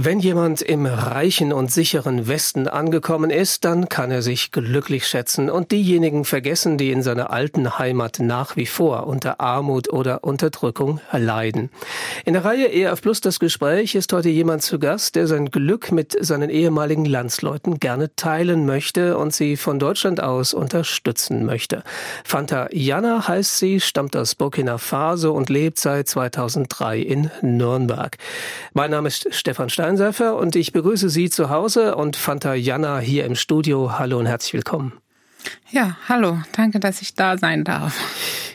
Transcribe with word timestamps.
Wenn 0.00 0.20
jemand 0.20 0.62
im 0.62 0.86
reichen 0.86 1.52
und 1.52 1.72
sicheren 1.72 2.28
Westen 2.28 2.68
angekommen 2.68 3.30
ist, 3.30 3.64
dann 3.64 3.88
kann 3.88 4.12
er 4.12 4.22
sich 4.22 4.52
glücklich 4.52 5.08
schätzen 5.08 5.50
und 5.50 5.72
diejenigen 5.72 6.24
vergessen, 6.24 6.78
die 6.78 6.92
in 6.92 7.02
seiner 7.02 7.32
alten 7.32 7.80
Heimat 7.80 8.20
nach 8.20 8.54
wie 8.54 8.66
vor 8.66 9.08
unter 9.08 9.40
Armut 9.40 9.92
oder 9.92 10.22
Unterdrückung 10.22 11.00
leiden. 11.10 11.70
In 12.24 12.34
der 12.34 12.44
Reihe 12.44 12.72
ERF 12.72 13.02
Plus 13.02 13.20
das 13.20 13.40
Gespräch 13.40 13.96
ist 13.96 14.12
heute 14.12 14.28
jemand 14.28 14.62
zu 14.62 14.78
Gast, 14.78 15.16
der 15.16 15.26
sein 15.26 15.50
Glück 15.50 15.90
mit 15.90 16.16
seinen 16.20 16.48
ehemaligen 16.48 17.04
Landsleuten 17.04 17.80
gerne 17.80 18.14
teilen 18.14 18.66
möchte 18.66 19.18
und 19.18 19.34
sie 19.34 19.56
von 19.56 19.80
Deutschland 19.80 20.22
aus 20.22 20.54
unterstützen 20.54 21.44
möchte. 21.44 21.82
Fanta 22.22 22.68
Jana 22.70 23.26
heißt 23.26 23.58
sie, 23.58 23.80
stammt 23.80 24.14
aus 24.14 24.36
Burkina 24.36 24.78
Faso 24.78 25.32
und 25.32 25.48
lebt 25.48 25.80
seit 25.80 26.06
2003 26.06 27.00
in 27.00 27.32
Nürnberg. 27.42 28.16
Mein 28.74 28.92
Name 28.92 29.08
ist 29.08 29.34
Stefan 29.34 29.68
Stein. 29.70 29.87
Steinseiffer 29.88 30.36
und 30.36 30.54
ich 30.54 30.74
begrüße 30.74 31.08
Sie 31.08 31.30
zu 31.30 31.48
Hause 31.48 31.96
und 31.96 32.14
Fanta 32.14 32.52
Jana 32.52 32.98
hier 32.98 33.24
im 33.24 33.34
Studio. 33.34 33.98
Hallo 33.98 34.18
und 34.18 34.26
herzlich 34.26 34.52
willkommen. 34.52 34.92
Ja, 35.70 35.96
hallo, 36.10 36.36
danke, 36.52 36.78
dass 36.78 37.00
ich 37.00 37.14
da 37.14 37.38
sein 37.38 37.64
darf. 37.64 37.98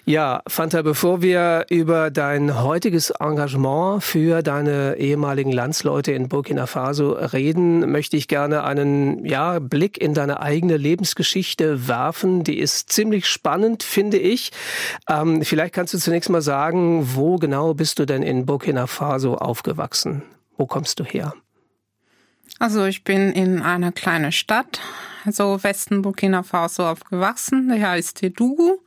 Ja, 0.05 0.43
Fanta, 0.47 0.83
bevor 0.83 1.23
wir 1.23 1.65
über 1.69 2.11
dein 2.11 2.61
heutiges 2.61 3.09
Engagement 3.09 4.03
für 4.03 4.43
deine 4.43 4.97
ehemaligen 4.97 5.51
Landsleute 5.51 6.11
in 6.11 6.29
Burkina 6.29 6.67
Faso 6.67 7.13
reden, 7.13 7.91
möchte 7.91 8.15
ich 8.15 8.27
gerne 8.27 8.63
einen 8.63 9.25
ja, 9.25 9.57
Blick 9.57 9.99
in 9.99 10.13
deine 10.13 10.39
eigene 10.39 10.77
Lebensgeschichte 10.77 11.87
werfen. 11.87 12.43
Die 12.43 12.59
ist 12.59 12.91
ziemlich 12.91 13.25
spannend, 13.25 13.81
finde 13.81 14.17
ich. 14.17 14.51
Ähm, 15.09 15.41
vielleicht 15.41 15.73
kannst 15.73 15.95
du 15.95 15.97
zunächst 15.97 16.29
mal 16.29 16.43
sagen, 16.43 17.15
wo 17.15 17.37
genau 17.37 17.73
bist 17.73 17.97
du 17.97 18.05
denn 18.05 18.21
in 18.21 18.45
Burkina 18.45 18.85
Faso 18.85 19.33
aufgewachsen? 19.33 20.21
Wo 20.57 20.65
kommst 20.65 20.99
du 20.99 21.03
her? 21.03 21.33
Also 22.59 22.85
ich 22.85 23.03
bin 23.03 23.31
in 23.31 23.61
einer 23.61 23.91
kleinen 23.91 24.31
Stadt, 24.31 24.79
so 25.29 25.63
Westen 25.63 26.01
Burkina 26.01 26.43
Faso 26.43 26.85
aufgewachsen. 26.85 27.71
Die 27.73 27.83
heißt 27.83 28.17
Tedugu. 28.17 28.77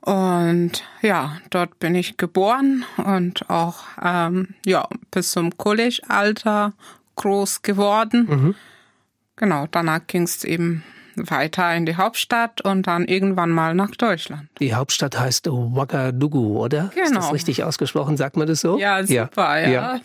Und 0.00 0.84
ja, 1.00 1.38
dort 1.48 1.78
bin 1.78 1.94
ich 1.94 2.18
geboren 2.18 2.84
und 2.98 3.48
auch 3.48 3.84
ähm, 4.02 4.48
ja 4.66 4.86
bis 5.10 5.30
zum 5.30 5.56
College-Alter 5.56 6.74
groß 7.16 7.62
geworden. 7.62 8.26
Mhm. 8.28 8.54
Genau, 9.36 9.66
danach 9.70 10.06
ging 10.06 10.24
es 10.24 10.44
eben 10.44 10.84
weiter 11.16 11.74
in 11.74 11.86
die 11.86 11.96
Hauptstadt 11.96 12.60
und 12.60 12.86
dann 12.86 13.06
irgendwann 13.06 13.50
mal 13.50 13.74
nach 13.74 13.90
Deutschland. 13.92 14.48
Die 14.60 14.74
Hauptstadt 14.74 15.18
heißt 15.18 15.48
Ouagadougou, 15.48 16.62
oder? 16.62 16.90
Genau. 16.94 17.06
Ist 17.06 17.14
das 17.14 17.32
richtig 17.32 17.64
ausgesprochen? 17.64 18.16
Sagt 18.16 18.36
man 18.36 18.46
das 18.46 18.60
so? 18.60 18.78
Ja, 18.78 19.04
super, 19.04 19.60
ja. 19.60 19.68
ja. 19.68 20.00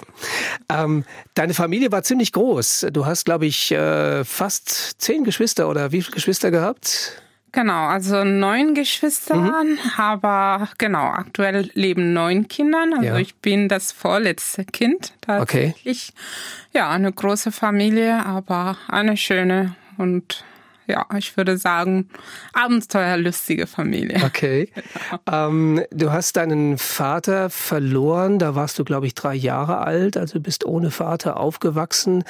ja. 0.69 0.83
Ähm, 0.83 1.05
deine 1.33 1.53
Familie 1.53 1.91
war 1.91 2.03
ziemlich 2.03 2.31
groß. 2.31 2.87
Du 2.91 3.05
hast, 3.05 3.25
glaube 3.25 3.45
ich, 3.45 3.71
äh, 3.71 4.23
fast 4.23 5.01
zehn 5.01 5.23
Geschwister 5.23 5.69
oder 5.69 5.91
wie 5.91 6.01
viele 6.01 6.15
Geschwister 6.15 6.51
gehabt? 6.51 7.21
Genau, 7.51 7.87
also 7.87 8.23
neun 8.23 8.75
Geschwister, 8.75 9.35
mhm. 9.35 9.79
aber 9.97 10.69
genau, 10.77 11.05
aktuell 11.05 11.69
leben 11.73 12.13
neun 12.13 12.47
Kinder. 12.47 12.85
Also 12.91 13.03
ja. 13.03 13.17
ich 13.17 13.35
bin 13.35 13.67
das 13.67 13.91
vorletzte 13.91 14.65
Kind 14.65 15.13
tatsächlich. 15.21 16.13
Okay. 16.13 16.77
Ja, 16.77 16.89
eine 16.91 17.11
große 17.11 17.51
Familie, 17.51 18.23
aber 18.25 18.77
eine 18.87 19.17
schöne 19.17 19.75
und 19.97 20.43
ja, 20.89 21.05
ich 21.17 21.37
würde 21.37 21.57
sagen, 21.57 22.09
abenteuerlustige 22.53 23.67
Familie. 23.67 24.21
Okay. 24.25 24.71
Genau. 24.73 25.47
Ähm, 25.47 25.81
du 25.91 26.11
hast 26.11 26.35
deinen 26.35 26.77
Vater 26.77 27.49
verloren, 27.49 28.39
da 28.39 28.55
warst 28.55 28.79
du, 28.79 28.83
glaube 28.83 29.05
ich, 29.05 29.13
drei 29.13 29.35
Jahre 29.35 29.79
alt, 29.79 30.17
also 30.17 30.39
bist 30.39 30.65
ohne 30.65 30.89
Vater 30.89 31.37
aufgewachsen. 31.37 32.23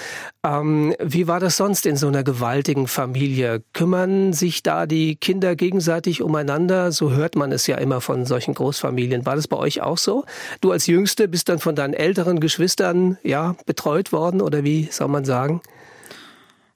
Ähm, 0.45 0.93
wie 1.01 1.27
war 1.27 1.39
das 1.39 1.57
sonst 1.57 1.85
in 1.85 1.95
so 1.95 2.07
einer 2.07 2.23
gewaltigen 2.23 2.87
Familie? 2.87 3.63
Kümmern 3.73 4.33
sich 4.33 4.61
da 4.61 4.85
die 4.85 5.15
Kinder 5.15 5.55
gegenseitig 5.55 6.21
umeinander? 6.21 6.91
So 6.91 7.11
hört 7.11 7.35
man 7.35 7.53
es 7.53 7.65
ja 7.65 7.77
immer 7.77 8.01
von 8.01 8.25
solchen 8.25 8.53
Großfamilien. 8.53 9.25
War 9.25 9.37
das 9.37 9.47
bei 9.47 9.57
euch 9.57 9.81
auch 9.81 9.97
so? 9.97 10.25
Du 10.59 10.71
als 10.71 10.85
Jüngste 10.87 11.29
bist 11.29 11.47
dann 11.47 11.59
von 11.59 11.75
deinen 11.75 11.93
älteren 11.93 12.41
Geschwistern 12.41 13.17
ja 13.23 13.55
betreut 13.65 14.11
worden 14.11 14.41
oder 14.41 14.65
wie 14.65 14.89
soll 14.91 15.07
man 15.07 15.23
sagen? 15.23 15.61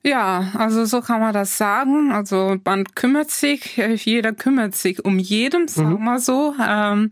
Ja, 0.05 0.51
also 0.57 0.83
so 0.83 0.99
kann 0.99 1.21
man 1.21 1.33
das 1.33 1.57
sagen. 1.57 2.11
Also 2.11 2.57
man 2.65 2.83
kümmert 2.93 3.31
sich, 3.31 3.77
jeder 3.77 4.33
kümmert 4.33 4.75
sich 4.75 5.03
um 5.05 5.17
jeden, 5.17 5.69
sagen 5.69 6.01
mhm. 6.01 6.03
wir 6.03 6.19
so. 6.19 6.53
Ähm, 6.61 7.11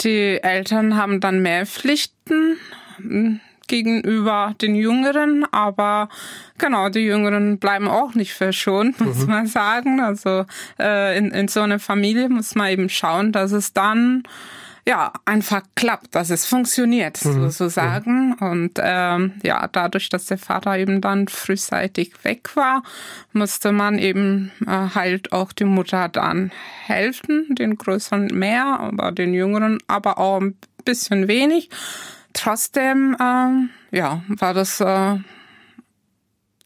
die 0.00 0.42
Eltern 0.42 0.96
haben 0.96 1.20
dann 1.20 1.40
mehr 1.40 1.64
Pflichten 1.64 2.58
hm, 2.98 3.40
gegenüber 3.68 4.54
den 4.60 4.74
Jüngeren, 4.74 5.46
aber 5.50 6.10
genau, 6.58 6.90
die 6.90 7.00
Jüngeren 7.00 7.58
bleiben 7.58 7.88
auch 7.88 8.14
nicht 8.14 8.34
verschont, 8.34 9.00
muss 9.04 9.20
mhm. 9.20 9.28
man 9.28 9.46
sagen. 9.46 10.00
Also 10.00 10.44
äh, 10.78 11.16
in, 11.16 11.30
in 11.30 11.48
so 11.48 11.62
einer 11.62 11.78
Familie 11.78 12.28
muss 12.28 12.54
man 12.54 12.68
eben 12.68 12.90
schauen, 12.90 13.32
dass 13.32 13.52
es 13.52 13.72
dann 13.72 14.24
ja, 14.88 15.12
einfach 15.24 15.62
klappt, 15.74 16.14
dass 16.14 16.30
es 16.30 16.46
funktioniert, 16.46 17.22
mhm. 17.24 17.50
sozusagen. 17.50 18.34
Und 18.34 18.78
ähm, 18.78 19.32
ja, 19.42 19.66
dadurch, 19.66 20.08
dass 20.08 20.26
der 20.26 20.38
Vater 20.38 20.78
eben 20.78 21.00
dann 21.00 21.26
frühzeitig 21.26 22.12
weg 22.22 22.54
war, 22.54 22.84
musste 23.32 23.72
man 23.72 23.98
eben 23.98 24.52
äh, 24.64 24.94
halt 24.94 25.32
auch 25.32 25.52
die 25.52 25.64
Mutter 25.64 26.08
dann 26.08 26.52
helfen, 26.84 27.46
den 27.56 27.76
Größeren 27.76 28.26
mehr, 28.26 28.78
aber 28.78 29.10
den 29.10 29.34
Jüngeren 29.34 29.78
aber 29.88 30.18
auch 30.18 30.40
ein 30.40 30.56
bisschen 30.84 31.26
wenig. 31.26 31.68
Trotzdem, 32.32 33.16
ähm, 33.20 33.70
ja, 33.90 34.22
war 34.28 34.54
das, 34.54 34.80
äh, 34.80 35.16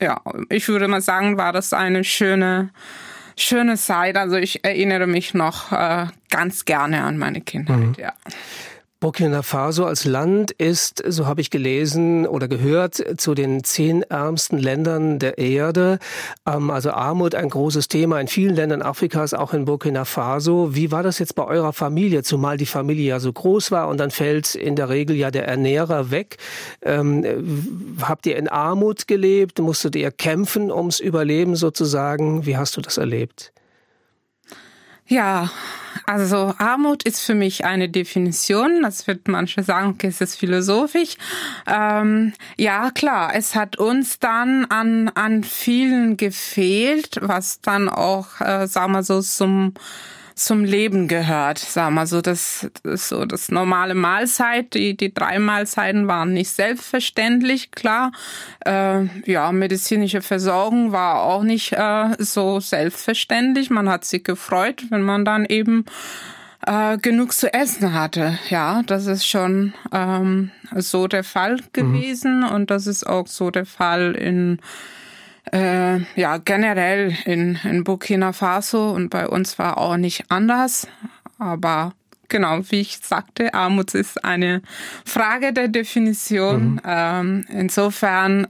ja, 0.02 0.20
ich 0.50 0.68
würde 0.68 0.88
mal 0.88 1.00
sagen, 1.00 1.38
war 1.38 1.54
das 1.54 1.72
eine 1.72 2.04
schöne 2.04 2.70
schöne 3.42 3.76
Zeit. 3.76 4.16
Also 4.16 4.36
ich 4.36 4.64
erinnere 4.64 5.06
mich 5.06 5.34
noch 5.34 5.72
äh, 5.72 6.06
ganz 6.30 6.64
gerne 6.64 7.02
an 7.02 7.18
meine 7.18 7.40
Kindheit, 7.40 7.78
mhm. 7.78 7.94
ja. 7.98 8.12
Burkina 9.00 9.40
Faso 9.42 9.86
als 9.86 10.04
Land 10.04 10.50
ist, 10.50 11.02
so 11.08 11.26
habe 11.26 11.40
ich 11.40 11.48
gelesen 11.48 12.26
oder 12.26 12.48
gehört, 12.48 13.02
zu 13.18 13.32
den 13.32 13.64
zehn 13.64 14.02
ärmsten 14.02 14.58
Ländern 14.58 15.18
der 15.18 15.38
Erde. 15.38 15.98
Ähm, 16.46 16.70
also 16.70 16.90
Armut 16.90 17.34
ein 17.34 17.48
großes 17.48 17.88
Thema 17.88 18.20
in 18.20 18.28
vielen 18.28 18.54
Ländern 18.54 18.82
Afrikas, 18.82 19.32
auch 19.32 19.54
in 19.54 19.64
Burkina 19.64 20.04
Faso. 20.04 20.74
Wie 20.74 20.92
war 20.92 21.02
das 21.02 21.18
jetzt 21.18 21.34
bei 21.34 21.44
eurer 21.44 21.72
Familie, 21.72 22.22
zumal 22.22 22.58
die 22.58 22.66
Familie 22.66 23.08
ja 23.08 23.20
so 23.20 23.32
groß 23.32 23.70
war 23.70 23.88
und 23.88 23.96
dann 23.96 24.10
fällt 24.10 24.54
in 24.54 24.76
der 24.76 24.90
Regel 24.90 25.16
ja 25.16 25.30
der 25.30 25.48
Ernährer 25.48 26.10
weg? 26.10 26.36
Ähm, 26.82 27.96
habt 28.02 28.26
ihr 28.26 28.36
in 28.36 28.48
Armut 28.48 29.08
gelebt? 29.08 29.60
Musstet 29.60 29.96
ihr 29.96 30.10
kämpfen 30.10 30.70
ums 30.70 31.00
Überleben 31.00 31.56
sozusagen? 31.56 32.44
Wie 32.44 32.58
hast 32.58 32.76
du 32.76 32.82
das 32.82 32.98
erlebt? 32.98 33.54
Ja, 35.06 35.50
also 36.10 36.54
Armut 36.58 37.04
ist 37.04 37.24
für 37.24 37.36
mich 37.36 37.64
eine 37.64 37.88
Definition. 37.88 38.82
Das 38.82 39.06
wird 39.06 39.28
manche 39.28 39.62
sagen, 39.62 39.90
okay, 39.90 40.08
es 40.08 40.20
ist 40.20 40.34
philosophisch. 40.34 41.14
Ähm, 41.68 42.32
ja, 42.56 42.90
klar, 42.90 43.32
es 43.34 43.54
hat 43.54 43.76
uns 43.78 44.18
dann 44.18 44.64
an, 44.64 45.08
an 45.10 45.44
vielen 45.44 46.16
gefehlt, 46.16 47.20
was 47.22 47.60
dann 47.60 47.88
auch, 47.88 48.40
äh, 48.40 48.66
sagen 48.66 48.92
wir 48.92 49.04
so, 49.04 49.20
zum 49.20 49.74
zum 50.44 50.64
Leben 50.64 51.06
gehört, 51.06 51.58
sagen 51.58 51.94
wir 51.94 52.06
so. 52.06 52.20
Das, 52.20 52.70
das 52.82 53.08
so 53.08 53.24
das 53.24 53.50
normale 53.50 53.94
Mahlzeit, 53.94 54.74
die, 54.74 54.96
die 54.96 55.12
drei 55.12 55.38
Mahlzeiten 55.38 56.08
waren 56.08 56.32
nicht 56.32 56.50
selbstverständlich, 56.50 57.70
klar. 57.70 58.12
Äh, 58.64 59.04
ja, 59.26 59.52
medizinische 59.52 60.22
Versorgung 60.22 60.92
war 60.92 61.22
auch 61.22 61.42
nicht 61.42 61.72
äh, 61.72 62.16
so 62.18 62.60
selbstverständlich. 62.60 63.70
Man 63.70 63.88
hat 63.88 64.04
sich 64.04 64.24
gefreut, 64.24 64.84
wenn 64.90 65.02
man 65.02 65.24
dann 65.24 65.44
eben 65.44 65.84
äh, 66.66 66.98
genug 66.98 67.32
zu 67.32 67.52
essen 67.52 67.92
hatte. 67.92 68.38
Ja, 68.48 68.82
das 68.86 69.06
ist 69.06 69.26
schon 69.26 69.74
ähm, 69.92 70.50
so 70.74 71.06
der 71.06 71.24
Fall 71.24 71.56
mhm. 71.56 71.72
gewesen 71.72 72.40
mhm. 72.40 72.48
und 72.48 72.70
das 72.70 72.86
ist 72.86 73.06
auch 73.06 73.26
so 73.26 73.50
der 73.50 73.66
Fall 73.66 74.14
in 74.14 74.58
äh, 75.52 75.98
ja 76.14 76.38
generell 76.38 77.16
in, 77.24 77.58
in 77.64 77.84
Burkina 77.84 78.32
Faso 78.32 78.90
und 78.90 79.10
bei 79.10 79.28
uns 79.28 79.58
war 79.58 79.78
auch 79.78 79.96
nicht 79.96 80.30
anders. 80.30 80.86
Aber 81.38 81.92
genau, 82.28 82.60
wie 82.70 82.80
ich 82.80 82.98
sagte, 82.98 83.52
Armut 83.54 83.94
ist 83.94 84.24
eine 84.24 84.62
Frage 85.04 85.52
der 85.52 85.68
Definition. 85.68 86.74
Mhm. 86.74 86.80
Ähm, 86.84 87.44
insofern, 87.48 88.46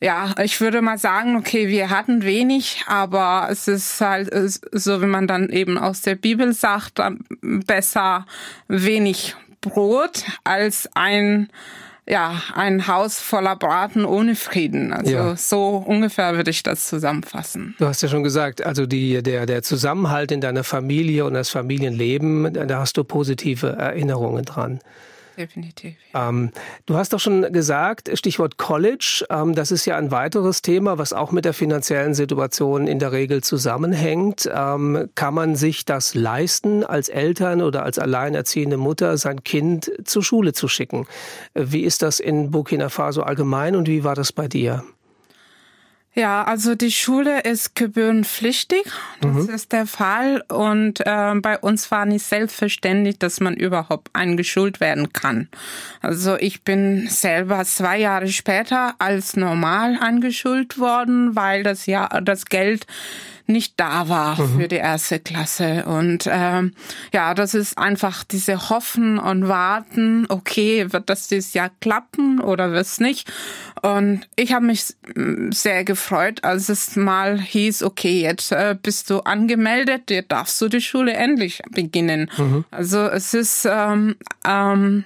ja, 0.00 0.34
ich 0.42 0.60
würde 0.60 0.80
mal 0.80 0.98
sagen, 0.98 1.36
okay, 1.36 1.68
wir 1.68 1.90
hatten 1.90 2.22
wenig, 2.22 2.84
aber 2.86 3.48
es 3.50 3.68
ist 3.68 4.00
halt 4.00 4.30
so, 4.72 5.02
wie 5.02 5.06
man 5.06 5.26
dann 5.26 5.50
eben 5.50 5.76
aus 5.76 6.02
der 6.02 6.14
Bibel 6.14 6.52
sagt, 6.52 7.00
besser 7.40 8.26
wenig 8.68 9.34
Brot 9.60 10.24
als 10.44 10.88
ein 10.94 11.48
ja, 12.06 12.42
ein 12.54 12.86
Haus 12.86 13.18
voller 13.18 13.56
Braten 13.56 14.04
ohne 14.04 14.36
Frieden. 14.36 14.92
Also 14.92 15.12
ja. 15.12 15.36
so 15.36 15.82
ungefähr 15.86 16.36
würde 16.36 16.50
ich 16.50 16.62
das 16.62 16.86
zusammenfassen. 16.86 17.74
Du 17.78 17.86
hast 17.86 18.02
ja 18.02 18.08
schon 18.08 18.22
gesagt, 18.22 18.64
also 18.64 18.86
die, 18.86 19.22
der, 19.22 19.46
der 19.46 19.62
Zusammenhalt 19.62 20.30
in 20.30 20.40
deiner 20.40 20.64
Familie 20.64 21.24
und 21.24 21.34
das 21.34 21.48
Familienleben, 21.50 22.52
da 22.52 22.80
hast 22.80 22.96
du 22.96 23.04
positive 23.04 23.68
Erinnerungen 23.68 24.44
dran 24.44 24.80
definitiv. 25.36 25.94
Ähm, 26.14 26.50
du 26.86 26.96
hast 26.96 27.12
doch 27.12 27.20
schon 27.20 27.52
gesagt, 27.52 28.10
Stichwort 28.14 28.56
College, 28.56 29.24
ähm, 29.30 29.54
das 29.54 29.70
ist 29.70 29.86
ja 29.86 29.96
ein 29.96 30.10
weiteres 30.10 30.62
Thema, 30.62 30.98
was 30.98 31.12
auch 31.12 31.32
mit 31.32 31.44
der 31.44 31.54
finanziellen 31.54 32.14
Situation 32.14 32.86
in 32.86 32.98
der 32.98 33.12
Regel 33.12 33.42
zusammenhängt. 33.42 34.48
Ähm, 34.52 35.10
kann 35.14 35.34
man 35.34 35.56
sich 35.56 35.84
das 35.84 36.14
leisten, 36.14 36.84
als 36.84 37.08
Eltern 37.08 37.62
oder 37.62 37.82
als 37.82 37.98
alleinerziehende 37.98 38.76
Mutter 38.76 39.16
sein 39.16 39.42
Kind 39.44 39.90
zur 40.04 40.22
Schule 40.22 40.52
zu 40.52 40.68
schicken? 40.68 41.06
Wie 41.54 41.82
ist 41.82 42.02
das 42.02 42.20
in 42.20 42.50
Burkina 42.50 42.88
Faso 42.88 43.22
allgemein 43.22 43.76
und 43.76 43.88
wie 43.88 44.04
war 44.04 44.14
das 44.14 44.32
bei 44.32 44.48
dir? 44.48 44.84
Ja, 46.16 46.44
also 46.44 46.76
die 46.76 46.92
Schule 46.92 47.40
ist 47.40 47.74
gebührenpflichtig. 47.74 48.84
Das 49.20 49.32
mhm. 49.32 49.48
ist 49.50 49.72
der 49.72 49.86
Fall. 49.86 50.44
Und 50.48 51.00
äh, 51.04 51.34
bei 51.34 51.58
uns 51.58 51.90
war 51.90 52.06
nicht 52.06 52.24
selbstverständlich, 52.24 53.18
dass 53.18 53.40
man 53.40 53.54
überhaupt 53.54 54.10
eingeschult 54.12 54.78
werden 54.78 55.12
kann. 55.12 55.48
Also 56.02 56.36
ich 56.36 56.62
bin 56.62 57.08
selber 57.08 57.64
zwei 57.64 57.98
Jahre 57.98 58.28
später 58.28 58.94
als 59.00 59.34
normal 59.36 59.98
eingeschult 60.00 60.78
worden, 60.78 61.34
weil 61.34 61.64
das 61.64 61.86
ja 61.86 62.08
das 62.20 62.46
Geld 62.46 62.86
nicht 63.46 63.74
da 63.76 64.08
war 64.08 64.40
mhm. 64.40 64.60
für 64.60 64.68
die 64.68 64.76
erste 64.76 65.20
Klasse. 65.20 65.84
Und 65.84 66.28
ähm, 66.30 66.72
ja, 67.12 67.34
das 67.34 67.54
ist 67.54 67.76
einfach 67.76 68.24
diese 68.24 68.70
Hoffen 68.70 69.18
und 69.18 69.48
Warten, 69.48 70.26
okay, 70.28 70.92
wird 70.92 71.10
das 71.10 71.28
dieses 71.28 71.52
Jahr 71.54 71.70
klappen 71.80 72.40
oder 72.40 72.72
wird 72.72 72.86
es 72.86 73.00
nicht? 73.00 73.30
Und 73.82 74.26
ich 74.36 74.52
habe 74.52 74.64
mich 74.64 74.94
sehr 75.50 75.84
gefreut, 75.84 76.42
als 76.42 76.70
es 76.70 76.96
mal 76.96 77.38
hieß, 77.38 77.82
okay, 77.82 78.22
jetzt 78.22 78.50
äh, 78.52 78.76
bist 78.80 79.10
du 79.10 79.20
angemeldet, 79.20 80.10
jetzt 80.10 80.32
darfst 80.32 80.60
du 80.60 80.68
die 80.68 80.80
Schule 80.80 81.12
endlich 81.12 81.62
beginnen. 81.70 82.30
Mhm. 82.36 82.64
Also 82.70 83.00
es 83.00 83.34
ist 83.34 83.68
ähm, 83.70 84.16
ähm, 84.46 85.04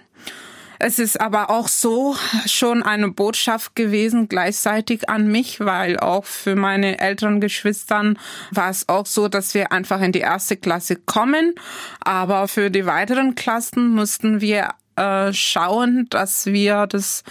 es 0.78 0.98
ist 0.98 1.20
aber 1.20 1.50
auch 1.50 1.68
so 1.68 2.16
schon 2.46 2.82
eine 2.82 3.10
Botschaft 3.10 3.74
gewesen 3.74 4.28
gleichzeitig 4.28 5.08
an 5.08 5.26
mich, 5.26 5.60
weil 5.60 5.98
auch 5.98 6.24
für 6.24 6.56
meine 6.56 7.00
älteren 7.00 7.40
Geschwistern 7.40 8.18
war 8.50 8.70
es 8.70 8.88
auch 8.88 9.06
so, 9.06 9.28
dass 9.28 9.54
wir 9.54 9.72
einfach 9.72 10.00
in 10.00 10.12
die 10.12 10.20
erste 10.20 10.56
Klasse 10.56 10.96
kommen. 10.96 11.54
Aber 12.00 12.48
für 12.48 12.70
die 12.70 12.86
weiteren 12.86 13.34
Klassen 13.34 13.88
mussten 13.88 14.40
wir 14.40 14.70
äh, 14.96 15.32
schauen, 15.32 16.06
dass 16.10 16.46
wir 16.46 16.86
das 16.86 17.24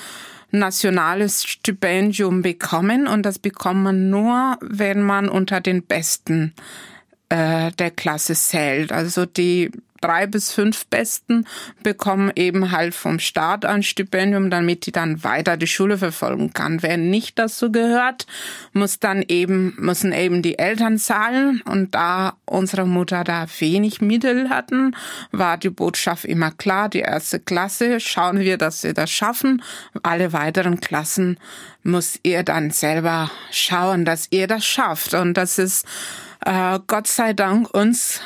nationales 0.52 1.44
Stipendium 1.44 2.42
bekommen 2.42 3.08
und 3.08 3.26
das 3.26 3.38
bekommt 3.38 3.84
man 3.84 4.10
nur, 4.10 4.58
wenn 4.62 5.02
man 5.02 5.28
unter 5.28 5.60
den 5.60 5.84
Besten 5.84 6.54
äh, 7.30 7.72
der 7.74 7.92
Klasse 7.92 8.34
zählt. 8.34 8.92
Also 8.92 9.26
die 9.26 9.72
drei 10.02 10.28
bis 10.28 10.52
fünf 10.52 10.88
Besten 10.88 11.46
bekommen 11.84 12.32
eben 12.36 12.72
halt 12.72 12.94
vom 12.94 13.20
Staat 13.20 13.66
ein 13.66 13.84
Stipendium, 13.84 14.50
damit 14.50 14.86
die 14.86 14.92
dann 14.92 15.24
weiter 15.24 15.58
die 15.58 15.68
Schule 15.68 15.98
verfolgen 15.98 16.54
kann. 16.54 16.82
Wer 16.84 16.98
nicht 16.98 17.40
dazu 17.40 17.72
gehört, 17.72 18.28
muss 18.74 19.00
dann 19.00 19.24
eben, 19.28 19.76
müssen 19.78 20.14
eben 20.14 20.42
die 20.42 20.60
Eltern 20.60 20.98
zahlen. 20.98 21.62
Und 21.66 21.96
da 21.96 22.38
unsere 22.46 22.86
Mutter 22.86 23.24
da 23.24 23.46
wenig 23.60 24.02
Mittel 24.02 24.50
hatten, 24.50 24.96
war 25.32 25.58
die 25.58 25.70
Botschaft 25.70 26.26
immer 26.26 26.52
klar, 26.52 26.90
die 26.90 27.00
erste 27.00 27.40
Klasse, 27.40 28.00
schauen 28.00 28.40
wir, 28.40 28.58
dass 28.58 28.82
sie 28.82 28.94
das 28.94 29.12
schaffen. 29.12 29.62
Alle 30.04 30.34
weiteren 30.34 30.80
Klassen 30.80 31.38
muss 31.84 32.20
ihr 32.24 32.44
dann 32.44 32.72
selber 32.72 33.32
schauen, 33.52 34.06
dass 34.06 34.28
ihr 34.30 34.48
das 34.48 34.66
schafft. 34.66 35.14
Und 35.14 35.36
das 35.36 35.58
ist 35.58 35.86
äh, 36.46 36.80
Gott 36.88 37.08
sei 37.08 37.34
Dank 37.34 37.74
uns 37.74 38.22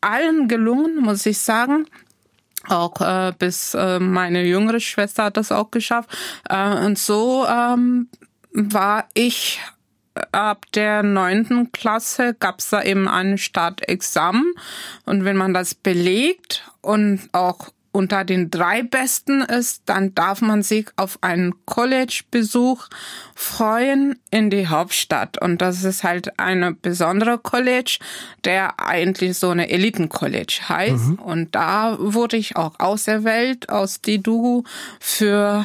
allen 0.00 0.48
gelungen, 0.48 0.96
muss 0.96 1.26
ich 1.26 1.38
sagen. 1.38 1.86
Auch 2.68 3.00
äh, 3.00 3.32
bis 3.38 3.74
äh, 3.74 4.00
meine 4.00 4.44
jüngere 4.44 4.80
Schwester 4.80 5.24
hat 5.24 5.36
das 5.36 5.52
auch 5.52 5.70
geschafft. 5.70 6.10
Äh, 6.48 6.84
und 6.84 6.98
so 6.98 7.46
ähm, 7.46 8.08
war 8.52 9.06
ich 9.14 9.60
ab 10.32 10.64
der 10.74 11.02
neunten 11.02 11.72
Klasse 11.72 12.34
gab's 12.38 12.70
da 12.70 12.82
eben 12.82 13.08
ein 13.08 13.38
Startexamen. 13.38 14.52
Und 15.04 15.24
wenn 15.24 15.36
man 15.36 15.54
das 15.54 15.74
belegt 15.74 16.70
und 16.80 17.28
auch 17.32 17.68
unter 17.96 18.24
den 18.24 18.50
drei 18.50 18.82
Besten 18.82 19.40
ist, 19.40 19.84
dann 19.86 20.14
darf 20.14 20.42
man 20.42 20.62
sich 20.62 20.88
auf 20.96 21.18
einen 21.22 21.54
College-Besuch 21.64 22.88
freuen 23.34 24.18
in 24.30 24.50
die 24.50 24.68
Hauptstadt. 24.68 25.40
Und 25.40 25.62
das 25.62 25.82
ist 25.82 26.04
halt 26.04 26.38
eine 26.38 26.74
besondere 26.74 27.38
College, 27.38 27.98
der 28.44 28.78
eigentlich 28.78 29.38
so 29.38 29.48
eine 29.48 29.70
Eliten-College 29.70 30.60
heißt. 30.68 31.06
Mhm. 31.06 31.14
Und 31.14 31.54
da 31.54 31.96
wurde 31.98 32.36
ich 32.36 32.56
auch 32.56 32.78
auserwählt 32.78 33.70
aus 33.70 34.02
Didu 34.02 34.64
für, 35.00 35.64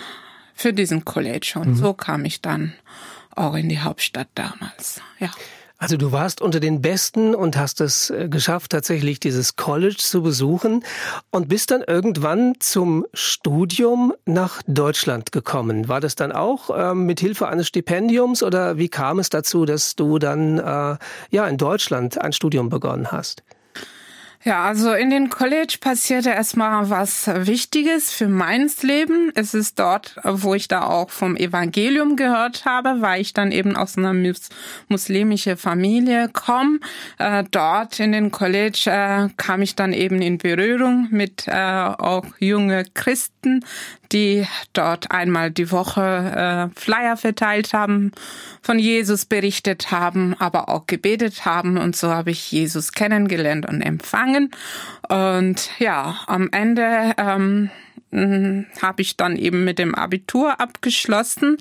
für 0.54 0.72
diesen 0.72 1.04
College. 1.04 1.56
Und 1.56 1.72
mhm. 1.72 1.76
so 1.76 1.94
kam 1.94 2.24
ich 2.24 2.40
dann 2.40 2.74
auch 3.36 3.56
in 3.56 3.68
die 3.68 3.82
Hauptstadt 3.82 4.30
damals. 4.36 5.02
Ja. 5.20 5.32
Also 5.82 5.98
du 5.98 6.12
warst 6.12 6.42
unter 6.42 6.60
den 6.60 6.80
Besten 6.80 7.34
und 7.34 7.58
hast 7.58 7.82
es 7.82 8.12
äh, 8.12 8.30
geschafft, 8.30 8.72
tatsächlich 8.72 9.20
dieses 9.20 9.56
College 9.56 9.98
zu 9.98 10.22
besuchen 10.22 10.84
und 11.32 11.50
bist 11.50 11.72
dann 11.72 11.82
irgendwann 11.82 12.54
zum 12.60 13.08
Studium 13.16 14.14
nach 14.28 14.62
Deutschland 14.68 15.32
gekommen. 15.32 15.88
War 15.88 16.00
das 16.00 16.14
dann 16.14 16.32
auch 16.34 16.70
ähm, 16.72 17.08
mit 17.08 17.20
Hilfe 17.20 17.48
eines 17.48 17.68
Stipendiums 17.68 18.44
oder 18.44 18.78
wie 18.78 18.90
kam 18.90 19.18
es 19.18 19.32
dazu, 19.32 19.66
dass 19.66 19.96
du 19.96 20.20
dann 20.20 20.60
äh, 20.60 20.98
ja 21.32 21.48
in 21.48 21.58
Deutschland 21.58 22.22
ein 22.22 22.32
Studium 22.32 22.70
begonnen 22.70 23.12
hast? 23.12 23.42
Ja, 24.44 24.64
also 24.64 24.94
in 24.94 25.12
den 25.12 25.30
College 25.30 25.78
passierte 25.80 26.32
erstmal 26.32 26.90
was 26.90 27.28
Wichtiges 27.28 28.12
für 28.12 28.28
meins 28.28 28.82
Leben. 28.82 29.32
Es 29.36 29.54
ist 29.54 29.78
dort, 29.78 30.16
wo 30.24 30.56
ich 30.56 30.68
da 30.68 30.88
auch 30.88 31.12
vom 31.12 31.36
Evangelium 31.36 32.16
gehört 32.16 32.66
habe, 32.66 33.02
weil 33.02 33.22
ich 33.22 33.34
dann 33.34 33.52
eben 33.52 33.76
aus 33.76 34.00
einer 34.00 34.14
mus 34.14 34.50
muslimischen 34.88 35.58
Familie 35.58 36.28
komme. 36.34 36.80
Äh, 37.20 37.44
dort 37.52 38.00
in 38.00 38.14
den 38.14 38.32
College 38.32 38.86
äh, 38.88 39.30
kam 39.38 39.62
ich 39.62 39.76
dann 39.76 39.94
eben 39.94 40.24
in 40.24 40.40
Berührung 40.40 41.08
mit 41.12 41.48
äh, 41.48 41.54
auch 41.54 42.26
junge 42.40 42.86
Christen, 42.96 43.64
die 44.12 44.46
dort 44.74 45.12
einmal 45.12 45.52
die 45.52 45.72
Woche 45.72 46.02
äh, 46.74 46.80
Flyer 46.80 47.18
verteilt 47.18 47.74
haben, 47.74 48.12
von 48.62 48.80
Jesus 48.80 49.26
berichtet 49.26 49.92
haben, 49.92 50.36
aber 50.40 50.70
auch 50.70 50.88
gebetet 50.88 51.46
haben. 51.46 51.78
Und 51.78 51.96
so 51.96 52.10
habe 52.10 52.32
ich 52.32 52.52
Jesus 52.52 52.92
kennengelernt 52.92 53.68
und 53.68 53.82
empfangen. 53.82 54.52
Und 55.08 55.70
ja, 55.80 56.20
am 56.28 56.50
Ende 56.52 57.14
ähm, 57.18 57.70
habe 58.82 59.02
ich 59.02 59.18
dann 59.18 59.36
eben 59.38 59.64
mit 59.64 59.80
dem 59.80 59.96
Abitur 59.96 60.60
abgeschlossen. 60.60 61.58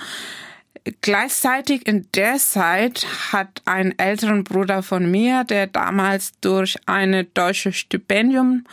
Gleichzeitig 1.03 1.87
in 1.87 2.07
der 2.15 2.37
Zeit 2.37 3.07
hat 3.33 3.63
ein 3.67 3.99
älteren 3.99 4.45
Bruder 4.45 4.83
von 4.83 5.11
mir, 5.11 5.45
der 5.45 5.67
damals 5.67 6.33
durch 6.41 6.79
eine 6.87 7.25
deutsche 7.25 7.73
Stipendium 7.73 8.65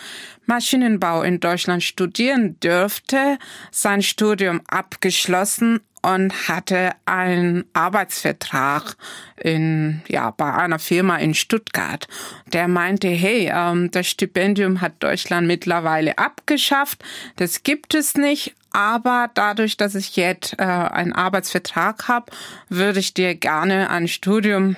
Maschinenbau 0.48 1.22
in 1.22 1.40
Deutschland 1.40 1.84
studieren 1.84 2.60
dürfte, 2.60 3.38
sein 3.72 4.02
Studium 4.02 4.62
abgeschlossen 4.68 5.82
und 6.02 6.48
hatte 6.48 6.92
einen 7.06 7.66
Arbeitsvertrag 7.74 8.96
in 9.36 10.02
ja 10.08 10.32
bei 10.32 10.54
einer 10.54 10.80
Firma 10.80 11.18
in 11.18 11.34
Stuttgart. 11.34 12.08
Der 12.54 12.68
meinte, 12.68 13.08
hey, 13.08 13.52
ähm, 13.54 13.92
das 13.92 14.08
Stipendium 14.08 14.82
hat 14.82 14.94
Deutschland 15.00 15.48
mittlerweile 15.48 16.18
abgeschafft, 16.18 17.04
das 17.36 17.64
gibt 17.64 17.94
es 17.94 18.16
nicht. 18.16 18.56
Aber 18.72 19.32
dadurch, 19.34 19.76
dass 19.78 19.96
ich 19.96 20.16
jetzt 20.18 20.54
äh, 20.60 20.64
einen 20.64 21.14
Arbeitsvertrag 21.14 22.08
habe, 22.08 22.32
würde 22.70 23.00
ich 23.00 23.14
dir 23.14 23.34
gerne 23.34 23.90
ein 23.90 24.08
Studium 24.08 24.76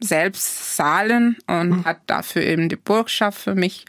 selbst 0.00 0.76
zahlen 0.76 1.36
und 1.46 1.70
mhm. 1.70 1.84
hat 1.84 1.98
dafür 2.06 2.42
eben 2.42 2.68
die 2.68 2.76
Bürgschaft 2.76 3.40
für 3.40 3.54
mich 3.54 3.84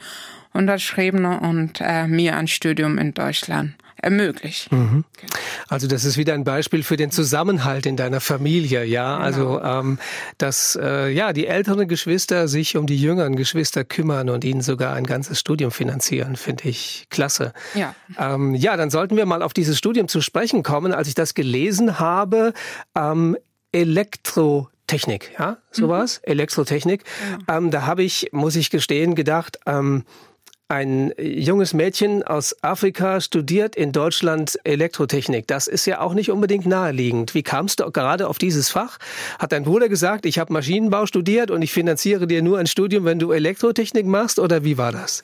unterschrieben 0.54 1.26
und 1.26 1.80
äh, 1.82 2.08
mir 2.08 2.38
ein 2.38 2.48
Studium 2.48 2.98
in 2.98 3.14
Deutschland 3.14 3.76
ermöglicht. 4.02 4.72
Mhm. 4.72 5.04
Also 5.68 5.88
das 5.88 6.06
ist 6.06 6.18
wieder 6.18 6.34
ein 6.34 6.44
Beispiel 6.44 6.84
für 6.84 6.98
den 6.98 7.12
Zusammenhalt 7.12 7.86
in 7.86 7.96
deiner 7.98 8.20
Familie, 8.20 8.84
ja. 8.86 9.16
Genau. 9.16 9.26
Also 9.26 9.62
ähm, 9.62 10.00
dass 10.38 10.78
äh, 10.82 11.10
ja 11.10 11.34
die 11.34 11.48
älteren 11.48 11.88
Geschwister 11.88 12.48
sich 12.48 12.78
um 12.78 12.88
die 12.88 12.98
jüngeren 12.98 13.36
Geschwister 13.36 13.84
kümmern 13.84 14.30
und 14.30 14.44
ihnen 14.44 14.62
sogar 14.62 14.96
ein 14.96 15.06
ganzes 15.06 15.40
Studium 15.40 15.72
finanzieren, 15.72 16.36
finde 16.36 16.70
ich 16.70 17.08
klasse. 17.10 17.54
Ja. 17.76 17.96
Ähm, 18.18 18.56
ja, 18.56 18.78
dann 18.78 18.90
sollten 18.90 19.18
wir 19.18 19.26
mal 19.26 19.42
auf 19.42 19.54
dieses 19.54 19.78
Studium 19.78 20.08
zu 20.08 20.22
sprechen 20.22 20.64
kommen. 20.64 20.94
Als 20.94 21.08
ich 21.08 21.16
das 21.16 21.34
gelesen 21.34 22.00
habe, 22.00 22.54
ähm, 22.96 23.38
Elektrotechnik, 23.72 25.32
ja, 25.38 25.58
sowas, 25.72 26.22
mhm. 26.26 26.32
Elektrotechnik. 26.32 27.04
Ja. 27.48 27.58
Ähm, 27.58 27.70
da 27.70 27.86
habe 27.86 28.04
ich, 28.04 28.30
muss 28.32 28.56
ich 28.56 28.70
gestehen, 28.70 29.14
gedacht, 29.16 29.60
ähm, 29.66 30.04
Ein 30.72 31.16
junges 31.18 31.74
Mädchen 31.74 32.22
aus 32.22 32.56
Afrika 32.62 33.22
studiert 33.22 33.76
in 33.76 33.92
Deutschland 33.92 34.60
Elektrotechnik. 34.64 35.48
Das 35.48 35.66
ist 35.66 35.88
ja 35.88 36.00
auch 36.00 36.14
nicht 36.14 36.30
unbedingt 36.30 36.68
naheliegend. 36.68 37.34
Wie 37.34 37.42
kamst 37.42 37.80
du 37.80 37.90
gerade 37.90 38.28
auf 38.28 38.38
dieses 38.38 38.70
Fach? 38.70 39.00
Hat 39.40 39.52
dein 39.52 39.64
Bruder 39.64 39.90
gesagt, 39.90 40.28
ich 40.28 40.38
habe 40.38 40.54
Maschinenbau 40.54 41.08
studiert 41.08 41.50
und 41.50 41.64
ich 41.64 41.74
finanziere 41.74 42.28
dir 42.28 42.44
nur 42.44 42.60
ein 42.60 42.68
Studium, 42.68 43.04
wenn 43.04 43.18
du 43.18 43.32
Elektrotechnik 43.32 44.06
machst? 44.06 44.38
Oder 44.38 44.64
wie 44.64 44.78
war 44.78 44.92
das? 44.92 45.24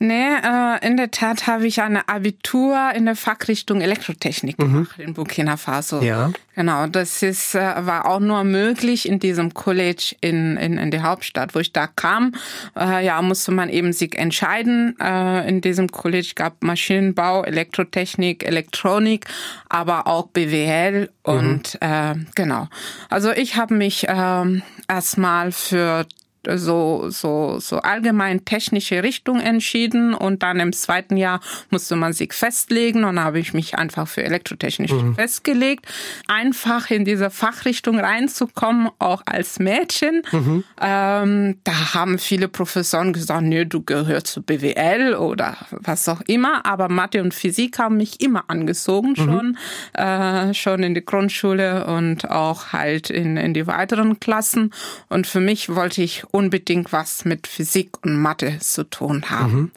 Nee, 0.00 0.34
äh, 0.44 0.86
in 0.86 0.96
der 0.96 1.10
Tat 1.10 1.46
habe 1.46 1.66
ich 1.66 1.82
eine 1.82 2.08
Abitur 2.08 2.92
in 2.94 3.04
der 3.06 3.16
Fachrichtung 3.16 3.80
Elektrotechnik 3.80 4.58
mhm. 4.58 4.72
gemacht 4.72 4.98
in 4.98 5.14
Burkina 5.14 5.56
Faso. 5.56 6.00
Ja. 6.00 6.30
Genau, 6.54 6.86
das 6.86 7.22
ist, 7.22 7.54
äh, 7.54 7.86
war 7.86 8.06
auch 8.06 8.20
nur 8.20 8.44
möglich 8.44 9.08
in 9.08 9.18
diesem 9.18 9.54
College 9.54 10.14
in, 10.20 10.56
in, 10.56 10.78
in 10.78 10.90
der 10.90 11.02
Hauptstadt, 11.02 11.54
wo 11.54 11.58
ich 11.58 11.72
da 11.72 11.88
kam. 11.88 12.32
Äh, 12.76 13.04
ja, 13.04 13.20
musste 13.22 13.50
man 13.50 13.68
eben 13.68 13.92
sich 13.92 14.16
entscheiden. 14.16 14.96
Äh, 15.00 15.48
in 15.48 15.60
diesem 15.60 15.88
College 15.88 16.32
gab 16.34 16.62
Maschinenbau, 16.62 17.42
Elektrotechnik, 17.42 18.44
Elektronik, 18.44 19.26
aber 19.68 20.06
auch 20.06 20.28
BWL 20.28 21.10
und 21.22 21.78
mhm. 21.80 21.88
äh, 21.88 22.14
genau. 22.36 22.68
Also 23.08 23.32
ich 23.32 23.56
habe 23.56 23.74
mich 23.74 24.08
äh, 24.08 24.44
erstmal 24.88 25.52
für 25.52 26.06
so, 26.46 27.10
so, 27.10 27.58
so 27.58 27.78
allgemein 27.78 28.44
technische 28.44 29.02
Richtung 29.02 29.40
entschieden 29.40 30.14
und 30.14 30.42
dann 30.42 30.60
im 30.60 30.72
zweiten 30.72 31.16
Jahr 31.16 31.40
musste 31.70 31.96
man 31.96 32.12
sich 32.12 32.32
festlegen 32.32 33.04
und 33.04 33.20
habe 33.20 33.38
ich 33.38 33.52
mich 33.52 33.76
einfach 33.76 34.08
für 34.08 34.22
elektrotechnisch 34.22 34.92
mhm. 34.92 35.14
festgelegt. 35.14 35.86
Einfach 36.26 36.90
in 36.90 37.04
diese 37.04 37.30
Fachrichtung 37.30 37.98
reinzukommen, 37.98 38.90
auch 38.98 39.22
als 39.26 39.58
Mädchen. 39.58 40.22
Mhm. 40.32 40.64
Ähm, 40.80 41.58
da 41.64 41.94
haben 41.94 42.18
viele 42.18 42.48
Professoren 42.48 43.12
gesagt, 43.12 43.42
nee, 43.42 43.64
du 43.64 43.82
gehörst 43.82 44.28
zu 44.28 44.42
BWL 44.42 45.14
oder 45.14 45.56
was 45.70 46.08
auch 46.08 46.20
immer, 46.26 46.64
aber 46.64 46.88
Mathe 46.88 47.22
und 47.22 47.34
Physik 47.34 47.78
haben 47.78 47.96
mich 47.96 48.20
immer 48.20 48.44
angezogen 48.48 49.10
mhm. 49.10 49.16
schon, 49.16 49.58
äh, 49.94 50.54
schon 50.54 50.82
in 50.82 50.94
die 50.94 51.04
Grundschule 51.04 51.86
und 51.86 52.30
auch 52.30 52.72
halt 52.72 53.10
in, 53.10 53.36
in 53.36 53.54
die 53.54 53.66
weiteren 53.66 54.20
Klassen. 54.20 54.72
Und 55.08 55.26
für 55.26 55.40
mich 55.40 55.74
wollte 55.74 56.02
ich 56.02 56.24
unbedingt 56.38 56.92
was 56.92 57.24
mit 57.24 57.48
Physik 57.48 58.04
und 58.04 58.16
Mathe 58.16 58.60
zu 58.60 58.84
tun 58.84 59.28
haben. 59.28 59.56
Mhm. 59.56 59.70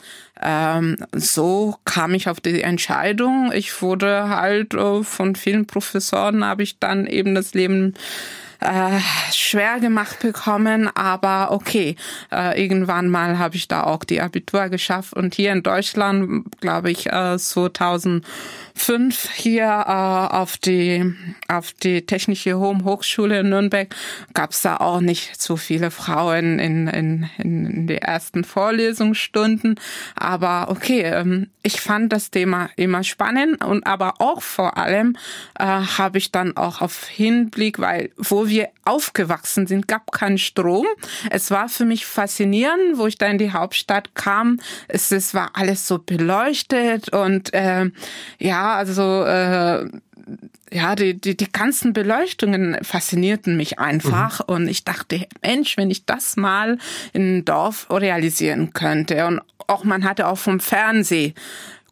Ähm, 0.43 0.97
so 1.11 1.75
kam 1.85 2.13
ich 2.13 2.29
auf 2.29 2.39
die 2.39 2.61
Entscheidung. 2.61 3.51
Ich 3.51 3.81
wurde 3.81 4.29
halt 4.29 4.75
äh, 4.75 5.03
von 5.03 5.35
vielen 5.35 5.65
Professoren, 5.65 6.45
habe 6.45 6.61
ich 6.61 6.77
dann 6.77 7.07
eben 7.07 7.33
das 7.33 7.55
Leben 7.55 7.95
äh, 8.59 8.99
schwer 9.31 9.79
gemacht 9.79 10.19
bekommen, 10.19 10.87
aber 10.95 11.49
okay, 11.51 11.95
äh, 12.31 12.61
irgendwann 12.63 13.09
mal 13.09 13.39
habe 13.39 13.55
ich 13.55 13.67
da 13.67 13.83
auch 13.83 14.03
die 14.03 14.21
Abitur 14.21 14.69
geschafft 14.69 15.13
und 15.13 15.33
hier 15.33 15.51
in 15.51 15.63
Deutschland, 15.63 16.45
glaube 16.61 16.91
ich, 16.91 17.07
äh, 17.07 17.39
2000 17.39 18.23
fünf 18.75 19.29
hier 19.31 19.63
äh, 19.65 20.35
auf 20.35 20.57
die 20.57 21.13
auf 21.47 21.73
die 21.73 22.05
Technische 22.05 22.59
Hochschule 22.59 23.41
in 23.41 23.49
Nürnberg 23.49 23.93
gab 24.33 24.51
es 24.51 24.61
da 24.61 24.77
auch 24.77 25.01
nicht 25.01 25.41
so 25.41 25.57
viele 25.57 25.91
Frauen 25.91 26.59
in, 26.59 26.87
in, 26.87 27.29
in 27.37 27.87
die 27.87 27.97
ersten 27.97 28.43
Vorlesungsstunden. 28.43 29.79
Aber 30.15 30.69
okay, 30.69 31.01
ähm, 31.01 31.47
ich 31.63 31.81
fand 31.81 32.11
das 32.11 32.31
Thema 32.31 32.69
immer 32.75 33.03
spannend 33.03 33.63
und 33.63 33.85
aber 33.85 34.15
auch 34.19 34.41
vor 34.41 34.77
allem 34.77 35.15
äh, 35.59 35.65
habe 35.65 36.17
ich 36.17 36.31
dann 36.31 36.57
auch 36.57 36.81
auf 36.81 37.07
Hinblick, 37.07 37.79
weil 37.79 38.11
wo 38.17 38.47
wir 38.47 38.69
aufgewachsen 38.85 39.67
sind, 39.67 39.87
gab 39.87 40.11
keinen 40.11 40.37
Strom. 40.37 40.87
Es 41.29 41.51
war 41.51 41.69
für 41.69 41.85
mich 41.85 42.05
faszinierend, 42.05 42.97
wo 42.97 43.07
ich 43.07 43.17
da 43.17 43.27
in 43.27 43.37
die 43.37 43.53
Hauptstadt 43.53 44.15
kam. 44.15 44.59
Es, 44.87 45.11
es 45.11 45.33
war 45.33 45.51
alles 45.53 45.87
so 45.87 45.99
beleuchtet 45.99 47.09
und 47.13 47.53
äh, 47.53 47.89
ja, 48.39 48.60
also 48.75 49.23
äh, 49.23 49.89
ja, 50.71 50.95
die, 50.95 51.19
die, 51.19 51.35
die 51.35 51.51
ganzen 51.51 51.93
Beleuchtungen 51.93 52.77
faszinierten 52.81 53.57
mich 53.57 53.79
einfach 53.79 54.39
mhm. 54.47 54.55
und 54.55 54.67
ich 54.67 54.85
dachte, 54.85 55.27
Mensch, 55.41 55.77
wenn 55.77 55.91
ich 55.91 56.05
das 56.05 56.37
mal 56.37 56.77
in 57.13 57.43
Dorf 57.45 57.87
realisieren 57.89 58.73
könnte 58.73 59.25
und 59.25 59.41
auch 59.67 59.83
man 59.83 60.03
hatte 60.03 60.27
auch 60.27 60.37
vom 60.37 60.59
Fernseh 60.59 61.33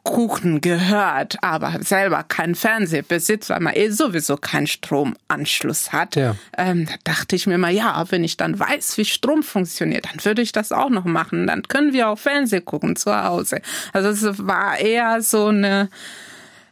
Kuchen 0.04 0.62
gehört, 0.62 1.38
aber 1.44 1.84
selber 1.84 2.24
kein 2.24 2.56
Fernseher 2.56 3.04
besitzt, 3.04 3.50
weil 3.50 3.60
man 3.60 3.76
eh 3.76 3.90
sowieso 3.90 4.38
keinen 4.38 4.66
Stromanschluss 4.66 5.92
hat. 5.92 6.16
Ja. 6.16 6.36
Ähm, 6.58 6.86
da 6.86 6.94
dachte 7.04 7.36
ich 7.36 7.48
mir 7.48 7.58
mal, 7.58 7.72
ja, 7.72 8.04
wenn 8.10 8.24
ich 8.24 8.38
dann 8.38 8.58
weiß, 8.58 8.98
wie 8.98 9.06
Strom 9.06 9.44
funktioniert, 9.44 10.06
dann 10.06 10.24
würde 10.24 10.42
ich 10.42 10.52
das 10.52 10.72
auch 10.72 10.90
noch 10.90 11.06
machen. 11.06 11.48
Dann 11.48 11.64
können 11.64 11.94
wir 11.94 12.10
auch 12.10 12.18
Fernseh 12.18 12.62
gucken 12.62 12.96
zu 12.96 13.14
Hause. 13.24 13.62
Also 13.94 14.10
es 14.10 14.48
war 14.48 14.80
eher 14.80 15.22
so 15.22 15.48
eine 15.48 15.90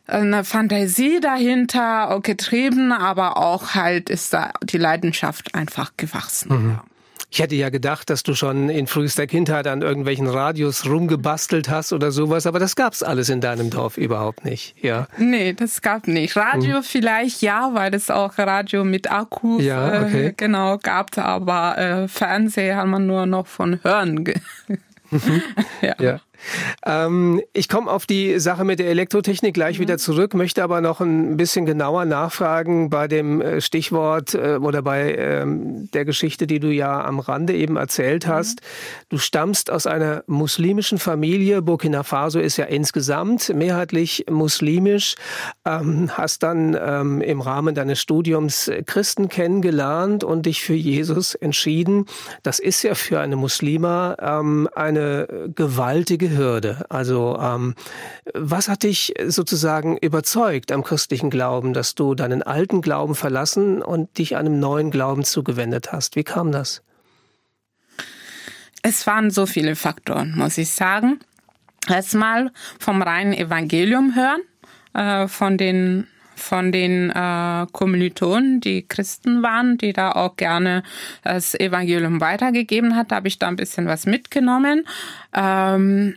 eine 0.08 0.44
Fantasie 0.44 1.20
dahinter 1.20 2.20
getrieben, 2.24 2.92
aber 2.92 3.38
auch 3.38 3.76
halt 3.76 4.10
ist 4.10 4.34
da 4.34 4.52
die 4.64 4.78
Leidenschaft 4.78 5.54
einfach 5.54 5.92
gewachsen. 5.98 6.50
Mhm. 6.50 6.80
Ich 7.30 7.40
hätte 7.40 7.56
ja 7.56 7.70
gedacht, 7.70 8.10
dass 8.10 8.24
du 8.24 8.36
schon 8.36 8.70
in 8.70 8.88
frühester 8.88 9.28
Kindheit 9.28 9.68
an 9.68 9.82
irgendwelchen 9.82 10.28
Radios 10.28 10.86
rumgebastelt 10.86 11.68
hast 11.68 11.92
oder 11.92 12.12
sowas, 12.12 12.48
aber 12.48 12.58
das 12.58 12.78
gab's 12.78 13.04
alles 13.04 13.28
in 13.28 13.42
deinem 13.42 13.70
Dorf 13.70 13.98
überhaupt 13.98 14.46
nicht, 14.46 14.76
ja? 14.82 15.08
Nee, 15.18 15.52
das 15.52 15.82
gab 15.82 16.08
nicht. 16.08 16.38
Radio 16.38 16.78
mhm. 16.78 16.84
vielleicht 16.84 17.42
ja, 17.42 17.72
weil 17.74 17.94
es 17.94 18.10
auch 18.10 18.38
Radio 18.38 18.86
mit 18.86 19.12
Akku 19.12 19.60
ja, 19.60 20.04
okay. 20.04 20.28
äh, 20.28 20.34
genau 20.38 20.78
gab, 20.78 21.18
aber 21.18 21.78
äh, 21.78 22.08
Fernseher 22.08 22.78
hat 22.78 22.88
man 22.88 23.06
nur 23.06 23.26
noch 23.26 23.48
von 23.48 23.84
Hören. 23.84 24.24
Mhm. 25.10 25.42
ja. 25.82 25.96
ja. 26.00 26.20
Ähm, 26.86 27.42
ich 27.54 27.70
komme 27.70 27.90
auf 27.90 28.06
die 28.06 28.40
Sache 28.40 28.64
mit 28.64 28.80
der 28.80 28.88
Elektrotechnik 28.88 29.54
gleich 29.54 29.78
mhm. 29.78 29.84
wieder 29.84 29.98
zurück, 29.98 30.34
möchte 30.34 30.64
aber 30.64 30.82
noch 30.82 31.02
ein 31.02 31.38
bisschen 31.38 31.66
genauer 31.66 32.06
nachfragen 32.06 32.90
bei 32.90 33.08
dem 33.08 33.42
äh, 33.42 33.62
Stichwort 33.62 34.34
äh, 34.34 34.58
oder 34.62 34.82
bei 34.82 35.16
ähm, 35.16 35.90
der 35.92 36.06
Geschichte, 36.06 36.48
die 36.48 36.60
du 36.60 36.72
ja 36.72 37.04
am 37.04 37.20
Rande 37.20 37.54
eben 37.54 37.78
erzählt 37.78 38.28
mhm. 38.28 38.32
hast. 38.32 38.62
Du 39.10 39.18
stammst 39.18 39.72
aus 39.72 39.88
einer 39.88 40.24
muslimischen 40.28 40.98
Familie. 40.98 41.62
Burkina 41.62 42.04
Faso 42.04 42.40
ist 42.40 42.58
ja 42.58 42.66
insgesamt 42.66 43.54
mehrheitlich 43.54 44.26
muslimisch. 44.30 45.16
Ähm, 45.66 46.12
hast 46.14 46.44
dann 46.44 46.78
ähm, 46.80 47.22
im 47.22 47.42
Rahmen 47.42 47.76
deines 47.76 48.00
Studiums 48.00 48.72
Christen 48.86 49.30
kennengelernt 49.30 50.24
und 50.24 50.46
dich 50.46 50.62
für 50.62 50.74
Jesus 50.74 51.36
entschieden. 51.36 52.06
Das 52.44 52.60
ist 52.60 52.84
ja 52.84 52.96
für 52.96 53.20
eine 53.20 53.36
Muslima 53.36 54.16
ähm, 54.20 54.70
eine 54.74 55.52
gewaltige 55.56 56.28
riesige 56.28 56.37
Hürde. 56.38 56.86
Also 56.90 57.38
ähm, 57.42 57.76
was 58.34 58.70
hat 58.70 58.84
dich 58.84 59.14
sozusagen 59.26 59.98
überzeugt 59.98 60.72
am 60.72 60.84
christlichen 60.84 61.30
Glauben, 61.30 61.74
dass 61.74 61.96
du 61.96 62.16
deinen 62.16 62.44
alten 62.44 62.82
Glauben 62.82 63.16
verlassen 63.16 63.82
und 63.82 64.18
dich 64.18 64.36
einem 64.36 64.60
neuen 64.60 64.92
Glauben 64.92 65.24
zugewendet 65.24 65.92
hast? 65.92 66.16
Wie 66.16 66.24
kam 66.24 66.52
das? 66.52 66.84
Es 68.84 69.06
waren 69.08 69.32
so 69.32 69.46
viele 69.46 69.76
Faktoren, 69.76 70.34
muss 70.36 70.58
ich 70.58 70.72
sagen. 70.72 71.20
Erstmal 71.90 72.52
vom 72.80 73.02
reinen 73.02 73.34
Evangelium 73.34 74.16
hören, 74.16 74.42
äh, 74.94 75.28
von 75.28 75.58
den 75.58 76.08
von 76.38 76.72
den 76.72 77.10
äh, 77.10 77.66
Kommilitonen, 77.72 78.62
die 78.62 78.88
Christen 78.88 79.42
waren, 79.44 79.78
die 79.78 79.92
da 79.92 80.12
auch 80.12 80.36
gerne 80.36 80.84
das 81.24 81.56
Evangelium 81.56 82.22
weitergegeben 82.22 82.96
hat, 82.96 83.12
da 83.12 83.18
habe 83.18 83.28
ich 83.28 83.40
da 83.40 83.48
ein 83.48 83.56
bisschen 83.56 83.88
was 83.88 84.06
mitgenommen. 84.06 84.88
Ähm, 85.34 86.16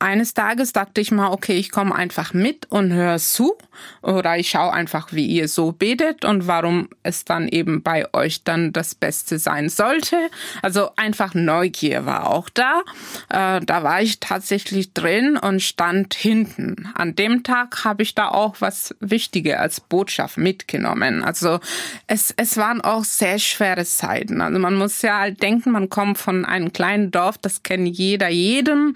eines 0.00 0.34
Tages 0.34 0.72
dachte 0.72 1.00
ich 1.00 1.10
mal, 1.10 1.30
okay, 1.32 1.54
ich 1.54 1.70
komme 1.70 1.94
einfach 1.94 2.32
mit 2.32 2.66
und 2.70 2.92
höre 2.92 3.18
zu 3.18 3.56
oder 4.02 4.36
ich 4.36 4.50
schaue 4.50 4.72
einfach, 4.72 5.12
wie 5.12 5.26
ihr 5.26 5.48
so 5.48 5.72
betet 5.72 6.24
und 6.24 6.46
warum 6.46 6.88
es 7.02 7.24
dann 7.24 7.48
eben 7.48 7.82
bei 7.82 8.12
euch 8.12 8.44
dann 8.44 8.72
das 8.72 8.94
Beste 8.94 9.38
sein 9.38 9.68
sollte. 9.68 10.16
Also 10.62 10.90
einfach 10.96 11.34
Neugier 11.34 12.06
war 12.06 12.30
auch 12.30 12.48
da. 12.48 12.82
Äh, 13.28 13.60
da 13.64 13.82
war 13.82 14.00
ich 14.02 14.20
tatsächlich 14.20 14.92
drin 14.92 15.36
und 15.36 15.62
stand 15.62 16.14
hinten. 16.14 16.88
An 16.94 17.16
dem 17.16 17.42
Tag 17.42 17.84
habe 17.84 18.02
ich 18.02 18.14
da 18.14 18.28
auch 18.28 18.56
was 18.60 18.94
Wichtiges 19.00 19.56
als 19.56 19.80
Botschaft 19.80 20.36
mitgenommen. 20.36 21.24
Also 21.24 21.58
es, 22.06 22.32
es 22.36 22.56
waren 22.56 22.80
auch 22.80 23.04
sehr 23.04 23.38
schwere 23.38 23.84
Zeiten. 23.84 24.40
Also 24.40 24.58
man 24.58 24.74
muss 24.74 25.02
ja 25.02 25.18
halt 25.18 25.42
denken, 25.42 25.72
man 25.72 25.90
kommt 25.90 26.18
von 26.18 26.44
einem 26.44 26.72
kleinen 26.72 27.10
Dorf, 27.10 27.38
das 27.38 27.62
kennt 27.62 27.88
jeder 27.88 28.28
jedem. 28.28 28.94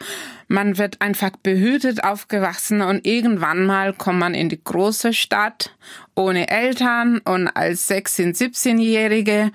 Man 0.53 0.77
wird 0.77 1.01
einfach 1.01 1.31
behütet 1.43 2.05
aufgewachsen 2.05 2.83
und 2.83 3.07
irgendwann 3.07 3.65
mal 3.65 3.95
kommt 3.95 4.19
man 4.19 4.35
in 4.35 4.51
die 4.51 4.63
große 4.63 5.15
Stadt 5.15 5.75
ohne 6.15 6.51
Eltern 6.51 7.23
und 7.25 7.49
als 7.49 7.91
16-, 7.91 8.37
17-Jährige, 8.37 9.51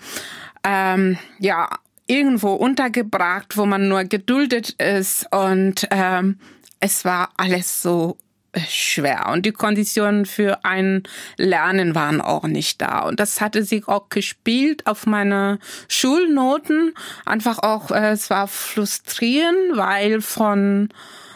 ähm, 0.64 1.20
ja, 1.38 1.70
irgendwo 2.08 2.54
untergebracht, 2.54 3.58
wo 3.58 3.68
man 3.68 3.88
nur 3.88 4.06
geduldet 4.06 4.72
ist 4.82 5.32
und 5.32 5.88
ähm, 5.92 6.40
es 6.80 7.06
war 7.06 7.30
alles 7.38 7.84
so 7.84 8.18
schwer. 8.68 9.30
Und 9.32 9.46
die 9.46 9.52
Konditionen 9.52 10.26
für 10.26 10.64
ein 10.66 11.04
Lernen 11.38 11.96
waren 11.96 12.22
auch 12.22 12.44
nicht 12.44 12.82
da. 12.82 13.00
Und 13.02 13.20
das 13.20 13.42
hatte 13.42 13.64
sich 13.64 13.88
auch 13.88 14.10
gespielt 14.10 14.88
auf 14.88 15.06
meine 15.06 15.60
Schulnoten. 15.88 16.94
Einfach 17.26 17.60
auch 17.60 17.92
äh, 17.92 18.12
es 18.12 18.30
war 18.30 18.48
frustrierend 18.48 19.78
weil 19.78 20.22
von 20.22 20.90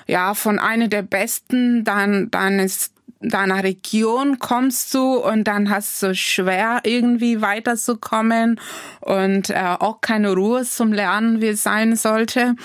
ja 0.07 0.33
von 0.33 0.59
einer 0.59 0.87
der 0.87 1.03
besten 1.03 1.83
dann 1.83 2.29
dann 2.31 2.59
ist 2.59 2.93
deiner 3.21 3.63
Region 3.63 4.39
kommst 4.39 4.93
du 4.93 5.15
und 5.17 5.43
dann 5.43 5.69
hast 5.69 6.01
du 6.01 6.15
schwer 6.15 6.81
irgendwie 6.83 7.41
weiterzukommen 7.41 8.59
und 8.99 9.51
äh, 9.51 9.75
auch 9.79 10.01
keine 10.01 10.33
Ruhe 10.33 10.63
zum 10.63 10.91
Lernen 10.91 11.39
wie 11.41 11.49
es 11.49 11.63
sein 11.63 11.95
sollte. 11.95 12.55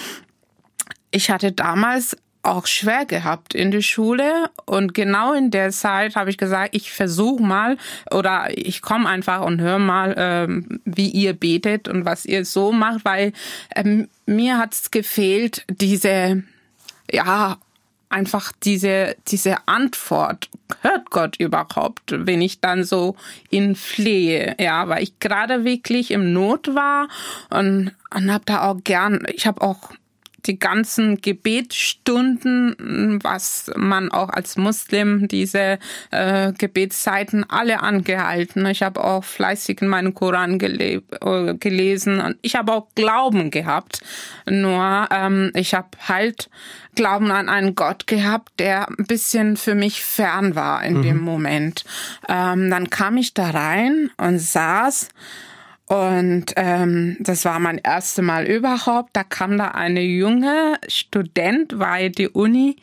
Ich 1.11 1.31
hatte 1.31 1.53
damals 1.53 2.17
auch 2.47 2.67
schwer 2.67 3.05
gehabt 3.05 3.55
in 3.55 3.71
der 3.71 3.83
Schule. 3.83 4.51
Und 4.65 4.95
genau 4.95 5.33
in 5.33 5.51
der 5.51 5.71
Zeit 5.71 6.17
habe 6.17 6.31
ich 6.31 6.39
gesagt, 6.39 6.75
ich 6.75 6.93
versuche 6.93 7.43
mal 7.43 7.77
oder 8.11 8.47
ich 8.51 8.83
komme 8.83 9.09
einfach 9.09 9.43
und 9.43 9.61
höre 9.61 9.79
mal, 9.79 10.15
ähm, 10.17 10.81
wie 10.85 11.09
ihr 11.09 11.33
betet 11.33 11.89
und 11.89 12.05
was 12.05 12.25
ihr 12.25 12.45
so 12.45 12.73
macht, 12.73 13.05
weil 13.05 13.33
ähm, 13.75 14.09
mir 14.27 14.59
hat 14.59 14.75
es 14.75 14.91
gefehlt, 14.91 15.65
diese 15.69 16.43
ja 17.11 17.59
einfach 18.09 18.53
diese 18.63 19.17
diese 19.29 19.57
Antwort. 19.67 20.49
Hört 20.83 21.11
Gott 21.11 21.37
überhaupt, 21.39 22.13
wenn 22.13 22.41
ich 22.41 22.61
dann 22.61 22.83
so 22.85 23.17
ihn 23.51 23.77
flehe, 23.77 24.57
ja, 24.59 24.89
weil 24.89 25.03
ich 25.03 25.19
gerade 25.21 25.65
wirklich 25.65 26.11
im 26.11 26.33
Not 26.33 26.75
war 26.75 27.09
und 27.51 27.93
und 28.15 28.33
habe 28.33 28.45
da 28.47 28.63
auch 28.63 28.79
gern, 28.83 29.27
ich 29.33 29.47
habe 29.47 29.61
auch 29.61 29.91
die 30.47 30.59
ganzen 30.59 31.21
Gebetsstunden, 31.21 33.19
was 33.23 33.71
man 33.77 34.11
auch 34.11 34.29
als 34.29 34.57
Muslim 34.57 35.29
diese 35.29 35.79
äh, 36.11 36.53
Gebetszeiten 36.53 37.49
alle 37.49 37.83
angehalten. 37.83 38.67
Ich 38.67 38.83
habe 38.83 39.03
auch 39.03 39.25
fleißig 39.25 39.83
in 39.83 39.89
meinen 39.89 40.15
Koran 40.15 40.59
gele 40.59 41.03
äh, 41.21 41.55
gelesen 41.55 42.21
und 42.21 42.37
ich 42.43 42.55
habe 42.57 42.73
auch 42.73 42.89
Glauben 42.95 43.51
gehabt. 43.51 44.01
Nur 44.49 45.09
ähm, 45.11 45.51
ich 45.55 45.75
habe 45.75 45.89
halt 46.07 46.49
Glauben 46.95 47.31
an 47.31 47.49
einen 47.49 47.75
Gott 47.75 48.07
gehabt, 48.07 48.59
der 48.59 48.89
ein 48.89 49.07
bisschen 49.07 49.57
für 49.57 49.75
mich 49.75 50.03
fern 50.03 50.55
war 50.55 50.83
in 50.83 50.99
mhm. 50.99 51.03
dem 51.03 51.21
Moment. 51.21 51.85
Ähm, 52.29 52.71
dann 52.71 52.91
kam 52.91 53.17
ich 53.19 53.35
da 53.35 53.51
rein 53.51 54.11
und 54.17 54.39
saß 54.39 55.09
und 55.87 56.47
ähm, 56.57 57.17
das 57.21 57.45
war 57.45 57.61
mein 57.61 57.79
erstes 57.79 58.25
Mal 58.25 58.47
überhaupt. 58.47 59.11
Da 59.13 59.23
kam 59.23 59.57
da 59.57 59.69
eine 59.69 60.03
junge 60.03 60.79
Student, 60.89 61.79
weil 61.79 62.11
die 62.11 62.29
Uni 62.29 62.77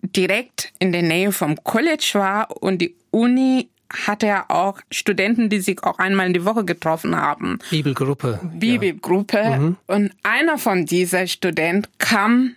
direkt 0.00 0.72
in 0.78 0.92
der 0.92 1.02
Nähe 1.02 1.32
vom 1.32 1.62
College 1.64 2.12
war 2.14 2.62
und 2.62 2.78
die 2.78 2.96
Uni 3.10 3.68
hatte 4.06 4.26
ja 4.26 4.46
auch 4.48 4.80
Studenten, 4.90 5.50
die 5.50 5.60
sich 5.60 5.82
auch 5.84 5.98
einmal 5.98 6.26
in 6.26 6.32
die 6.32 6.44
Woche 6.44 6.64
getroffen 6.64 7.14
haben. 7.14 7.58
Bibelgruppe. 7.70 8.40
Bibelgruppe. 8.42 9.38
Ja. 9.38 9.58
Mhm. 9.58 9.76
Und 9.86 10.12
einer 10.22 10.58
von 10.58 10.86
dieser 10.86 11.26
Studenten 11.26 11.90
kam 11.98 12.56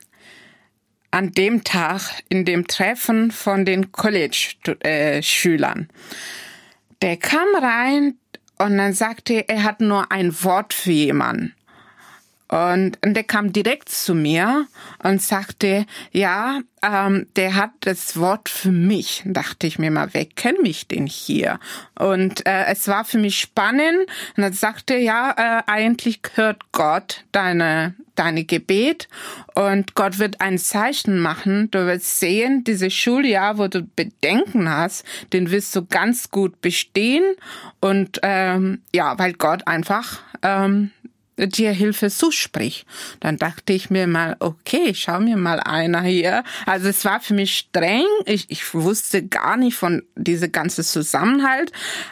an 1.11 1.31
dem 1.31 1.63
Tag 1.63 2.01
in 2.29 2.45
dem 2.45 2.67
Treffen 2.67 3.31
von 3.31 3.65
den 3.65 3.91
College-Schülern. 3.91 5.89
Der 7.01 7.17
kam 7.17 7.47
rein, 7.55 8.15
und 8.59 8.77
dann 8.77 8.93
sagte 8.93 9.33
er, 9.33 9.49
er 9.49 9.63
hat 9.63 9.81
nur 9.81 10.11
ein 10.11 10.43
Wort 10.43 10.73
für 10.73 10.91
jemanden. 10.91 11.53
Und, 12.49 12.97
und 13.03 13.13
der 13.13 13.23
kam 13.23 13.51
direkt 13.51 13.89
zu 13.89 14.15
mir 14.15 14.67
und 15.03 15.21
sagte, 15.21 15.85
ja, 16.11 16.61
ähm, 16.81 17.27
der 17.35 17.55
hat 17.55 17.71
das 17.81 18.17
Wort 18.17 18.47
für 18.47 18.71
mich. 18.71 19.23
Dachte 19.25 19.67
ich 19.67 19.79
mir 19.79 19.91
mal, 19.91 20.09
wer 20.13 20.25
kennt 20.25 20.61
mich 20.61 20.87
denn 20.87 21.07
hier? 21.07 21.59
Und 21.99 22.45
äh, 22.45 22.65
es 22.67 22.87
war 22.87 23.03
für 23.03 23.17
mich 23.17 23.37
spannend. 23.37 24.09
Und 24.35 24.43
dann 24.43 24.53
sagte, 24.53 24.95
ja, 24.95 25.33
äh, 25.37 25.63
eigentlich 25.71 26.21
hört 26.35 26.71
Gott 26.71 27.25
deine 27.31 27.95
deine 28.17 28.43
Gebet 28.43 29.07
und 29.53 29.95
Gott 29.95 30.19
wird 30.19 30.41
ein 30.41 30.57
Zeichen 30.57 31.19
machen. 31.19 31.69
Du 31.71 31.85
wirst 31.85 32.19
sehen, 32.19 32.63
dieses 32.63 32.93
Schuljahr, 32.93 33.57
wo 33.57 33.67
du 33.67 33.83
Bedenken 33.83 34.69
hast, 34.69 35.05
den 35.33 35.51
wirst 35.51 35.75
du 35.75 35.85
ganz 35.85 36.31
gut 36.31 36.59
bestehen 36.61 37.23
und 37.79 38.19
ähm, 38.23 38.81
ja, 38.93 39.17
weil 39.19 39.33
Gott 39.33 39.67
einfach 39.67 40.19
ähm, 40.41 40.91
dir 41.37 41.71
Hilfe 41.71 42.09
zuspricht. 42.09 42.85
Dann 43.19 43.37
dachte 43.37 43.73
ich 43.73 43.89
mir 43.89 44.07
mal, 44.07 44.35
okay, 44.39 44.93
schau 44.95 45.19
mir 45.19 45.37
mal 45.37 45.59
einer 45.59 46.01
hier. 46.01 46.43
Also 46.65 46.87
es 46.87 47.05
war 47.05 47.19
für 47.19 47.35
mich 47.35 47.57
streng. 47.57 48.05
Ich, 48.25 48.49
ich 48.49 48.73
wusste 48.73 49.23
gar 49.23 49.55
nicht 49.57 49.77
von 49.77 50.03
diese 50.15 50.49
ganze 50.49 50.83
Zusammenhalt. 50.83 51.71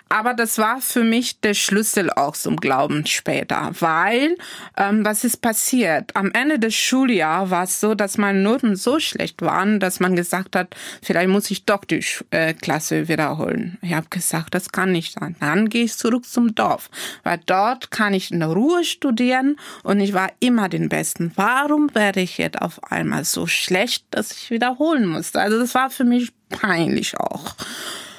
Aber 0.10 0.34
das 0.34 0.58
war 0.60 0.80
für 0.82 1.04
mich 1.04 1.39
der 1.39 1.56
Schlüssel 1.56 2.12
auch 2.12 2.36
zum 2.36 2.58
Glauben 2.58 3.06
später. 3.08 3.71
Weil, 3.80 4.38
ähm, 4.78 5.04
was 5.04 5.23
ist 5.23 5.41
passiert? 5.41 6.15
Am 6.15 6.32
Ende 6.32 6.60
des 6.60 6.76
Schuljahres 6.76 7.49
war 7.49 7.63
es 7.63 7.80
so, 7.80 7.95
dass 7.95 8.17
meine 8.17 8.39
Noten 8.39 8.76
so 8.76 8.99
schlecht 8.99 9.41
waren, 9.41 9.80
dass 9.80 9.99
man 9.99 10.15
gesagt 10.15 10.56
hat, 10.56 10.76
vielleicht 11.02 11.30
muss 11.30 11.49
ich 11.49 11.65
doch 11.65 11.84
die 11.84 12.06
äh, 12.30 12.54
Klasse 12.54 13.08
wiederholen. 13.08 13.78
Ich 13.82 13.93
habe 13.93 14.08
gesagt, 14.10 14.54
das 14.54 14.71
kann 14.71 14.91
nicht 14.91 15.13
sein. 15.19 15.36
Dann 15.39 15.69
gehe 15.69 15.86
ich 15.86 15.97
zurück 15.97 16.26
zum 16.26 16.54
Dorf. 16.54 16.89
Weil 17.23 17.39
dort 17.45 17.89
kann 17.89 18.13
ich 18.13 18.32
in 18.32 18.43
Ruhe 18.43 18.84
studieren 18.84 19.14
studieren 19.15 19.58
und 19.84 19.99
ich 19.99 20.13
war 20.13 20.32
immer 20.39 20.69
den 20.69 20.89
Besten. 20.89 21.32
Warum 21.36 21.93
werde 21.95 22.21
ich 22.21 22.38
jetzt 22.38 22.62
auf 22.62 22.84
einmal 22.91 23.23
so 23.23 23.47
schlecht, 23.47 24.06
dass 24.12 24.32
ich 24.32 24.51
wiederholen 24.51 25.08
musste? 25.08 25.39
Also 25.39 25.58
das 25.58 25.73
war 25.73 25.89
für 25.89 26.04
mich 26.04 26.32
peinlich 26.49 27.17
auch. 27.17 27.56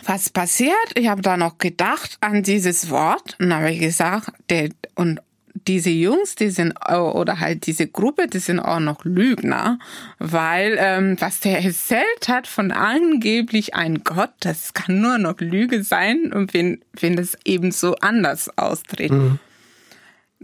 Was 0.04 0.30
passiert? 0.30 0.74
Ich 0.94 1.08
habe 1.08 1.20
da 1.20 1.36
noch 1.36 1.58
gedacht 1.58 2.16
an 2.20 2.42
dieses 2.42 2.90
Wort 2.90 3.36
und 3.40 3.52
habe 3.52 3.76
gesagt, 3.76 4.30
der, 4.48 4.70
und 4.94 5.20
diese 5.66 5.90
Jungs, 5.90 6.36
die 6.36 6.50
sind 6.50 6.74
oder 6.88 7.40
halt 7.40 7.66
diese 7.66 7.88
Gruppe, 7.88 8.28
die 8.28 8.38
sind 8.38 8.60
auch 8.60 8.78
noch 8.78 9.04
Lügner, 9.04 9.78
weil 10.18 10.76
ähm, 10.78 11.16
was 11.18 11.40
der 11.40 11.62
erzählt 11.64 12.28
hat 12.28 12.46
von 12.46 12.70
angeblich 12.72 13.74
ein 13.74 14.04
Gott, 14.04 14.30
das 14.40 14.74
kann 14.74 15.00
nur 15.00 15.18
noch 15.18 15.40
Lüge 15.40 15.82
sein 15.82 16.32
und 16.32 16.54
wenn 16.54 16.80
wenn 16.92 17.16
das 17.16 17.36
eben 17.44 17.72
so 17.72 17.96
anders 17.96 18.50
austritt. 18.56 19.12
Mhm. 19.12 19.38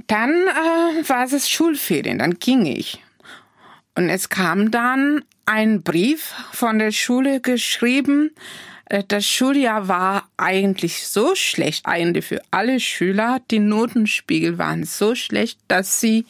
Dann 0.07 0.31
äh, 0.31 1.09
war 1.09 1.31
es 1.31 1.49
Schulferien, 1.49 2.19
dann 2.19 2.39
ging 2.39 2.67
ich. 2.67 3.03
Und 3.95 4.09
es 4.09 4.29
kam 4.29 4.71
dann 4.71 5.25
ein 5.45 5.83
Brief 5.83 6.33
von 6.53 6.79
der 6.79 6.93
Schule 6.93 7.41
geschrieben. 7.41 8.31
Äh, 8.87 9.05
das 9.07 9.27
Schuljahr 9.27 9.89
war 9.89 10.29
eigentlich 10.37 11.07
so 11.07 11.35
schlecht, 11.35 11.87
eigentlich 11.87 12.27
für 12.27 12.41
alle 12.51 12.81
Schüler. 12.81 13.41
Die 13.51 13.59
Notenspiegel 13.59 14.59
waren 14.59 14.85
so 14.85 15.15
schlecht, 15.15 15.59
dass 15.69 16.01
sie 16.01 16.27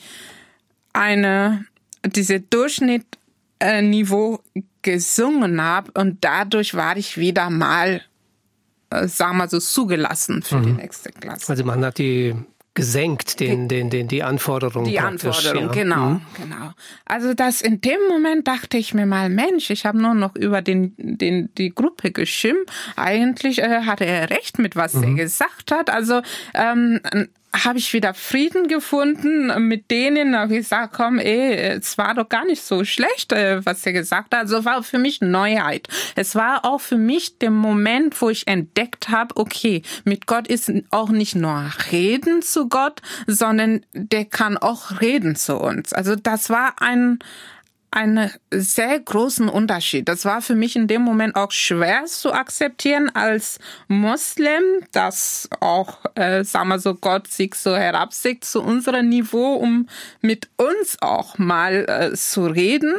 eine, 0.93 1.65
diese 2.05 2.41
Durchschnittniveau 2.41 4.41
gesungen 4.83 5.63
haben 5.63 5.91
und 5.95 6.25
dadurch 6.25 6.75
war 6.75 6.97
ich 6.97 7.17
wieder 7.17 7.51
mal, 7.51 8.03
äh, 8.91 9.07
sagen 9.07 9.39
wir 9.39 9.49
so, 9.49 9.61
zugelassen 9.61 10.43
für 10.43 10.57
mhm. 10.57 10.65
die 10.65 10.73
nächste 10.73 11.13
Klasse. 11.13 11.53
Also 11.53 11.65
man 11.65 11.85
hat 11.85 11.99
die 11.99 12.35
gesenkt, 12.75 13.39
den, 13.41 13.69
den, 13.69 13.91
den, 13.91 14.09
die 14.09 14.23
Anforderungen. 14.23 14.87
Die 14.89 14.99
Anforderungen, 14.99 15.69
ja. 15.69 15.73
genau, 15.73 16.11
mhm. 16.11 16.21
genau. 16.41 16.71
Also 17.05 17.35
das 17.35 17.61
in 17.61 17.81
dem 17.81 17.99
Moment 18.09 18.49
dachte 18.49 18.79
ich 18.79 18.95
mir 18.95 19.05
mal, 19.05 19.29
Mensch, 19.29 19.71
ich 19.71 19.85
habe 19.85 20.01
nur 20.01 20.15
noch 20.15 20.35
über 20.37 20.63
den, 20.63 20.95
den, 20.97 21.55
die 21.57 21.75
Gruppe 21.75 22.13
geschimpft. 22.13 22.73
Eigentlich 22.97 23.59
äh, 23.59 23.83
hatte 23.83 24.07
er 24.07 24.31
recht 24.31 24.59
mit 24.59 24.75
was 24.75 24.95
mhm. 24.95 25.03
er 25.03 25.15
gesagt 25.25 25.71
hat. 25.71 25.91
Also 25.91 26.23
ähm, 26.55 27.01
habe 27.55 27.79
ich 27.79 27.93
wieder 27.93 28.15
Frieden 28.15 28.67
gefunden 28.67 29.69
mit 29.69 29.91
denen. 29.91 30.37
Habe 30.37 30.55
gesagt, 30.55 30.95
komm, 30.95 31.19
ey, 31.19 31.55
es 31.79 31.99
war 31.99 32.15
doch 32.15 32.29
gar 32.29 32.45
nicht 32.47 32.63
so 32.63 32.85
schlecht, 32.85 33.33
äh, 33.33 33.65
was 33.65 33.85
er 33.85 33.93
gesagt 33.93 34.35
hat. 34.35 34.43
Also 34.43 34.65
war 34.65 34.83
für 34.83 34.99
mich 34.99 35.21
Neuheit. 35.21 35.89
Es 36.17 36.35
war 36.35 36.65
auch 36.65 36.81
für 36.81 36.97
mich 36.97 37.39
der 37.39 37.51
Moment, 37.51 38.21
wo 38.21 38.31
ich 38.31 38.47
entdeckt 38.49 39.11
habe, 39.11 39.37
okay, 39.37 39.83
mit 40.05 40.27
Gott 40.27 40.49
ist 40.49 40.73
auch 40.91 41.11
nicht 41.11 41.35
nur 41.35 41.71
reden 41.91 42.43
zu 42.43 42.69
Gott, 42.69 43.03
sondern 43.27 43.85
der 43.93 44.25
kann 44.25 44.57
auch 44.57 45.01
reden 45.01 45.37
zu 45.37 45.57
uns. 45.57 45.93
Also 45.93 46.17
das 46.17 46.49
war 46.49 46.81
ein 46.81 47.19
einen 47.93 48.31
sehr 48.51 48.99
großen 48.99 49.49
Unterschied. 49.49 50.09
Das 50.09 50.25
war 50.25 50.41
für 50.41 50.55
mich 50.55 50.77
in 50.77 50.89
dem 50.89 51.03
Moment 51.03 51.37
auch 51.37 51.53
schwer 51.53 52.07
zu 52.07 52.33
akzeptieren 52.33 53.11
als 53.15 53.59
Muslim, 53.87 54.63
dass 54.93 55.49
auch, 55.61 55.99
äh, 56.15 56.43
sagen 56.43 56.69
wir 56.71 56.79
so, 56.79 56.95
Gott 56.95 57.29
sich 57.29 57.55
so 57.55 57.77
herabsickt 57.77 58.45
zu 58.45 58.63
unserem 58.63 59.11
Niveau, 59.11 59.55
um 59.57 59.89
mit 60.23 60.49
uns 60.57 60.97
auch 61.03 61.37
mal 61.37 61.85
äh, 61.87 62.17
zu 62.17 62.47
reden. 62.47 62.95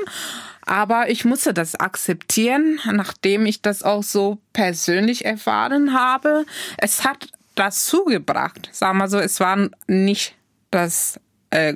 Aber 0.61 1.09
ich 1.09 1.25
musste 1.25 1.53
das 1.53 1.75
akzeptieren, 1.75 2.79
nachdem 2.85 3.47
ich 3.47 3.61
das 3.61 3.81
auch 3.81 4.03
so 4.03 4.37
persönlich 4.53 5.25
erfahren 5.25 5.93
habe. 5.93 6.45
Es 6.77 7.03
hat 7.03 7.27
dazu 7.55 8.05
gebracht, 8.05 8.69
sagen 8.71 8.99
wir 8.99 9.09
so, 9.09 9.17
es 9.17 9.39
war 9.39 9.69
nicht 9.87 10.35
das 10.71 11.19
äh, 11.49 11.75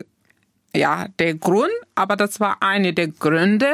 ja, 0.75 1.07
der 1.19 1.35
Grund, 1.35 1.71
aber 1.95 2.15
das 2.15 2.39
war 2.39 2.57
eine 2.61 2.93
der 2.93 3.07
Gründe, 3.07 3.71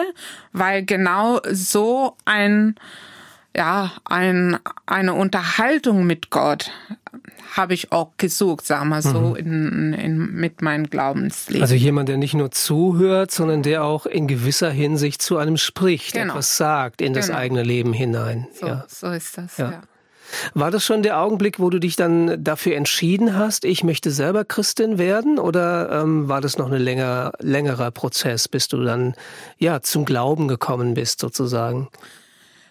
weil 0.52 0.86
genau 0.86 1.40
so 1.52 2.16
ein, 2.26 2.76
ja, 3.56 3.92
ein, 4.06 4.58
eine 4.86 5.14
Unterhaltung 5.14 6.06
mit 6.06 6.30
Gott 6.30 6.72
habe 7.56 7.74
ich 7.74 7.92
auch 7.92 8.12
gesucht, 8.18 8.66
sag 8.66 8.86
mal 8.86 9.02
so, 9.02 9.20
mhm. 9.32 9.36
in, 9.36 9.94
in, 9.94 10.34
mit 10.34 10.62
meinem 10.62 10.90
Glaubensleben. 10.90 11.62
Also 11.62 11.76
jemand, 11.76 12.10
der 12.10 12.18
nicht 12.18 12.34
nur 12.34 12.52
zuhört, 12.52 13.32
sondern 13.32 13.62
der 13.62 13.84
auch 13.84 14.06
in 14.06 14.28
gewisser 14.28 14.72
Hinsicht 14.72 15.22
zu 15.22 15.38
einem 15.38 15.58
spricht, 15.58 16.14
genau. 16.14 16.34
etwas 16.34 16.58
sagt 16.58 17.02
in 17.02 17.14
genau. 17.14 17.26
das 17.26 17.30
eigene 17.30 17.64
Leben 17.64 17.94
hinein. 17.94 18.48
So, 18.60 18.68
ja. 18.68 18.86
so 18.88 19.08
ist 19.12 19.38
das, 19.38 19.58
ja. 19.58 19.72
ja. 19.72 19.82
War 20.54 20.72
das 20.72 20.86
schon 20.86 21.04
der 21.04 21.20
Augenblick, 21.20 21.60
wo 21.60 21.70
du 21.70 21.80
dich 21.80 21.96
dann 21.96 22.44
dafür 22.44 22.76
entschieden 22.76 23.38
hast, 23.38 23.66
ich 23.66 23.84
möchte 23.84 24.12
selber 24.12 24.46
Christin 24.46 24.98
werden? 24.98 25.40
Oder 25.40 26.02
ähm, 26.02 26.28
war 26.28 26.42
das 26.42 26.58
noch 26.58 26.72
ein 26.72 26.82
länger, 26.82 27.34
längerer 27.40 27.92
Prozess, 27.92 28.48
bis 28.48 28.68
du 28.68 28.84
dann 28.84 29.16
ja 29.58 29.82
zum 29.82 30.06
Glauben 30.06 30.48
gekommen 30.48 30.94
bist, 30.94 31.20
sozusagen? 31.20 31.90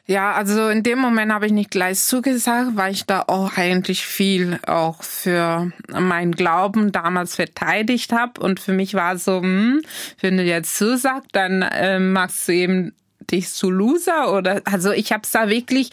Ja, 0.05 0.33
also 0.33 0.69
in 0.69 0.83
dem 0.83 0.99
Moment 0.99 1.33
habe 1.33 1.47
ich 1.47 1.53
nicht 1.53 1.71
gleich 1.71 2.01
zugesagt, 2.01 2.73
weil 2.75 2.93
ich 2.93 3.07
da 3.07 3.23
auch 3.29 3.57
eigentlich 3.57 4.05
viel 4.05 4.59
auch 4.67 5.05
für 5.05 5.71
meinen 5.89 6.33
Glauben 6.33 6.91
damals 6.91 7.37
verteidigt 7.37 8.13
habe. 8.13 8.41
Und 8.41 8.59
für 8.59 8.73
mich 8.73 8.95
war 8.95 9.17
so, 9.17 9.41
hm, 9.41 9.81
wenn 10.21 10.37
du 10.37 10.43
jetzt 10.43 10.77
zusagst, 10.77 11.29
dann 11.33 11.63
äh, 11.63 12.01
machst 12.01 12.49
du 12.49 12.53
eben 12.53 12.93
dich 13.31 13.51
zu 13.51 13.71
Loser 13.71 14.33
oder 14.37 14.63
also 14.65 14.93
ich 14.93 15.13
habe 15.13 15.23
es 15.25 15.31
da 15.31 15.49
wirklich, 15.49 15.91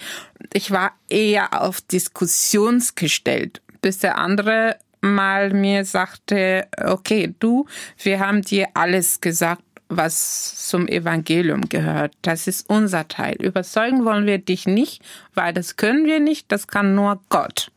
ich 0.54 0.72
war 0.72 0.94
eher 1.10 1.62
auf 1.62 1.82
Diskussions 1.82 2.96
gestellt, 2.96 3.62
bis 3.82 4.00
der 4.00 4.18
andere 4.18 4.78
mal 5.02 5.54
mir 5.54 5.86
sagte, 5.86 6.68
okay, 6.84 7.34
du, 7.39 7.65
wir 8.02 8.20
haben 8.20 8.42
dir 8.42 8.68
alles 8.74 9.22
gesagt, 9.22 9.63
was 9.89 10.68
zum 10.68 10.88
Evangelium 10.88 11.68
gehört. 11.68 12.13
Das 12.22 12.48
ist 12.48 12.70
unser 12.70 13.08
Teil. 13.08 13.36
Überzeugen 13.42 14.06
wollen 14.06 14.28
wir 14.28 14.38
dich 14.38 14.68
nicht, 14.68 15.02
weil 15.34 15.52
das 15.52 15.78
können 15.78 16.06
wir 16.06 16.20
nicht, 16.20 16.52
das 16.52 16.68
kann 16.68 16.94
nur 16.94 17.22
Gott. 17.30 17.72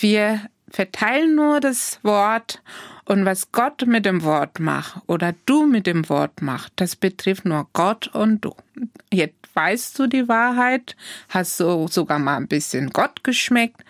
Wir 0.00 0.40
verteilen 0.70 1.34
nur 1.34 1.60
das 1.60 2.00
Wort 2.02 2.62
und 3.04 3.24
was 3.24 3.52
Gott 3.52 3.86
mit 3.86 4.04
dem 4.04 4.22
Wort 4.22 4.60
macht 4.60 5.00
oder 5.06 5.34
du 5.46 5.66
mit 5.66 5.86
dem 5.86 6.08
Wort 6.08 6.42
macht, 6.42 6.72
das 6.76 6.94
betrifft 6.94 7.44
nur 7.44 7.66
Gott 7.72 8.08
und 8.08 8.44
du. 8.44 8.54
Jetzt 9.12 9.34
weißt 9.54 9.98
du 9.98 10.06
die 10.06 10.28
Wahrheit, 10.28 10.94
hast 11.30 11.58
du 11.60 11.88
sogar 11.88 12.18
mal 12.18 12.36
ein 12.36 12.48
bisschen 12.48 12.90
Gott 12.90 13.24
geschmeckt, 13.24 13.82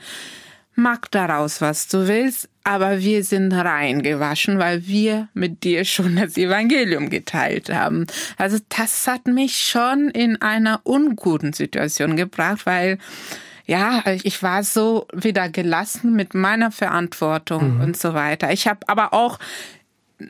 mach 0.79 1.01
daraus, 1.11 1.61
was 1.61 1.89
du 1.89 2.07
willst, 2.07 2.49
aber 2.63 3.01
wir 3.01 3.25
sind 3.25 3.53
reingewaschen, 3.53 4.59
weil 4.59 4.87
wir 4.87 5.29
mit 5.35 5.65
dir 5.65 5.85
schon 5.85 6.17
das 6.17 6.37
Evangelium 6.37 7.11
geteilt 7.11 7.71
haben. 7.71 8.07
Also 8.37 8.59
das 8.69 9.07
hat 9.07 9.27
mich 9.27 9.57
schon 9.57 10.11
in 10.11 10.41
einer 10.41 10.81
unguten 10.85 11.53
Situation 11.53 12.17
gebracht, 12.17 12.65
weil 12.67 12.99
ja, 13.69 14.03
ich 14.23 14.43
war 14.43 14.65
so 14.65 15.07
wieder 15.13 15.51
gelassen 15.51 16.15
mit 16.15 16.33
meiner 16.33 16.73
Verantwortung 16.73 17.75
mhm. 17.75 17.81
und 17.83 17.97
so 17.99 18.15
weiter. 18.15 18.51
Ich 18.51 18.67
habe 18.67 18.81
aber 18.89 19.13
auch 19.13 19.39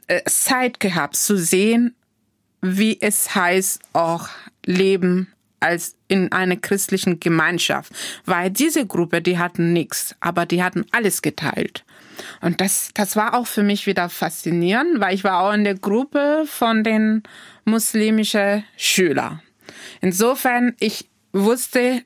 äh, 0.08 0.22
Zeit 0.24 0.80
gehabt 0.80 1.14
zu 1.14 1.36
sehen, 1.38 1.94
wie 2.60 3.00
es 3.00 3.36
heißt, 3.36 3.80
auch 3.92 4.28
Leben 4.66 5.28
als 5.60 5.96
in 6.08 6.32
einer 6.32 6.56
christlichen 6.56 7.20
Gemeinschaft, 7.20 7.92
weil 8.24 8.50
diese 8.50 8.86
Gruppe, 8.86 9.22
die 9.22 9.38
hatten 9.38 9.72
nichts, 9.72 10.16
aber 10.18 10.44
die 10.44 10.62
hatten 10.62 10.84
alles 10.90 11.22
geteilt. 11.22 11.84
Und 12.40 12.60
das, 12.60 12.90
das 12.94 13.14
war 13.14 13.34
auch 13.34 13.46
für 13.46 13.62
mich 13.62 13.86
wieder 13.86 14.08
faszinierend, 14.08 15.00
weil 15.00 15.14
ich 15.14 15.22
war 15.22 15.42
auch 15.42 15.52
in 15.52 15.62
der 15.62 15.76
Gruppe 15.76 16.42
von 16.46 16.82
den 16.82 17.22
muslimischen 17.64 18.64
Schülern. 18.76 19.40
Insofern, 20.00 20.74
ich 20.80 21.08
wusste, 21.32 22.02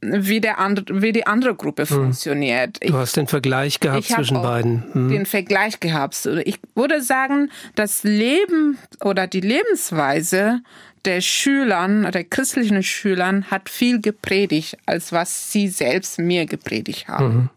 wie, 0.00 0.40
der 0.40 0.58
andre, 0.58 0.84
wie 1.02 1.12
die 1.12 1.26
andere 1.26 1.54
Gruppe 1.54 1.82
hm. 1.82 1.88
funktioniert. 1.88 2.78
Du 2.82 2.94
hast 2.94 3.16
den 3.16 3.26
Vergleich 3.26 3.80
gehabt 3.80 4.04
zwischen 4.04 4.40
beiden. 4.40 4.84
Hm. 4.92 5.08
Den 5.08 5.26
Vergleich 5.26 5.80
gehabt. 5.80 6.28
Ich 6.44 6.58
würde 6.74 7.02
sagen, 7.02 7.50
das 7.74 8.02
Leben 8.02 8.78
oder 9.02 9.26
die 9.26 9.40
Lebensweise 9.40 10.60
der 11.04 11.20
Schülern, 11.20 12.10
der 12.12 12.24
christlichen 12.24 12.82
Schülern 12.82 13.50
hat 13.50 13.68
viel 13.68 14.00
gepredigt, 14.00 14.76
als 14.86 15.12
was 15.12 15.50
sie 15.50 15.68
selbst 15.68 16.18
mir 16.18 16.46
gepredigt 16.46 17.08
haben. 17.08 17.34
Mhm. 17.34 17.48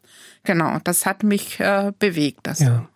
Genau, 0.45 0.77
das 0.83 1.05
hat 1.05 1.23
mich 1.23 1.59
äh, 1.59 1.91
bewegt. 1.99 2.39
Das. 2.43 2.59
Ja. 2.59 2.87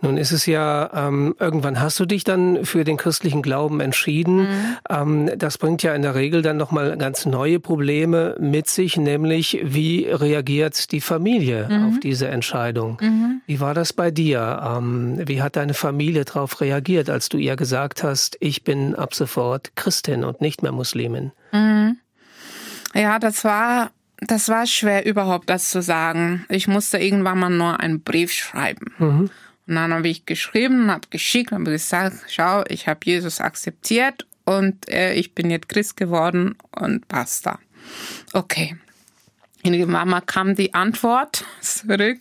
Nun 0.00 0.16
ist 0.16 0.32
es 0.32 0.46
ja, 0.46 0.90
ähm, 0.94 1.34
irgendwann 1.38 1.80
hast 1.80 1.98
du 1.98 2.06
dich 2.06 2.24
dann 2.24 2.64
für 2.64 2.84
den 2.84 2.96
christlichen 2.96 3.42
Glauben 3.42 3.80
entschieden. 3.80 4.40
Mhm. 4.40 4.76
Ähm, 4.88 5.30
das 5.36 5.58
bringt 5.58 5.82
ja 5.82 5.94
in 5.94 6.02
der 6.02 6.14
Regel 6.14 6.42
dann 6.42 6.56
nochmal 6.56 6.96
ganz 6.96 7.26
neue 7.26 7.60
Probleme 7.60 8.36
mit 8.38 8.68
sich, 8.68 8.96
nämlich 8.96 9.60
wie 9.62 10.06
reagiert 10.08 10.92
die 10.92 11.00
Familie 11.00 11.68
mhm. 11.68 11.88
auf 11.88 12.00
diese 12.00 12.28
Entscheidung? 12.28 12.98
Mhm. 13.00 13.40
Wie 13.46 13.60
war 13.60 13.74
das 13.74 13.92
bei 13.92 14.10
dir? 14.10 14.62
Ähm, 14.64 15.20
wie 15.26 15.42
hat 15.42 15.56
deine 15.56 15.74
Familie 15.74 16.24
darauf 16.24 16.60
reagiert, 16.60 17.10
als 17.10 17.28
du 17.28 17.38
ihr 17.38 17.56
gesagt 17.56 18.02
hast, 18.02 18.36
ich 18.40 18.64
bin 18.64 18.94
ab 18.94 19.14
sofort 19.14 19.72
Christin 19.76 20.24
und 20.24 20.40
nicht 20.40 20.62
mehr 20.62 20.72
Muslimin? 20.72 21.32
Mhm. 21.52 21.96
Ja, 22.94 23.18
das 23.18 23.44
war 23.44 23.90
das 24.20 24.48
war 24.48 24.66
schwer 24.66 25.04
überhaupt 25.04 25.50
das 25.50 25.70
zu 25.70 25.82
sagen. 25.82 26.46
Ich 26.48 26.68
musste 26.68 26.98
irgendwann 26.98 27.38
mal 27.38 27.50
nur 27.50 27.80
einen 27.80 28.02
Brief 28.02 28.32
schreiben. 28.32 28.94
Mhm. 28.98 29.30
Und 29.66 29.74
dann 29.74 29.92
habe 29.92 30.08
ich 30.08 30.26
geschrieben, 30.26 30.90
habe 30.90 31.08
geschickt, 31.10 31.50
habe 31.50 31.64
gesagt, 31.64 32.16
schau, 32.28 32.64
ich 32.68 32.86
habe 32.86 33.00
Jesus 33.04 33.40
akzeptiert 33.40 34.26
und 34.44 34.88
äh, 34.88 35.14
ich 35.14 35.34
bin 35.34 35.50
jetzt 35.50 35.68
Christ 35.68 35.96
geworden 35.96 36.56
und 36.70 37.06
basta. 37.08 37.58
Okay. 38.32 38.76
In 39.62 39.72
die 39.72 39.84
Mama 39.84 40.20
kam 40.20 40.54
die 40.54 40.74
Antwort 40.74 41.44
zurück. 41.60 42.18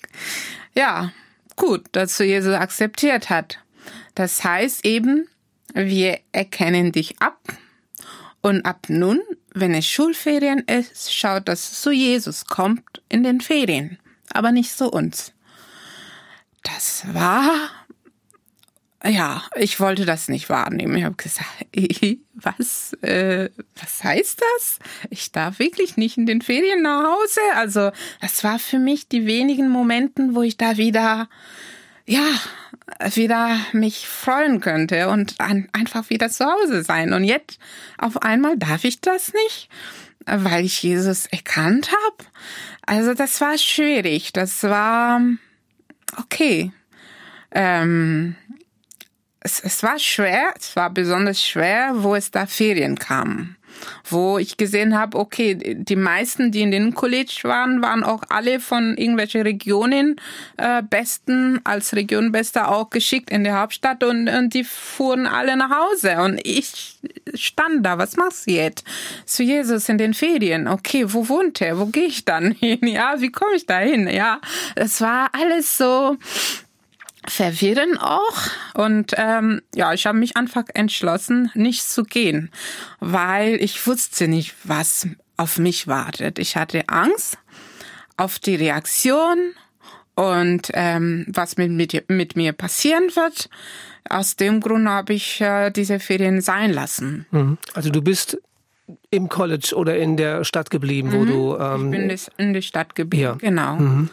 Ja, 0.73 1.11
gut, 1.55 1.85
dass 1.91 2.17
du 2.17 2.23
Jesus 2.23 2.55
akzeptiert 2.55 3.29
hat. 3.29 3.59
Das 4.15 4.43
heißt 4.43 4.83
eben, 4.85 5.27
wir 5.75 6.19
erkennen 6.31 6.91
dich 6.91 7.21
ab 7.21 7.39
und 8.41 8.65
ab 8.65 8.87
nun, 8.87 9.21
wenn 9.53 9.73
es 9.73 9.85
Schulferien 9.85 10.59
ist, 10.59 11.13
schaut, 11.13 11.47
dass 11.47 11.71
es 11.71 11.81
zu 11.81 11.91
Jesus 11.91 12.45
kommt 12.45 13.03
in 13.09 13.23
den 13.23 13.41
Ferien, 13.41 13.99
aber 14.33 14.51
nicht 14.51 14.75
zu 14.75 14.89
uns 14.89 15.34
das 16.65 17.05
war, 17.13 17.69
ja, 19.03 19.43
ich 19.55 19.79
wollte 19.79 20.05
das 20.05 20.27
nicht 20.27 20.49
wahrnehmen. 20.49 20.97
Ich 20.97 21.03
habe 21.03 21.15
gesagt, 21.15 21.47
was, 22.33 22.93
äh, 23.01 23.49
was 23.79 24.03
heißt 24.03 24.41
das? 24.41 24.79
Ich 25.09 25.31
darf 25.31 25.59
wirklich 25.59 25.97
nicht 25.97 26.17
in 26.17 26.25
den 26.25 26.41
Ferien 26.41 26.81
nach 26.81 27.03
Hause. 27.03 27.41
Also 27.55 27.91
das 28.21 28.43
war 28.43 28.59
für 28.59 28.79
mich 28.79 29.07
die 29.07 29.25
wenigen 29.25 29.69
Momenten, 29.69 30.35
wo 30.35 30.41
ich 30.41 30.57
da 30.57 30.77
wieder, 30.77 31.29
ja, 32.05 32.25
wieder 33.13 33.59
mich 33.71 34.07
freuen 34.07 34.59
könnte 34.59 35.09
und 35.09 35.39
an, 35.39 35.69
einfach 35.71 36.09
wieder 36.09 36.29
zu 36.29 36.45
Hause 36.45 36.83
sein. 36.83 37.13
Und 37.13 37.23
jetzt 37.23 37.59
auf 37.97 38.21
einmal 38.21 38.57
darf 38.57 38.83
ich 38.83 39.01
das 39.01 39.33
nicht, 39.33 39.69
weil 40.25 40.65
ich 40.65 40.81
Jesus 40.81 41.25
erkannt 41.27 41.91
habe. 41.91 42.29
Also 42.85 43.13
das 43.13 43.41
war 43.41 43.57
schwierig. 43.57 44.33
Das 44.33 44.63
war 44.63 45.21
okay. 46.17 46.71
Ähm, 47.51 48.35
es, 49.39 49.59
es 49.59 49.83
war 49.83 49.99
schwer, 49.99 50.53
es 50.57 50.75
war 50.75 50.89
besonders 50.89 51.43
schwer, 51.43 51.91
wo 51.95 52.15
es 52.15 52.31
da 52.31 52.45
Ferien 52.45 52.97
kam 52.97 53.55
wo 54.09 54.37
ich 54.37 54.57
gesehen 54.57 54.97
habe, 54.97 55.17
okay, 55.17 55.55
die 55.75 55.95
meisten, 55.95 56.51
die 56.51 56.61
in 56.61 56.71
den 56.71 56.93
College 56.93 57.39
waren, 57.43 57.81
waren 57.81 58.03
auch 58.03 58.23
alle 58.29 58.59
von 58.59 58.97
irgendwelchen 58.97 59.41
Regionen 59.41 60.15
äh, 60.57 60.81
Besten 60.83 61.59
als 61.63 61.95
Regionbester 61.95 62.71
auch 62.71 62.89
geschickt 62.89 63.29
in 63.29 63.43
der 63.43 63.59
Hauptstadt 63.59 64.03
und, 64.03 64.27
und 64.27 64.53
die 64.53 64.63
fuhren 64.63 65.27
alle 65.27 65.57
nach 65.57 65.71
Hause 65.71 66.17
und 66.21 66.39
ich 66.43 66.99
stand 67.33 67.85
da, 67.85 67.97
was 67.97 68.15
machst 68.15 68.47
du 68.47 68.51
jetzt? 68.51 68.83
Zu 69.25 69.43
Jesus 69.43 69.89
in 69.89 69.97
den 69.97 70.13
Ferien, 70.13 70.67
okay, 70.67 71.05
wo 71.07 71.27
wohnt 71.29 71.61
er? 71.61 71.79
Wo 71.79 71.87
gehe 71.87 72.05
ich 72.05 72.25
dann 72.25 72.51
hin? 72.59 72.85
Ja, 72.87 73.15
wie 73.19 73.31
komme 73.31 73.55
ich 73.55 73.65
da 73.65 73.79
hin? 73.79 74.07
Ja, 74.07 74.39
es 74.75 75.01
war 75.01 75.29
alles 75.33 75.77
so, 75.77 76.17
verwirren 77.27 77.97
auch. 77.97 78.37
Und 78.73 79.13
ähm, 79.17 79.61
ja, 79.73 79.93
ich 79.93 80.05
habe 80.05 80.17
mich 80.17 80.37
einfach 80.37 80.65
entschlossen, 80.73 81.51
nicht 81.53 81.83
zu 81.83 82.03
gehen, 82.03 82.51
weil 82.99 83.55
ich 83.55 83.85
wusste 83.87 84.27
nicht, 84.27 84.55
was 84.63 85.07
auf 85.37 85.57
mich 85.57 85.87
wartet. 85.87 86.39
Ich 86.39 86.55
hatte 86.55 86.87
Angst 86.87 87.37
auf 88.17 88.39
die 88.39 88.55
Reaktion 88.55 89.53
und 90.15 90.71
ähm, 90.73 91.25
was 91.27 91.57
mit, 91.57 91.71
mit, 91.71 92.09
mit 92.09 92.35
mir 92.35 92.53
passieren 92.53 93.15
wird. 93.15 93.49
Aus 94.09 94.35
dem 94.35 94.61
Grund 94.61 94.87
habe 94.87 95.13
ich 95.13 95.41
äh, 95.41 95.71
diese 95.71 95.99
Ferien 95.99 96.41
sein 96.41 96.71
lassen. 96.71 97.25
Mhm. 97.31 97.57
Also 97.73 97.89
du 97.89 98.01
bist 98.01 98.37
im 99.09 99.29
College 99.29 99.73
oder 99.75 99.97
in 99.97 100.15
der 100.15 100.43
Stadt 100.43 100.69
geblieben, 100.69 101.11
wo 101.11 101.19
mhm. 101.19 101.27
du... 101.27 101.57
Ähm, 101.57 101.93
ich 101.93 102.25
bin 102.27 102.45
in 102.47 102.53
der 102.53 102.61
Stadt 102.61 102.95
geblieben, 102.95 103.23
ja. 103.23 103.33
genau. 103.33 103.75
Mhm. 103.77 104.09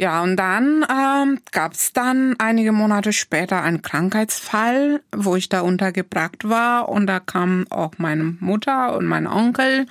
Ja, 0.00 0.22
und 0.22 0.36
dann 0.36 0.86
ähm, 0.88 1.40
gab 1.50 1.72
es 1.72 1.92
dann 1.92 2.36
einige 2.38 2.70
Monate 2.70 3.12
später 3.12 3.62
einen 3.62 3.82
Krankheitsfall, 3.82 5.02
wo 5.14 5.34
ich 5.34 5.48
da 5.48 5.62
untergebracht 5.62 6.48
war. 6.48 6.88
Und 6.88 7.08
da 7.08 7.18
kam 7.18 7.66
auch 7.70 7.94
meine 7.98 8.36
Mutter 8.38 8.96
und 8.96 9.06
mein 9.06 9.26
Onkel 9.26 9.86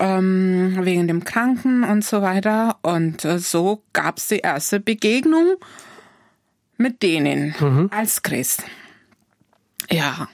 ähm, 0.00 0.76
wegen 0.80 1.06
dem 1.06 1.22
Kranken 1.22 1.84
und 1.84 2.04
so 2.04 2.22
weiter. 2.22 2.78
Und 2.82 3.24
äh, 3.24 3.38
so 3.38 3.84
gab 3.92 4.18
es 4.18 4.26
die 4.26 4.38
erste 4.38 4.80
Begegnung 4.80 5.54
mit 6.76 7.04
denen 7.04 7.54
mhm. 7.60 7.88
als 7.92 8.22
Christ. 8.22 8.64
Ja, 9.90 10.28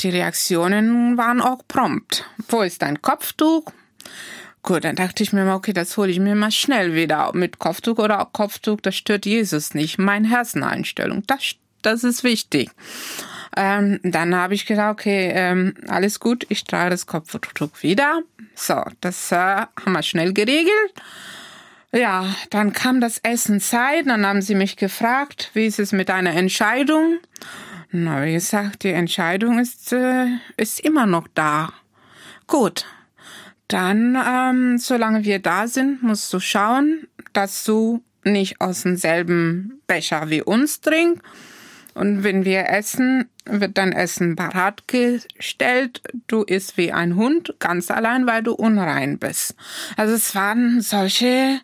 die 0.00 0.10
Reaktionen 0.10 1.16
waren 1.16 1.40
auch 1.40 1.62
prompt. 1.68 2.24
Wo 2.48 2.62
ist 2.62 2.82
dein 2.82 3.02
Kopftuch? 3.02 3.70
Gut, 4.68 4.84
dann 4.84 4.96
dachte 4.96 5.22
ich 5.22 5.32
mir 5.32 5.46
mal, 5.46 5.54
okay, 5.54 5.72
das 5.72 5.96
hole 5.96 6.10
ich 6.10 6.20
mir 6.20 6.34
mal 6.34 6.50
schnell 6.50 6.94
wieder 6.94 7.32
mit 7.32 7.58
Kopftuch 7.58 7.96
oder 7.96 8.20
auch 8.20 8.34
Kopftuch, 8.34 8.82
das 8.82 8.96
stört 8.96 9.24
Jesus 9.24 9.72
nicht. 9.72 9.96
Meine 9.96 10.28
Herzeneinstellung, 10.28 11.22
das, 11.26 11.54
das 11.80 12.04
ist 12.04 12.22
wichtig. 12.22 12.68
Ähm, 13.56 13.98
dann 14.02 14.34
habe 14.34 14.52
ich 14.52 14.66
gedacht, 14.66 14.92
okay, 14.92 15.32
ähm, 15.34 15.72
alles 15.88 16.20
gut, 16.20 16.44
ich 16.50 16.64
trage 16.64 16.90
das 16.90 17.06
Kopftuch 17.06 17.70
wieder. 17.80 18.20
So, 18.54 18.84
das 19.00 19.32
äh, 19.32 19.36
haben 19.36 19.92
wir 19.92 20.02
schnell 20.02 20.34
geregelt. 20.34 20.92
Ja, 21.90 22.26
dann 22.50 22.74
kam 22.74 23.00
das 23.00 23.16
Essenzeit, 23.22 24.06
dann 24.06 24.26
haben 24.26 24.42
sie 24.42 24.54
mich 24.54 24.76
gefragt, 24.76 25.50
wie 25.54 25.64
ist 25.64 25.78
es 25.78 25.92
mit 25.92 26.10
deiner 26.10 26.34
Entscheidung? 26.34 27.20
Na, 27.90 28.22
wie 28.22 28.34
gesagt, 28.34 28.82
die 28.82 28.90
Entscheidung 28.90 29.60
ist, 29.60 29.94
äh, 29.94 30.26
ist 30.58 30.80
immer 30.80 31.06
noch 31.06 31.26
da. 31.32 31.72
Gut, 32.46 32.84
dann, 33.68 34.16
ähm, 34.16 34.78
solange 34.78 35.24
wir 35.24 35.38
da 35.38 35.66
sind, 35.66 36.02
musst 36.02 36.32
du 36.32 36.40
schauen, 36.40 37.06
dass 37.32 37.64
du 37.64 38.02
nicht 38.24 38.60
aus 38.60 38.82
demselben 38.82 39.80
Becher 39.86 40.30
wie 40.30 40.42
uns 40.42 40.80
trinkst. 40.80 41.22
Und 41.94 42.22
wenn 42.22 42.44
wir 42.44 42.68
essen, 42.68 43.28
wird 43.44 43.76
dein 43.76 43.92
Essen 43.92 44.36
bereitgestellt. 44.36 46.02
Du 46.28 46.42
isst 46.42 46.76
wie 46.76 46.92
ein 46.92 47.16
Hund, 47.16 47.54
ganz 47.58 47.90
allein, 47.90 48.26
weil 48.26 48.42
du 48.42 48.52
unrein 48.52 49.18
bist. 49.18 49.54
Also 49.96 50.14
es 50.14 50.34
waren 50.34 50.80
solche 50.80 51.60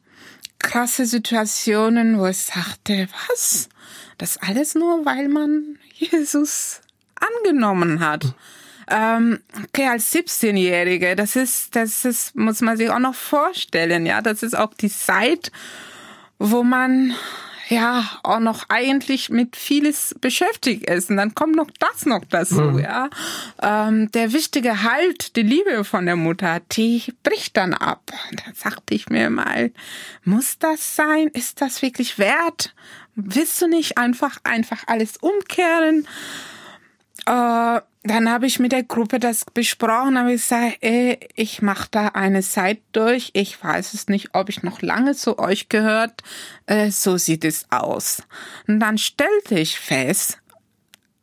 krasse 0.58 1.06
Situationen, 1.06 2.18
wo 2.18 2.26
ich 2.26 2.38
sagte, 2.38 3.06
was? 3.28 3.68
Das 4.18 4.38
alles 4.38 4.74
nur, 4.74 5.04
weil 5.04 5.28
man 5.28 5.78
Jesus 5.92 6.80
angenommen 7.14 8.00
hat. 8.00 8.34
Ähm, 8.88 9.40
okay, 9.64 9.88
als 9.88 10.12
17-Jährige, 10.12 11.16
das 11.16 11.36
ist, 11.36 11.74
das 11.76 12.04
ist, 12.04 12.36
muss 12.36 12.60
man 12.60 12.76
sich 12.76 12.90
auch 12.90 12.98
noch 12.98 13.14
vorstellen, 13.14 14.06
ja. 14.06 14.20
Das 14.20 14.42
ist 14.42 14.56
auch 14.56 14.74
die 14.74 14.90
Zeit, 14.90 15.50
wo 16.38 16.62
man 16.62 17.14
ja 17.68 18.04
auch 18.22 18.40
noch 18.40 18.64
eigentlich 18.68 19.30
mit 19.30 19.56
vieles 19.56 20.14
beschäftigt 20.20 20.88
ist. 20.88 21.10
Und 21.10 21.16
dann 21.16 21.34
kommt 21.34 21.56
noch 21.56 21.70
das 21.78 22.06
noch 22.06 22.24
dazu, 22.28 22.60
mhm. 22.60 22.78
ja. 22.78 23.08
Ähm, 23.62 24.10
der 24.12 24.32
wichtige 24.32 24.82
Halt, 24.82 25.36
die 25.36 25.42
Liebe 25.42 25.84
von 25.84 26.06
der 26.06 26.16
Mutter, 26.16 26.60
die 26.72 27.02
bricht 27.22 27.56
dann 27.56 27.74
ab. 27.74 28.12
Da 28.32 28.52
sagte 28.54 28.94
ich 28.94 29.08
mir 29.08 29.30
mal, 29.30 29.72
muss 30.24 30.58
das 30.58 30.96
sein? 30.96 31.28
Ist 31.28 31.60
das 31.60 31.82
wirklich 31.82 32.18
wert? 32.18 32.74
Willst 33.14 33.62
du 33.62 33.68
nicht 33.68 33.96
einfach, 33.96 34.38
einfach 34.44 34.84
alles 34.86 35.16
umkehren? 35.18 36.06
Äh, 37.26 37.80
dann 38.04 38.30
habe 38.30 38.46
ich 38.46 38.58
mit 38.58 38.72
der 38.72 38.82
Gruppe 38.82 39.18
das 39.18 39.46
besprochen, 39.46 40.18
habe 40.18 40.32
gesagt, 40.32 40.76
ey, 40.82 41.18
ich 41.34 41.62
mache 41.62 41.88
da 41.90 42.08
eine 42.08 42.42
Zeit 42.42 42.80
durch. 42.92 43.30
Ich 43.32 43.62
weiß 43.64 43.94
es 43.94 44.08
nicht, 44.08 44.34
ob 44.34 44.50
ich 44.50 44.62
noch 44.62 44.82
lange 44.82 45.14
zu 45.14 45.38
euch 45.38 45.70
gehört. 45.70 46.22
Äh, 46.66 46.90
so 46.90 47.16
sieht 47.16 47.46
es 47.46 47.66
aus. 47.70 48.22
Und 48.68 48.80
dann 48.80 48.98
stellte 48.98 49.58
ich 49.58 49.78
fest, 49.78 50.38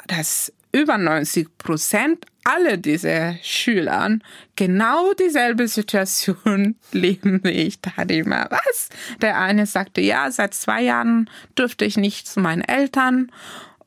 dass 0.08 0.52
über 0.72 0.98
90 0.98 1.56
Prozent 1.60 2.26
alle 2.44 2.80
diese 2.80 3.38
Schülern 3.44 4.24
genau 4.56 5.14
dieselbe 5.14 5.68
Situation 5.68 6.78
leben 6.92 7.42
wie 7.44 7.50
ich. 7.50 7.80
Da 7.82 7.92
hatte 7.98 8.16
ich 8.16 8.26
mal 8.26 8.48
was. 8.50 8.90
Der 9.22 9.38
eine 9.38 9.68
sagte, 9.68 10.02
ja, 10.02 10.32
seit 10.32 10.56
zwei 10.56 10.82
Jahren 10.82 11.30
dürfte 11.56 11.86
ich 11.86 11.98
nicht 11.98 12.28
zu 12.28 12.40
meinen 12.40 12.62
Eltern 12.62 13.32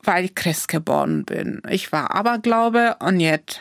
weil 0.05 0.27
ich 0.27 0.35
Christ 0.35 0.69
geboren 0.69 1.25
bin. 1.25 1.63
Ich 1.69 1.93
war 1.93 2.15
Aberglaube 2.15 2.97
und 3.01 3.21
jetzt 3.21 3.61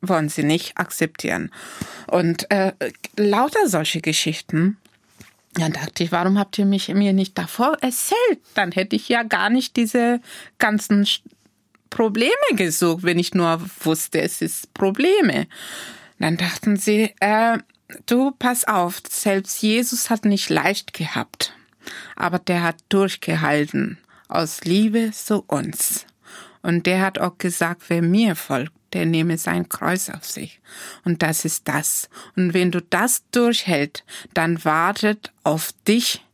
wollen 0.00 0.28
sie 0.28 0.42
nicht 0.42 0.78
akzeptieren. 0.78 1.50
Und 2.06 2.50
äh, 2.50 2.72
lauter 3.16 3.68
solche 3.68 4.00
Geschichten. 4.00 4.76
Dann 5.54 5.72
dachte 5.72 6.04
ich, 6.04 6.12
warum 6.12 6.38
habt 6.38 6.58
ihr 6.58 6.64
mich 6.64 6.88
mir 6.88 7.12
nicht 7.12 7.36
davor 7.36 7.76
erzählt? 7.80 8.40
Dann 8.54 8.72
hätte 8.72 8.96
ich 8.96 9.08
ja 9.08 9.24
gar 9.24 9.50
nicht 9.50 9.76
diese 9.76 10.20
ganzen 10.58 11.06
Probleme 11.90 12.30
gesucht, 12.52 13.02
wenn 13.02 13.18
ich 13.18 13.34
nur 13.34 13.60
wusste, 13.80 14.20
es 14.20 14.40
ist 14.42 14.72
Probleme. 14.74 15.48
Dann 16.20 16.36
dachten 16.36 16.76
sie, 16.76 17.14
äh, 17.18 17.58
du 18.06 18.30
pass 18.30 18.64
auf, 18.64 19.02
selbst 19.08 19.60
Jesus 19.60 20.08
hat 20.08 20.24
nicht 20.24 20.50
leicht 20.50 20.94
gehabt, 20.94 21.52
aber 22.14 22.38
der 22.38 22.62
hat 22.62 22.76
durchgehalten 22.88 23.98
aus 24.30 24.62
Liebe 24.62 25.10
zu 25.12 25.44
uns. 25.46 26.06
Und 26.62 26.86
der 26.86 27.00
hat 27.00 27.18
auch 27.18 27.38
gesagt, 27.38 27.82
wer 27.88 28.02
mir 28.02 28.36
folgt, 28.36 28.72
der 28.92 29.06
nehme 29.06 29.38
sein 29.38 29.68
Kreuz 29.68 30.08
auf 30.08 30.24
sich. 30.24 30.60
Und 31.04 31.22
das 31.22 31.44
ist 31.44 31.68
das. 31.68 32.08
Und 32.36 32.54
wenn 32.54 32.70
du 32.70 32.82
das 32.82 33.22
durchhältst, 33.30 34.04
dann 34.34 34.64
wartet 34.64 35.32
auf 35.42 35.70
dich 35.86 36.24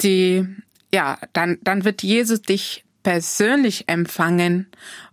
die, 0.00 0.46
ja, 0.92 1.18
dann, 1.32 1.58
dann 1.62 1.84
wird 1.84 2.02
Jesus 2.02 2.42
dich 2.42 2.84
persönlich 3.02 3.88
empfangen 3.88 4.66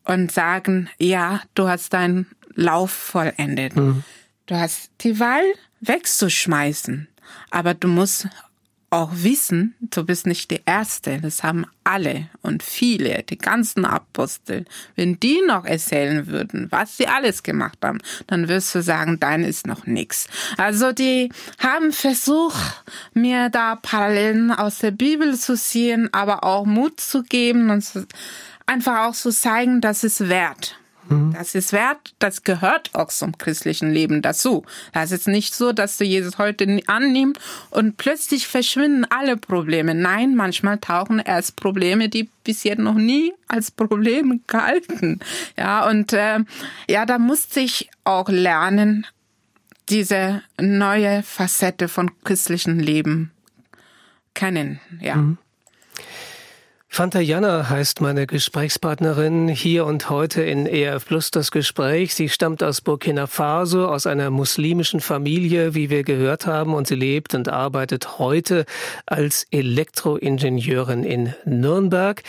und 0.03 0.31
sagen, 0.31 0.89
ja, 0.99 1.41
du 1.55 1.67
hast 1.67 1.93
deinen 1.93 2.27
Lauf 2.53 2.91
vollendet. 2.91 3.75
Mhm. 3.75 4.03
Du 4.45 4.55
hast 4.55 4.91
die 5.01 5.19
Wahl 5.19 5.43
wegzuschmeißen, 5.81 7.07
aber 7.49 7.73
du 7.73 7.87
musst 7.87 8.27
auch 8.95 9.11
wissen, 9.13 9.75
du 9.81 10.05
bist 10.05 10.25
nicht 10.25 10.51
die 10.51 10.61
Erste, 10.65 11.19
das 11.21 11.43
haben 11.43 11.65
alle 11.83 12.29
und 12.41 12.63
viele, 12.63 13.23
die 13.23 13.37
ganzen 13.37 13.85
Apostel. 13.85 14.65
Wenn 14.95 15.19
die 15.19 15.41
noch 15.45 15.65
erzählen 15.65 16.27
würden, 16.27 16.67
was 16.71 16.97
sie 16.97 17.07
alles 17.07 17.43
gemacht 17.43 17.77
haben, 17.83 17.99
dann 18.27 18.47
wirst 18.47 18.73
du 18.73 18.81
sagen, 18.81 19.19
dein 19.19 19.43
ist 19.43 19.67
noch 19.67 19.85
nix. 19.85 20.27
Also 20.57 20.93
die 20.93 21.29
haben 21.59 21.91
versucht, 21.91 22.83
mir 23.13 23.49
da 23.49 23.75
Parallelen 23.75 24.51
aus 24.51 24.79
der 24.79 24.91
Bibel 24.91 25.37
zu 25.37 25.55
sehen, 25.55 26.09
aber 26.13 26.43
auch 26.43 26.65
Mut 26.65 26.99
zu 26.99 27.23
geben 27.23 27.69
und 27.69 27.85
einfach 28.65 29.07
auch 29.07 29.13
zu 29.13 29.31
zeigen, 29.31 29.81
dass 29.81 30.03
es 30.03 30.29
wert 30.29 30.77
Mhm. 31.09 31.33
Das 31.33 31.55
ist 31.55 31.73
wert, 31.73 32.13
das 32.19 32.43
gehört 32.43 32.93
auch 32.93 33.09
zum 33.09 33.37
christlichen 33.37 33.91
Leben 33.91 34.21
dazu. 34.21 34.63
Das 34.93 35.11
ist 35.11 35.27
nicht 35.27 35.55
so, 35.55 35.71
dass 35.71 35.97
du 35.97 36.03
Jesus 36.03 36.37
heute 36.37 36.79
annimmst 36.87 37.39
und 37.69 37.97
plötzlich 37.97 38.47
verschwinden 38.47 39.05
alle 39.09 39.37
Probleme. 39.37 39.93
Nein, 39.95 40.35
manchmal 40.35 40.77
tauchen 40.79 41.19
erst 41.19 41.55
Probleme, 41.55 42.09
die 42.09 42.29
bis 42.43 42.63
jetzt 42.63 42.79
noch 42.79 42.95
nie 42.95 43.33
als 43.47 43.71
Probleme 43.71 44.39
galten. 44.47 45.19
Ja, 45.57 45.87
und 45.87 46.13
äh, 46.13 46.39
ja, 46.89 47.05
da 47.05 47.19
musste 47.19 47.59
ich 47.59 47.89
auch 48.03 48.29
lernen, 48.29 49.05
diese 49.89 50.41
neue 50.59 51.21
Facette 51.21 51.87
von 51.87 52.11
christlichen 52.23 52.79
Leben 52.79 53.31
kennen. 54.33 54.79
Ja. 54.99 55.15
Mhm. 55.15 55.37
Fanta 56.95 57.19
Jana 57.19 57.69
heißt 57.69 57.99
meine 57.99 58.25
Gesprächspartnerin 58.25 59.49
hier 59.49 59.85
und 59.85 60.09
heute 60.09 60.43
in 60.43 60.65
ERF 60.65 61.05
Plus 61.05 61.29
das 61.29 61.51
Gespräch. 61.51 62.15
Sie 62.15 62.29
stammt 62.29 62.63
aus 62.63 62.79
Burkina 62.79 63.27
Faso, 63.27 63.89
aus 63.89 64.07
einer 64.07 64.29
muslimischen 64.29 65.01
Familie, 65.01 65.75
wie 65.75 65.89
wir 65.89 66.03
gehört 66.05 66.47
haben, 66.47 66.73
und 66.73 66.87
sie 66.87 66.95
lebt 66.95 67.35
und 67.35 67.49
arbeitet 67.49 68.17
heute 68.17 68.63
als 69.05 69.45
Elektroingenieurin 69.51 71.03
in 71.03 71.33
Nürnberg. 71.43 72.23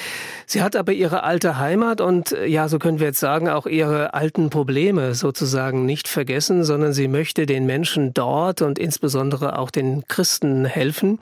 Sie 0.47 0.63
hat 0.63 0.75
aber 0.75 0.93
ihre 0.93 1.23
alte 1.23 1.59
Heimat 1.59 2.01
und 2.01 2.37
ja, 2.45 2.69
so 2.69 2.81
können 2.81 2.99
wir 2.99 3.07
jetzt 3.07 3.21
sagen, 3.21 3.49
auch 3.49 3.67
ihre 3.67 4.15
alten 4.15 4.51
Probleme 4.51 5.15
sozusagen 5.15 5.87
nicht 5.87 6.09
vergessen, 6.09 6.65
sondern 6.65 6.93
sie 6.93 7.07
möchte 7.07 7.47
den 7.47 7.67
Menschen 7.67 8.15
dort 8.15 8.63
und 8.63 8.81
insbesondere 8.81 9.61
auch 9.61 9.71
den 9.71 10.09
Christen 10.09 10.65
helfen. 10.65 11.21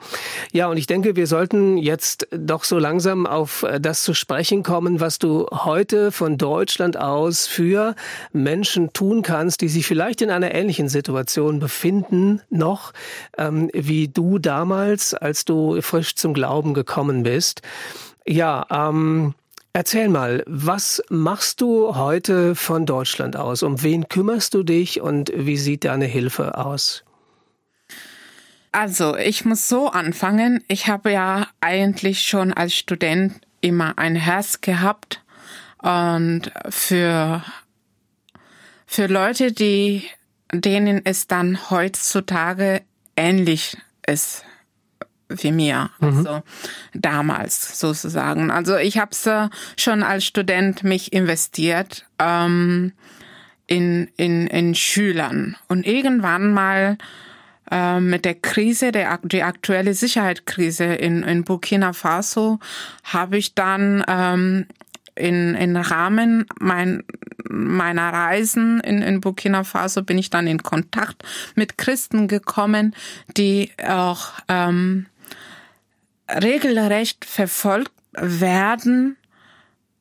Ja, 0.51 0.65
und 0.65 0.77
ich 0.77 0.87
denke, 0.87 1.15
wir 1.15 1.27
sollten 1.27 1.77
jetzt 1.77 2.27
doch 2.31 2.63
so 2.63 2.79
langsam 2.79 3.27
auf 3.35 3.63
äh, 3.63 3.79
das 3.79 4.03
zu 4.03 4.13
sprechen 4.13 4.63
kommen, 4.63 4.99
was 4.99 5.19
du 5.19 5.45
heute 5.51 6.11
von 6.11 6.37
Deutschland 6.37 6.97
aus 6.97 7.47
für 7.47 7.95
Menschen 8.31 8.93
tun 8.93 9.21
kannst, 9.21 9.61
die 9.61 9.67
sich 9.67 9.85
vielleicht 9.85 10.21
in 10.21 10.31
einer 10.31 10.55
ähnlichen 10.55 10.89
Situation 10.89 11.59
befinden, 11.59 12.41
noch 12.49 12.93
ähm, 13.37 13.69
wie 13.73 14.07
du 14.07 14.39
damals, 14.39 15.13
als 15.13 15.45
du 15.45 15.81
frisch 15.81 16.15
zum 16.15 16.33
Glauben 16.33 16.73
gekommen 16.73 17.23
bist. 17.23 17.61
Ja, 18.25 18.65
ähm, 18.71 19.35
Erzähl 19.77 20.07
mal, 20.07 20.41
was 20.47 21.03
machst 21.09 21.59
du 21.59 21.97
heute 21.97 22.55
von 22.55 22.85
Deutschland 22.85 23.35
aus? 23.35 23.61
Um 23.61 23.83
wen 23.83 24.07
kümmerst 24.07 24.53
du 24.53 24.63
dich 24.63 25.01
und 25.01 25.33
wie 25.35 25.57
sieht 25.57 25.83
deine 25.83 26.05
Hilfe 26.05 26.57
aus? 26.57 27.04
Also, 28.75 29.15
ich 29.15 29.45
muss 29.45 29.69
so 29.69 29.89
anfangen. 29.89 30.61
Ich 30.67 30.87
habe 30.87 31.09
ja 31.13 31.47
eigentlich 31.61 32.23
schon 32.23 32.51
als 32.51 32.75
Student 32.75 33.39
immer 33.61 33.97
ein 33.97 34.17
Herz 34.17 34.59
gehabt 34.59 35.23
und 35.77 36.51
für 36.67 37.41
für 38.85 39.07
Leute, 39.07 39.53
die 39.53 40.03
denen 40.51 40.99
es 41.05 41.27
dann 41.27 41.69
heutzutage 41.69 42.81
ähnlich 43.15 43.77
ist 44.05 44.43
wie 45.29 45.53
mir, 45.53 45.89
mhm. 46.01 46.17
also 46.17 46.43
damals 46.93 47.79
sozusagen. 47.79 48.51
Also 48.51 48.75
ich 48.75 48.97
habe 48.97 49.11
es 49.11 49.29
schon 49.81 50.03
als 50.03 50.25
Student 50.25 50.83
mich 50.83 51.13
investiert 51.13 52.05
ähm, 52.19 52.91
in, 53.67 54.09
in, 54.17 54.47
in 54.47 54.75
Schülern 54.75 55.55
und 55.69 55.87
irgendwann 55.87 56.51
mal 56.51 56.97
äh, 57.71 57.99
mit 57.99 58.25
der 58.25 58.35
Krise, 58.35 58.91
der 58.91 59.19
die 59.23 59.43
aktuelle 59.43 59.93
Sicherheitskrise 59.93 60.85
in, 60.85 61.23
in 61.23 61.43
Burkina 61.43 61.93
Faso, 61.93 62.59
habe 63.03 63.37
ich 63.37 63.55
dann 63.55 64.03
ähm, 64.07 64.65
in, 65.15 65.55
in 65.55 65.77
Rahmen 65.77 66.45
mein, 66.59 67.03
meiner 67.49 68.11
Reisen 68.11 68.79
in, 68.81 69.01
in 69.01 69.21
Burkina 69.21 69.63
Faso 69.63 70.03
bin 70.03 70.17
ich 70.17 70.29
dann 70.29 70.47
in 70.47 70.61
Kontakt 70.61 71.23
mit 71.55 71.77
Christen 71.77 72.27
gekommen, 72.27 72.95
die 73.37 73.71
auch 73.87 74.33
ähm, 74.49 75.05
regelrecht 76.29 77.25
verfolgt 77.25 77.91
werden 78.13 79.17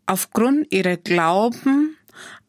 aufgrund 0.06 0.72
ihrer 0.72 0.96
Glauben, 0.96 1.96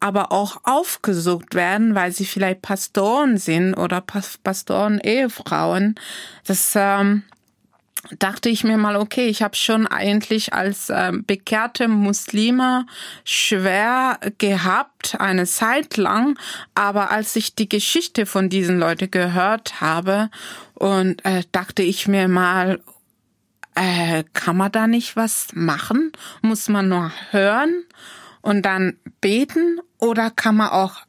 aber 0.00 0.32
auch 0.32 0.58
aufgesucht 0.64 1.54
werden, 1.54 1.94
weil 1.94 2.12
sie 2.12 2.24
vielleicht 2.24 2.62
Pastoren 2.62 3.38
sind 3.38 3.74
oder 3.74 4.00
Pastoren-Ehefrauen. 4.00 5.94
Das 6.44 6.72
ähm, 6.76 7.22
dachte 8.18 8.48
ich 8.48 8.64
mir 8.64 8.76
mal, 8.78 8.96
okay, 8.96 9.26
ich 9.26 9.42
habe 9.42 9.56
schon 9.56 9.86
eigentlich 9.86 10.52
als 10.52 10.90
äh, 10.90 11.12
bekehrte 11.14 11.88
Muslime 11.88 12.86
schwer 13.24 14.18
gehabt, 14.38 15.16
eine 15.18 15.46
Zeit 15.46 15.96
lang, 15.96 16.38
aber 16.74 17.10
als 17.10 17.36
ich 17.36 17.54
die 17.54 17.68
Geschichte 17.68 18.26
von 18.26 18.48
diesen 18.48 18.78
Leuten 18.78 19.10
gehört 19.10 19.80
habe 19.80 20.30
und 20.74 21.24
äh, 21.24 21.42
dachte 21.52 21.82
ich 21.82 22.08
mir 22.08 22.28
mal, 22.28 22.80
äh, 23.74 24.24
kann 24.32 24.56
man 24.56 24.72
da 24.72 24.86
nicht 24.86 25.16
was 25.16 25.48
machen? 25.54 26.12
Muss 26.42 26.68
man 26.68 26.88
nur 26.88 27.12
hören 27.30 27.84
und 28.46 28.62
dann 28.62 28.96
beten 29.20 29.80
oder 29.98 30.30
kann 30.30 30.54
man 30.54 30.68
auch 30.68 31.00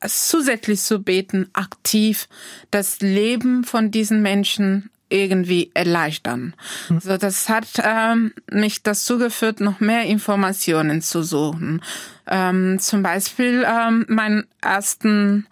zusätzlich 0.00 0.80
zu 0.80 1.02
beten 1.02 1.50
aktiv 1.52 2.26
das 2.70 3.00
Leben 3.00 3.64
von 3.64 3.90
diesen 3.90 4.22
Menschen 4.22 4.88
irgendwie 5.10 5.70
erleichtern. 5.74 6.54
Mhm. 6.88 7.00
So, 7.00 7.18
das 7.18 7.50
hat 7.50 7.66
ähm, 7.82 8.32
mich 8.50 8.82
dazu 8.82 9.18
geführt, 9.18 9.60
noch 9.60 9.78
mehr 9.78 10.04
Informationen 10.04 11.02
zu 11.02 11.22
suchen. 11.22 11.82
Ähm, 12.26 12.78
zum 12.78 13.02
Beispiel 13.02 13.66
ähm, 13.68 14.06
mein 14.08 14.46
ersten 14.62 15.46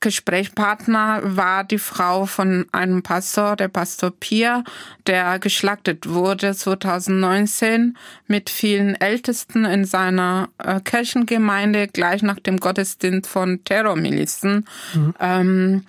Gesprächspartner 0.00 1.20
war 1.22 1.64
die 1.64 1.78
Frau 1.78 2.26
von 2.26 2.66
einem 2.72 3.02
Pastor, 3.02 3.56
der 3.56 3.68
Pastor 3.68 4.10
Pia, 4.10 4.64
der 5.06 5.38
geschlachtet 5.38 6.08
wurde 6.08 6.54
2019 6.54 7.96
mit 8.26 8.50
vielen 8.50 8.94
Ältesten 9.00 9.64
in 9.64 9.84
seiner 9.84 10.48
äh, 10.58 10.80
Kirchengemeinde 10.80 11.88
gleich 11.88 12.22
nach 12.22 12.38
dem 12.38 12.58
Gottesdienst 12.58 13.28
von 13.28 13.64
Terrormilizen. 13.64 14.66
Mhm. 14.94 15.14
Ähm, 15.20 15.86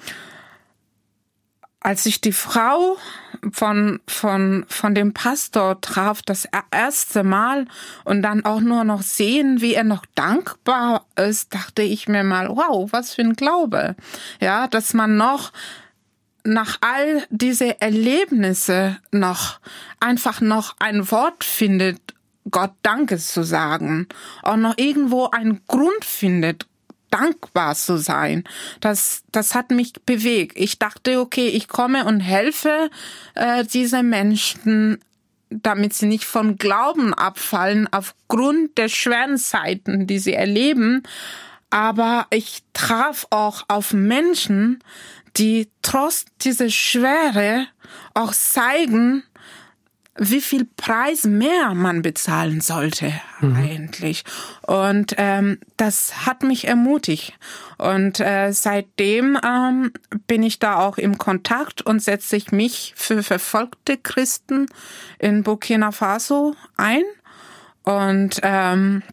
als 1.86 2.08
ich 2.08 2.20
die 2.20 2.32
Frau 2.32 2.98
von, 3.52 4.00
von, 4.08 4.66
von 4.68 4.96
dem 4.96 5.14
Pastor 5.14 5.80
traf, 5.82 6.24
das 6.24 6.48
erste 6.72 7.24
Mal 7.24 7.68
und 8.06 8.24
dann 8.24 8.44
auch 8.44 8.60
nur 8.60 8.84
noch 8.84 9.04
sehen, 9.04 9.62
wie 9.62 9.76
er 9.76 9.84
noch 9.84 10.04
dankbar 10.16 11.06
ist, 11.16 11.54
dachte 11.54 11.84
ich 11.84 12.08
mir 12.08 12.24
mal, 12.24 12.50
wow, 12.50 12.92
was 12.92 13.14
für 13.14 13.22
ein 13.22 13.36
Glaube. 13.36 13.96
Ja, 14.40 14.68
dass 14.68 14.96
man 14.96 15.16
noch 15.16 15.52
nach 16.44 16.80
all 16.82 17.24
diese 17.30 17.80
Erlebnisse 17.80 18.98
noch 19.12 19.60
einfach 20.00 20.42
noch 20.42 20.76
ein 20.80 21.12
Wort 21.12 21.44
findet, 21.44 22.16
Gott 22.50 22.74
Danke 22.82 23.20
zu 23.20 23.44
sagen, 23.44 24.08
auch 24.42 24.58
noch 24.58 24.74
irgendwo 24.78 25.30
einen 25.30 25.62
Grund 25.68 26.04
findet, 26.04 26.66
dankbar 27.16 27.76
zu 27.76 27.98
sein. 27.98 28.44
Das, 28.82 29.24
das 29.32 29.56
hat 29.56 29.72
mich 29.72 29.94
bewegt. 30.06 30.58
Ich 30.58 30.80
dachte, 30.80 31.20
okay, 31.22 31.48
ich 31.48 31.68
komme 31.68 32.06
und 32.06 32.20
helfe 32.20 32.90
äh, 33.36 33.64
diese 33.64 34.04
Menschen, 34.04 35.00
damit 35.50 35.94
sie 35.94 36.08
nicht 36.08 36.26
von 36.26 36.58
Glauben 36.58 37.14
abfallen 37.14 37.88
aufgrund 37.92 38.78
der 38.78 38.90
schweren 38.90 39.38
Zeiten, 39.38 40.08
die 40.08 40.20
sie 40.20 40.34
erleben. 40.34 41.04
Aber 41.70 42.28
ich 42.32 42.64
traf 42.74 43.28
auch 43.30 43.64
auf 43.70 43.94
Menschen, 43.94 44.84
die 45.38 45.70
trotz 45.82 46.26
dieser 46.42 46.70
Schwere 46.70 47.68
auch 48.14 48.34
zeigen, 48.34 49.24
wie 50.18 50.42
viel 50.42 50.66
Preis 50.78 51.26
mehr 51.26 51.74
man 51.74 52.02
bezahlen 52.02 52.62
sollte 52.62 53.14
mhm. 53.42 53.56
eigentlich. 53.56 54.24
Und 54.62 55.14
ähm, 55.18 55.60
das 55.76 56.26
hat 56.26 56.42
mich 56.42 56.68
ermutigt. 56.68 57.34
Und 57.78 58.22
äh, 58.22 58.52
seitdem 58.54 59.38
ähm, 59.46 59.92
bin 60.28 60.44
ich 60.44 60.60
da 60.60 60.78
auch 60.78 60.98
im 60.98 61.18
Kontakt 61.18 61.82
und 61.82 62.02
setze 62.02 62.38
ich 62.38 62.52
mich 62.52 62.94
für 62.96 63.24
verfolgte 63.24 63.98
Christen 63.98 64.68
in 65.20 65.44
Burkina 65.44 65.92
Faso 65.92 66.56
ein. 66.78 67.04
Und 67.84 68.40
ähm, 68.42 69.04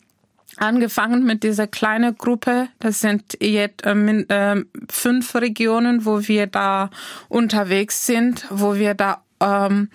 angefangen 0.56 1.24
mit 1.24 1.42
dieser 1.42 1.66
kleinen 1.66 2.16
Gruppe. 2.16 2.68
Das 2.78 3.00
sind 3.00 3.36
jetzt 3.40 3.84
äh, 3.84 3.92
äh, 3.92 4.64
fünf 4.88 5.34
Regionen, 5.34 6.04
wo 6.04 6.28
wir 6.28 6.46
da 6.46 6.90
unterwegs 7.28 8.06
sind, 8.06 8.46
wo 8.50 8.76
wir 8.76 8.94
da 8.94 9.22
ähm, 9.40 9.88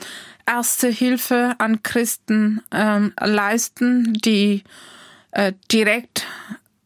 erste 0.48 0.88
Hilfe 0.88 1.56
an 1.60 1.84
Christen 1.84 2.64
ähm, 2.72 3.14
leisten, 3.20 4.14
die 4.14 4.64
äh, 5.32 5.54
direkt 5.72 6.26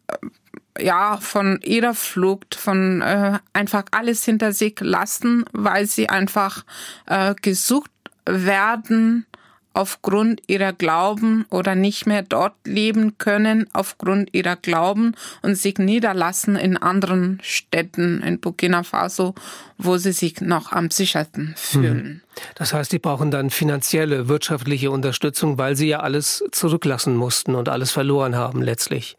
äh, 0.08 0.84
ja 0.84 1.17
von 1.17 1.60
ihrer 1.62 1.93
Flucht 1.93 2.56
von 2.56 3.02
äh, 3.02 3.39
einfach 3.54 3.86
alles 3.91 4.26
hinter 4.26 4.52
sich 4.52 4.80
lassen, 4.80 5.45
weil 5.52 5.86
sie 5.86 6.10
einfach 6.10 6.65
äh, 7.06 7.36
gesucht 7.41 7.91
werden 8.26 9.26
aufgrund 9.73 10.41
ihrer 10.47 10.73
Glauben 10.73 11.45
oder 11.49 11.75
nicht 11.75 12.05
mehr 12.05 12.23
dort 12.23 12.53
leben 12.65 13.17
können 13.17 13.67
aufgrund 13.73 14.34
ihrer 14.34 14.55
Glauben 14.55 15.15
und 15.41 15.55
sich 15.55 15.77
niederlassen 15.77 16.55
in 16.55 16.77
anderen 16.77 17.39
Städten 17.41 18.21
in 18.21 18.39
Burkina 18.39 18.84
Faso, 18.84 19.34
wo 19.77 19.97
sie 19.97 20.12
sich 20.12 20.41
noch 20.41 20.71
am 20.71 20.91
sichersten 20.91 21.53
fühlen. 21.57 21.99
Hm. 21.99 22.21
Das 22.55 22.73
heißt, 22.73 22.91
die 22.91 22.99
brauchen 22.99 23.31
dann 23.31 23.49
finanzielle, 23.49 24.27
wirtschaftliche 24.27 24.91
Unterstützung, 24.91 25.57
weil 25.57 25.75
sie 25.75 25.88
ja 25.88 25.99
alles 25.99 26.43
zurücklassen 26.51 27.15
mussten 27.15 27.55
und 27.55 27.69
alles 27.69 27.91
verloren 27.91 28.36
haben 28.36 28.62
letztlich. 28.62 29.17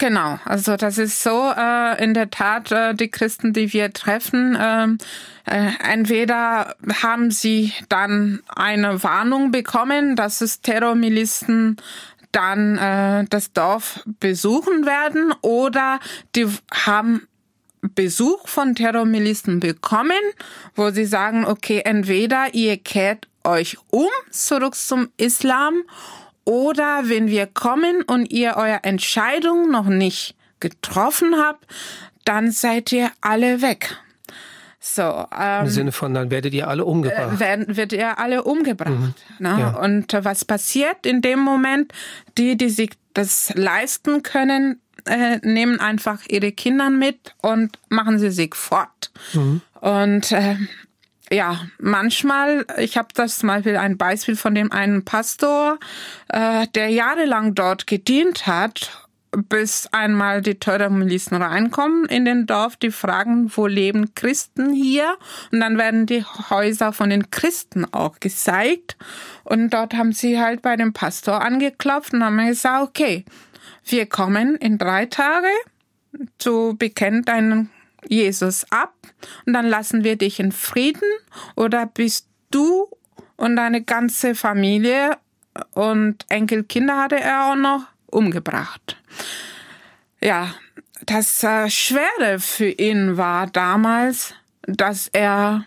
Genau, 0.00 0.38
also 0.46 0.78
das 0.78 0.96
ist 0.96 1.22
so 1.22 1.52
äh, 1.54 2.02
in 2.02 2.14
der 2.14 2.30
Tat 2.30 2.72
äh, 2.72 2.94
die 2.94 3.10
Christen, 3.10 3.52
die 3.52 3.70
wir 3.74 3.92
treffen. 3.92 4.56
Äh, 4.56 4.86
äh, 5.44 5.72
entweder 5.92 6.74
haben 7.02 7.30
sie 7.30 7.74
dann 7.90 8.40
eine 8.48 9.02
Warnung 9.02 9.50
bekommen, 9.50 10.16
dass 10.16 10.40
es 10.40 10.62
Terrormilizen 10.62 11.76
dann 12.32 12.78
äh, 12.78 13.26
das 13.28 13.52
Dorf 13.52 14.02
besuchen 14.20 14.86
werden, 14.86 15.34
oder 15.42 16.00
die 16.34 16.46
haben 16.72 17.28
Besuch 17.82 18.48
von 18.48 18.74
Terrormilizen 18.74 19.60
bekommen, 19.60 20.12
wo 20.76 20.90
sie 20.92 21.04
sagen, 21.04 21.44
okay, 21.44 21.82
entweder 21.84 22.54
ihr 22.54 22.78
kehrt 22.78 23.28
euch 23.44 23.76
um 23.90 24.08
zurück 24.30 24.76
zum 24.76 25.10
Islam 25.18 25.82
oder 26.44 27.02
wenn 27.04 27.28
wir 27.28 27.46
kommen 27.46 28.02
und 28.02 28.30
ihr 28.32 28.56
eure 28.56 28.84
Entscheidung 28.84 29.70
noch 29.70 29.86
nicht 29.86 30.34
getroffen 30.60 31.36
habt, 31.36 31.66
dann 32.24 32.50
seid 32.50 32.92
ihr 32.92 33.10
alle 33.20 33.62
weg. 33.62 33.96
So, 34.82 35.26
ähm, 35.38 35.64
Im 35.64 35.70
Sinne 35.70 35.92
von, 35.92 36.14
dann 36.14 36.30
werdet 36.30 36.54
ihr 36.54 36.66
alle 36.66 36.86
umgebracht. 36.86 37.34
Äh, 37.34 37.40
werden, 37.40 37.76
wird 37.76 37.92
ihr 37.92 38.18
alle 38.18 38.44
umgebracht. 38.44 38.90
Mhm. 38.90 39.14
Ne? 39.38 39.56
Ja. 39.60 39.70
Und 39.76 40.14
äh, 40.14 40.24
was 40.24 40.44
passiert 40.46 41.04
in 41.04 41.20
dem 41.20 41.38
Moment? 41.38 41.92
Die, 42.38 42.56
die 42.56 42.70
sich 42.70 42.90
das 43.12 43.52
leisten 43.54 44.22
können, 44.22 44.80
äh, 45.04 45.38
nehmen 45.42 45.80
einfach 45.80 46.20
ihre 46.28 46.52
Kinder 46.52 46.88
mit 46.88 47.34
und 47.42 47.78
machen 47.90 48.18
sie 48.18 48.30
sich 48.30 48.54
fort. 48.54 49.10
Mhm. 49.34 49.60
Und 49.80 50.32
äh, 50.32 50.56
ja, 51.32 51.60
manchmal, 51.78 52.66
ich 52.78 52.96
habe 52.96 53.08
das 53.14 53.38
zum 53.38 53.48
Beispiel 53.48 53.76
ein 53.76 53.96
Beispiel 53.96 54.36
von 54.36 54.54
dem 54.54 54.72
einen 54.72 55.04
Pastor, 55.04 55.78
äh, 56.28 56.66
der 56.74 56.88
jahrelang 56.88 57.54
dort 57.54 57.86
gedient 57.86 58.46
hat 58.46 59.08
bis 59.48 59.88
einmal 59.92 60.42
die 60.42 60.56
Terrormilizen 60.56 61.40
reinkommen 61.40 62.06
in 62.06 62.24
den 62.24 62.46
Dorf, 62.46 62.76
die 62.76 62.90
fragen, 62.90 63.50
wo 63.54 63.66
leben 63.66 64.14
Christen 64.14 64.72
hier? 64.72 65.16
Und 65.52 65.60
dann 65.60 65.78
werden 65.78 66.06
die 66.06 66.24
Häuser 66.24 66.92
von 66.92 67.10
den 67.10 67.30
Christen 67.30 67.86
auch 67.92 68.18
gezeigt. 68.18 68.96
Und 69.44 69.70
dort 69.70 69.94
haben 69.94 70.12
sie 70.12 70.40
halt 70.40 70.62
bei 70.62 70.76
dem 70.76 70.92
Pastor 70.92 71.42
angeklopft 71.42 72.12
und 72.12 72.24
haben 72.24 72.44
gesagt, 72.44 72.88
okay, 72.88 73.24
wir 73.84 74.06
kommen 74.06 74.56
in 74.56 74.78
drei 74.78 75.06
Tage, 75.06 75.48
du 76.42 76.76
bekennst 76.76 77.28
deinen 77.28 77.70
Jesus 78.08 78.64
ab 78.70 78.94
und 79.46 79.52
dann 79.52 79.66
lassen 79.66 80.04
wir 80.04 80.16
dich 80.16 80.40
in 80.40 80.52
Frieden 80.52 81.08
oder 81.56 81.86
bist 81.86 82.28
du 82.50 82.88
und 83.36 83.56
deine 83.56 83.82
ganze 83.82 84.34
Familie 84.34 85.16
und 85.72 86.24
Enkelkinder 86.28 86.98
hatte 86.98 87.20
er 87.20 87.50
auch 87.50 87.56
noch 87.56 87.86
umgebracht. 88.06 88.96
Ja, 90.20 90.54
das 91.06 91.42
äh, 91.42 91.70
Schwere 91.70 92.38
für 92.38 92.68
ihn 92.68 93.16
war 93.16 93.46
damals, 93.46 94.34
dass 94.62 95.08
er 95.12 95.64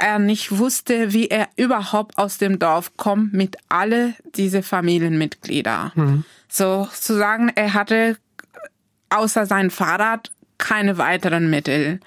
er 0.00 0.18
nicht 0.18 0.56
wusste, 0.56 1.12
wie 1.12 1.28
er 1.28 1.48
überhaupt 1.56 2.16
aus 2.16 2.38
dem 2.38 2.58
Dorf 2.58 2.96
kommt 2.96 3.34
mit 3.34 3.58
alle 3.68 4.14
diese 4.34 4.62
Familienmitglieder. 4.62 5.92
Mhm. 5.94 6.24
So 6.48 6.88
zu 6.92 7.16
sagen, 7.16 7.52
er 7.54 7.74
hatte 7.74 8.16
außer 9.10 9.46
sein 9.46 9.70
Fahrrad 9.70 10.32
keine 10.60 10.98
weiteren 10.98 11.50
Mittel. 11.50 11.98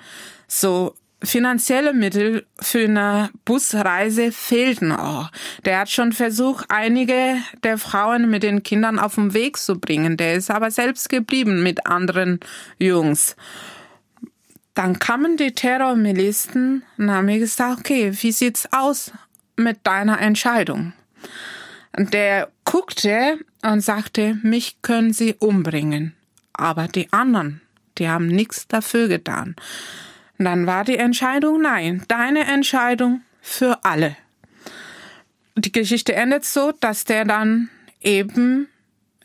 So 0.48 0.96
finanzielle 1.24 1.94
Mittel 1.94 2.46
für 2.60 2.84
eine 2.84 3.30
Busreise 3.46 4.32
fehlten 4.32 4.92
auch. 4.92 5.32
Der 5.66 5.80
hat 5.80 5.90
schon 5.90 6.12
versucht, 6.12 6.66
einige 6.70 7.38
der 7.64 7.78
Frauen 7.78 8.30
mit 8.30 8.44
den 8.44 8.64
Kindern 8.64 9.00
auf 9.00 9.16
den 9.16 9.34
Weg 9.34 9.58
zu 9.58 9.80
bringen. 9.80 10.18
Der 10.18 10.36
ist 10.36 10.52
aber 10.52 10.70
selbst 10.70 11.10
geblieben 11.10 11.64
mit 11.64 11.86
anderen 11.88 12.40
Jungs. 12.78 13.36
Dann 14.74 15.00
kamen 15.00 15.38
die 15.38 15.54
Terrormilisten 15.54 16.84
und 16.98 17.12
haben 17.12 17.28
gesagt, 17.28 17.80
okay, 17.80 18.12
wie 18.22 18.32
sieht's 18.32 18.68
aus 18.72 19.12
mit 19.56 19.80
deiner 19.84 20.20
Entscheidung? 20.20 20.94
Der 21.96 22.50
guckte 22.66 23.38
und 23.62 23.82
sagte, 23.82 24.38
mich 24.42 24.82
können 24.82 25.14
sie 25.14 25.36
umbringen. 25.36 26.16
Aber 26.54 26.88
die 26.88 27.12
anderen, 27.14 27.62
die 27.98 28.10
haben 28.10 28.28
nichts 28.28 28.68
dafür 28.68 29.08
getan. 29.08 29.56
Und 30.38 30.46
dann 30.46 30.66
war 30.66 30.84
die 30.84 30.98
Entscheidung, 30.98 31.62
nein, 31.62 32.04
deine 32.08 32.46
Entscheidung 32.46 33.22
für 33.42 33.84
alle. 33.84 34.16
Die 35.56 35.72
Geschichte 35.72 36.14
endet 36.16 36.46
so, 36.46 36.72
dass 36.80 37.06
der 37.06 37.26
dann 37.26 37.70
eben 38.02 38.68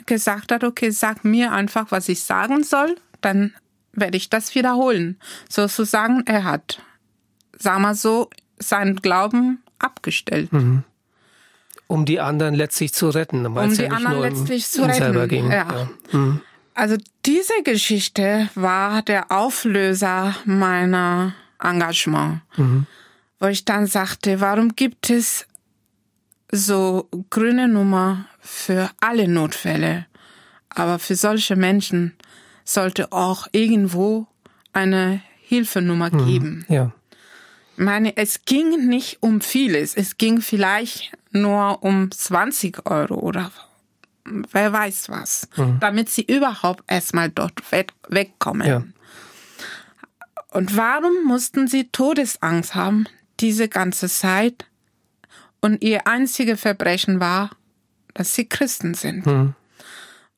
gesagt 0.07 0.53
hat, 0.53 0.65
okay, 0.65 0.91
sag 0.91 1.25
mir 1.25 1.53
einfach, 1.53 1.91
was 1.91 2.09
ich 2.09 2.23
sagen 2.23 2.65
soll, 2.65 2.97
dann 3.21 3.55
werde 3.93 4.17
ich 4.17 4.31
das 4.31 4.55
wiederholen. 4.55 5.19
Sozusagen, 5.49 6.23
er 6.27 6.45
hat, 6.45 6.83
sag 7.59 7.79
mal 7.79 7.95
so, 7.95 8.29
seinen 8.59 8.97
Glauben 8.97 9.63
abgestellt. 9.79 10.53
Mhm. 10.53 10.85
Um 11.87 12.05
die 12.05 12.21
anderen 12.21 12.55
letztlich 12.55 12.93
zu 12.93 13.09
retten, 13.09 13.47
um 13.47 13.57
es 13.57 13.79
ja 13.79 13.99
nur 13.99 14.21
letztlich 14.21 14.67
um, 14.67 14.71
zu 14.71 14.83
retten. 14.83 15.29
ging. 15.29 15.51
Ja. 15.51 15.67
ja. 15.73 15.89
Mhm. 16.13 16.41
Also 16.79 16.97
diese 17.27 17.65
Geschichte 17.65 18.51
war 18.55 19.03
der 19.03 19.33
Auflöser 19.33 20.37
meiner 20.45 21.35
Engagement, 21.61 22.43
mhm. 22.57 22.87
wo 23.41 23.49
ich 23.49 23.65
dann 23.65 23.89
sagte, 23.89 24.41
warum 24.41 24.77
gibt 24.77 25.11
es 25.11 25.45
so 26.53 27.09
grüne 27.31 27.67
Nummer 27.67 28.27
für 28.39 28.93
alle 29.01 29.27
Notfälle, 29.27 30.07
aber 30.69 31.01
für 31.01 31.17
solche 31.17 31.57
Menschen 31.57 32.15
sollte 32.65 33.11
auch 33.11 33.49
irgendwo 33.51 34.29
eine 34.73 35.21
Hilfenummer 35.43 36.15
mhm. 36.15 36.27
geben. 36.27 36.65
Ja. 36.69 36.93
Ich 37.77 37.83
meine, 37.83 38.17
es 38.17 38.45
ging 38.45 38.87
nicht 38.87 39.21
um 39.21 39.41
vieles. 39.41 39.97
Es 39.97 40.17
ging 40.17 40.41
vielleicht 40.41 41.11
nur 41.33 41.83
um 41.83 42.13
20 42.13 42.89
Euro 42.89 43.17
oder 43.17 43.51
wer 44.53 44.73
weiß 44.73 45.09
was, 45.09 45.49
mhm. 45.57 45.79
damit 45.81 46.11
sie 46.11 46.23
überhaupt 46.23 46.85
erstmal 46.87 47.31
dort 47.31 47.71
weg, 47.73 47.93
wegkommen. 48.09 48.67
Ja. 48.67 48.83
Und 50.51 50.77
warum 50.77 51.25
mussten 51.25 51.69
sie 51.69 51.89
Todesangst 51.89 52.75
haben, 52.75 53.07
diese 53.41 53.69
ganze 53.69 54.09
Zeit? 54.09 54.67
Und 55.61 55.83
ihr 55.83 56.07
einziges 56.07 56.61
Verbrechen 56.61 57.21
war, 57.21 57.51
dass 58.15 58.35
sie 58.35 58.49
Christen 58.49 58.95
sind. 58.95 59.27
Mhm. 59.27 59.55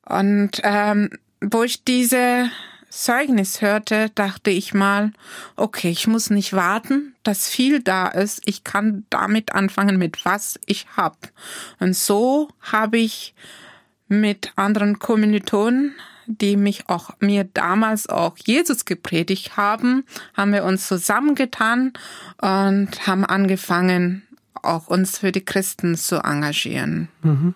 Und 0.05 0.61
ähm, 0.63 1.09
wo 1.41 1.63
ich 1.63 1.83
diese 1.83 2.49
Zeugnis 2.89 3.61
hörte, 3.61 4.09
dachte 4.15 4.51
ich 4.51 4.73
mal, 4.73 5.13
okay, 5.55 5.89
ich 5.89 6.07
muss 6.07 6.29
nicht 6.29 6.53
warten, 6.53 7.15
dass 7.23 7.47
viel 7.47 7.81
da 7.81 8.07
ist. 8.07 8.41
Ich 8.45 8.63
kann 8.63 9.05
damit 9.09 9.53
anfangen, 9.53 9.97
mit 9.97 10.25
was 10.25 10.59
ich 10.65 10.85
hab. 10.97 11.17
Und 11.79 11.95
so 11.95 12.49
habe 12.59 12.97
ich 12.97 13.33
mit 14.11 14.51
anderen 14.57 14.99
Kommilitonen, 14.99 15.95
die 16.27 16.57
mich 16.57 16.89
auch 16.89 17.11
mir 17.19 17.45
damals 17.45 18.07
auch 18.09 18.37
Jesus 18.37 18.83
gepredigt 18.85 19.55
haben, 19.55 20.03
haben 20.35 20.51
wir 20.51 20.65
uns 20.65 20.87
zusammengetan 20.87 21.93
und 22.41 23.07
haben 23.07 23.25
angefangen, 23.25 24.23
auch 24.61 24.87
uns 24.87 25.17
für 25.17 25.31
die 25.31 25.45
Christen 25.45 25.95
zu 25.95 26.17
engagieren. 26.17 27.07
Mhm. 27.23 27.55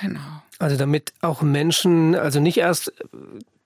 Genau. 0.00 0.42
Also 0.58 0.76
damit 0.76 1.12
auch 1.20 1.42
Menschen, 1.42 2.14
also 2.14 2.40
nicht 2.40 2.56
erst 2.56 2.92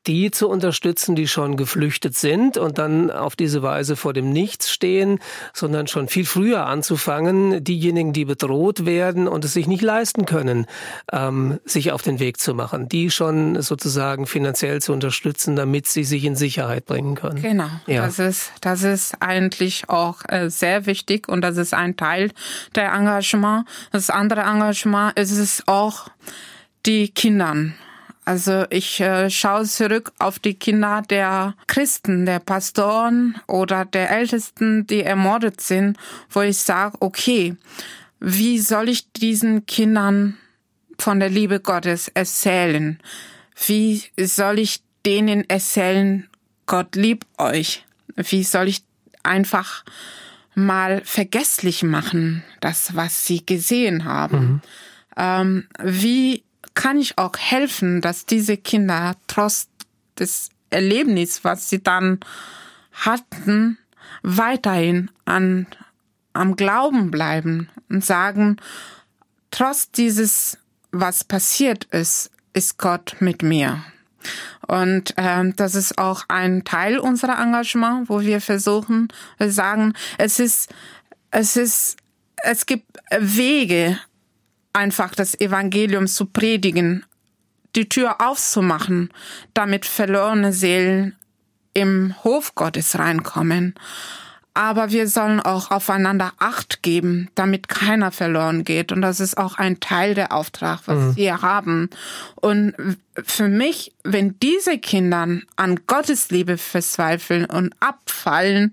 die 0.06 0.30
zu 0.30 0.48
unterstützen, 0.48 1.16
die 1.16 1.26
schon 1.26 1.56
geflüchtet 1.56 2.16
sind 2.16 2.58
und 2.58 2.78
dann 2.78 3.10
auf 3.10 3.36
diese 3.36 3.62
Weise 3.62 3.96
vor 3.96 4.12
dem 4.12 4.30
Nichts 4.30 4.70
stehen, 4.70 5.18
sondern 5.52 5.86
schon 5.86 6.08
viel 6.08 6.24
früher 6.24 6.66
anzufangen, 6.66 7.64
diejenigen, 7.64 8.12
die 8.12 8.24
bedroht 8.24 8.86
werden 8.86 9.28
und 9.28 9.44
es 9.44 9.52
sich 9.52 9.66
nicht 9.66 9.82
leisten 9.82 10.24
können, 10.26 10.66
ähm, 11.12 11.58
sich 11.64 11.92
auf 11.92 12.02
den 12.02 12.18
Weg 12.20 12.38
zu 12.38 12.54
machen, 12.54 12.88
die 12.88 13.10
schon 13.10 13.60
sozusagen 13.62 14.26
finanziell 14.26 14.80
zu 14.80 14.92
unterstützen, 14.92 15.56
damit 15.56 15.86
sie 15.86 16.04
sich 16.04 16.24
in 16.24 16.36
Sicherheit 16.36 16.86
bringen 16.86 17.14
können. 17.14 17.42
Genau, 17.42 17.68
ja. 17.86 18.04
das 18.04 18.18
ist 18.18 18.52
das 18.60 18.82
ist 18.82 19.16
eigentlich 19.20 19.88
auch 19.88 20.20
äh, 20.28 20.50
sehr 20.50 20.86
wichtig 20.86 21.28
und 21.28 21.42
das 21.42 21.56
ist 21.56 21.74
ein 21.74 21.96
Teil 21.96 22.30
der 22.74 22.92
Engagement. 22.92 23.66
Das 23.92 24.10
andere 24.10 24.42
Engagement 24.42 25.18
ist 25.18 25.32
es 25.32 25.62
auch 25.66 26.08
die 26.84 27.08
Kindern 27.08 27.74
also 28.26 28.64
ich 28.70 29.00
äh, 29.00 29.30
schaue 29.30 29.66
zurück 29.66 30.12
auf 30.18 30.40
die 30.40 30.54
Kinder 30.54 31.02
der 31.08 31.54
Christen, 31.68 32.26
der 32.26 32.40
Pastoren 32.40 33.40
oder 33.46 33.84
der 33.84 34.10
Ältesten, 34.10 34.84
die 34.84 35.04
ermordet 35.04 35.60
sind, 35.60 35.96
wo 36.28 36.40
ich 36.40 36.58
sage, 36.58 36.96
okay, 36.98 37.54
wie 38.18 38.58
soll 38.58 38.88
ich 38.88 39.12
diesen 39.12 39.64
Kindern 39.66 40.36
von 40.98 41.20
der 41.20 41.30
Liebe 41.30 41.60
Gottes 41.60 42.08
erzählen? 42.08 42.98
Wie 43.64 44.02
soll 44.18 44.58
ich 44.58 44.82
denen 45.06 45.48
erzählen, 45.48 46.28
Gott 46.66 46.96
liebt 46.96 47.26
euch? 47.38 47.86
Wie 48.16 48.42
soll 48.42 48.66
ich 48.66 48.82
einfach 49.22 49.84
mal 50.56 51.00
vergesslich 51.04 51.84
machen, 51.84 52.42
das, 52.60 52.96
was 52.96 53.24
sie 53.24 53.46
gesehen 53.46 54.04
haben? 54.04 54.38
Mhm. 54.38 54.60
Ähm, 55.16 55.68
wie 55.80 56.42
kann 56.76 56.98
ich 56.98 57.18
auch 57.18 57.32
helfen, 57.36 58.00
dass 58.00 58.26
diese 58.26 58.56
Kinder 58.56 59.16
trotz 59.26 59.68
des 60.18 60.50
Erlebnisses, 60.70 61.42
was 61.42 61.68
sie 61.68 61.82
dann 61.82 62.20
hatten, 62.92 63.78
weiterhin 64.22 65.10
an, 65.24 65.66
am 66.32 66.54
Glauben 66.54 67.10
bleiben 67.10 67.68
und 67.88 68.04
sagen, 68.04 68.58
trotz 69.50 69.90
dieses, 69.90 70.58
was 70.92 71.24
passiert 71.24 71.84
ist, 71.84 72.30
ist 72.52 72.78
Gott 72.78 73.16
mit 73.20 73.42
mir. 73.42 73.82
Und 74.66 75.14
ähm, 75.16 75.54
das 75.56 75.74
ist 75.74 75.98
auch 75.98 76.24
ein 76.28 76.64
Teil 76.64 76.98
unserer 76.98 77.40
Engagement, 77.40 78.08
wo 78.08 78.20
wir 78.20 78.40
versuchen, 78.40 79.08
wir 79.38 79.50
sagen, 79.50 79.94
es 80.18 80.40
ist, 80.40 80.74
es 81.30 81.56
ist, 81.56 81.96
es 82.42 82.66
gibt 82.66 82.98
Wege, 83.18 83.98
einfach 84.76 85.14
das 85.14 85.38
Evangelium 85.40 86.06
zu 86.06 86.26
predigen, 86.26 87.04
die 87.74 87.88
Tür 87.88 88.20
aufzumachen, 88.20 89.10
damit 89.54 89.86
verlorene 89.86 90.52
Seelen 90.52 91.16
im 91.74 92.14
Hof 92.24 92.54
Gottes 92.54 92.98
reinkommen. 92.98 93.74
Aber 94.54 94.90
wir 94.90 95.06
sollen 95.06 95.40
auch 95.40 95.70
aufeinander 95.70 96.32
Acht 96.38 96.82
geben, 96.82 97.28
damit 97.34 97.68
keiner 97.68 98.10
verloren 98.10 98.64
geht. 98.64 98.90
Und 98.90 99.02
das 99.02 99.20
ist 99.20 99.36
auch 99.36 99.58
ein 99.58 99.80
Teil 99.80 100.14
der 100.14 100.32
Auftrag, 100.32 100.80
was 100.86 100.98
mhm. 100.98 101.16
wir 101.16 101.42
haben. 101.42 101.90
Und 102.36 102.72
für 103.22 103.48
mich, 103.48 103.92
wenn 104.02 104.40
diese 104.40 104.78
Kinder 104.78 105.28
an 105.56 105.80
Gottes 105.86 106.30
Liebe 106.30 106.56
verzweifeln 106.56 107.44
und 107.44 107.74
abfallen, 107.80 108.72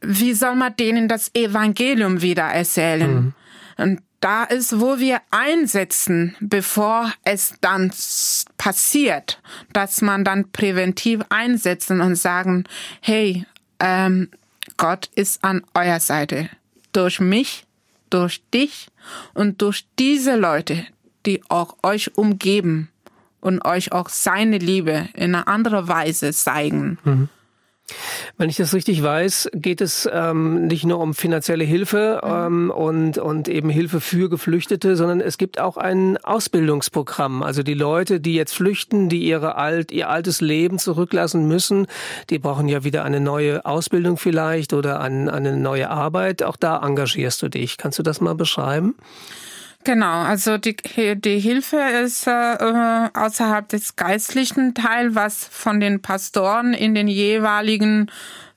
wie 0.00 0.32
soll 0.32 0.54
man 0.54 0.74
denen 0.76 1.08
das 1.08 1.30
Evangelium 1.34 2.22
wieder 2.22 2.44
erzählen? 2.44 3.14
Mhm. 3.14 3.34
Und 3.76 4.00
da 4.26 4.42
ist, 4.42 4.80
wo 4.80 4.98
wir 4.98 5.20
einsetzen, 5.30 6.34
bevor 6.40 7.12
es 7.22 7.54
dann 7.60 7.92
passiert, 8.58 9.40
dass 9.72 10.02
man 10.02 10.24
dann 10.24 10.50
präventiv 10.50 11.20
einsetzen 11.28 12.00
und 12.00 12.16
sagen, 12.16 12.64
hey, 13.00 13.46
ähm, 13.78 14.28
Gott 14.78 15.10
ist 15.14 15.44
an 15.44 15.62
eurer 15.74 16.00
Seite. 16.00 16.50
Durch 16.90 17.20
mich, 17.20 17.66
durch 18.10 18.42
dich 18.52 18.88
und 19.32 19.62
durch 19.62 19.86
diese 19.96 20.34
Leute, 20.34 20.84
die 21.24 21.40
auch 21.48 21.76
euch 21.84 22.16
umgeben 22.16 22.88
und 23.40 23.64
euch 23.64 23.92
auch 23.92 24.08
seine 24.08 24.58
Liebe 24.58 25.08
in 25.14 25.36
einer 25.36 25.46
anderen 25.46 25.86
Weise 25.86 26.32
zeigen. 26.32 26.98
Mhm. 27.04 27.28
Wenn 28.36 28.50
ich 28.50 28.56
das 28.56 28.74
richtig 28.74 29.02
weiß, 29.02 29.50
geht 29.54 29.80
es 29.80 30.08
ähm, 30.12 30.66
nicht 30.66 30.84
nur 30.84 30.98
um 30.98 31.14
finanzielle 31.14 31.64
Hilfe 31.64 32.20
ähm, 32.24 32.70
und, 32.70 33.18
und 33.18 33.48
eben 33.48 33.70
Hilfe 33.70 34.00
für 34.00 34.28
Geflüchtete, 34.28 34.96
sondern 34.96 35.20
es 35.20 35.38
gibt 35.38 35.60
auch 35.60 35.76
ein 35.76 36.18
Ausbildungsprogramm. 36.18 37.42
Also 37.42 37.62
die 37.62 37.74
Leute, 37.74 38.20
die 38.20 38.34
jetzt 38.34 38.54
flüchten, 38.54 39.08
die 39.08 39.24
ihre 39.24 39.54
alt, 39.54 39.92
ihr 39.92 40.10
altes 40.10 40.40
Leben 40.40 40.78
zurücklassen 40.78 41.46
müssen, 41.46 41.86
die 42.28 42.38
brauchen 42.38 42.68
ja 42.68 42.82
wieder 42.82 43.04
eine 43.04 43.20
neue 43.20 43.64
Ausbildung 43.64 44.16
vielleicht 44.16 44.72
oder 44.72 45.00
ein, 45.00 45.28
eine 45.28 45.56
neue 45.56 45.88
Arbeit. 45.88 46.42
Auch 46.42 46.56
da 46.56 46.84
engagierst 46.84 47.40
du 47.42 47.48
dich. 47.48 47.76
Kannst 47.76 47.98
du 47.98 48.02
das 48.02 48.20
mal 48.20 48.34
beschreiben? 48.34 48.96
Genau, 49.86 50.22
also 50.22 50.58
die, 50.58 50.74
die 51.14 51.38
Hilfe 51.38 51.76
ist 51.76 52.26
äh, 52.26 52.30
außerhalb 53.14 53.68
des 53.68 53.94
geistlichen 53.94 54.74
Teil, 54.74 55.14
was 55.14 55.44
von 55.44 55.78
den 55.78 56.02
Pastoren 56.02 56.74
in 56.74 56.96
den 56.96 57.06
jeweiligen 57.06 58.10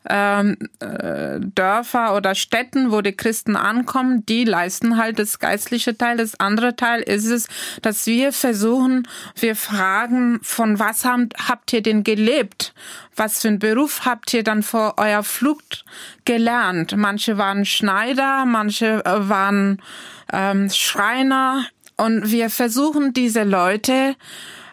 ähm, 0.10 0.58
äh, 0.80 1.40
Dörfer 1.40 2.16
oder 2.16 2.34
Städten, 2.34 2.92
wo 2.92 3.02
die 3.02 3.16
Christen 3.16 3.56
ankommen, 3.56 4.26
die 4.26 4.44
leisten 4.44 4.98
halt 4.98 5.20
das 5.20 5.38
geistliche 5.38 5.96
Teil. 5.96 6.18
Das 6.18 6.40
andere 6.40 6.76
Teil 6.76 7.02
ist 7.02 7.28
es, 7.28 7.48
dass 7.84 8.08
wir 8.08 8.34
versuchen, 8.34 9.08
wir 9.36 9.56
fragen, 9.56 10.40
von 10.42 10.80
was 10.80 11.06
habt, 11.06 11.48
habt 11.48 11.72
ihr 11.74 11.84
denn 11.84 12.04
gelebt? 12.04 12.74
Was 13.16 13.44
für 13.44 13.50
einen 13.50 13.60
Beruf 13.60 14.02
habt 14.06 14.34
ihr 14.34 14.44
dann 14.44 14.64
vor 14.64 14.96
eurer 14.98 15.24
Flucht 15.24 15.86
gelernt? 16.26 16.96
Manche 16.98 17.38
waren 17.38 17.66
Schneider, 17.66 18.46
manche 18.46 19.06
äh, 19.06 19.30
waren 19.30 19.80
ähm, 20.32 20.70
Schreiner 20.70 21.66
und 21.98 22.32
wir 22.32 22.50
versuchen 22.50 23.14
diese 23.14 23.44
Leute 23.44 24.16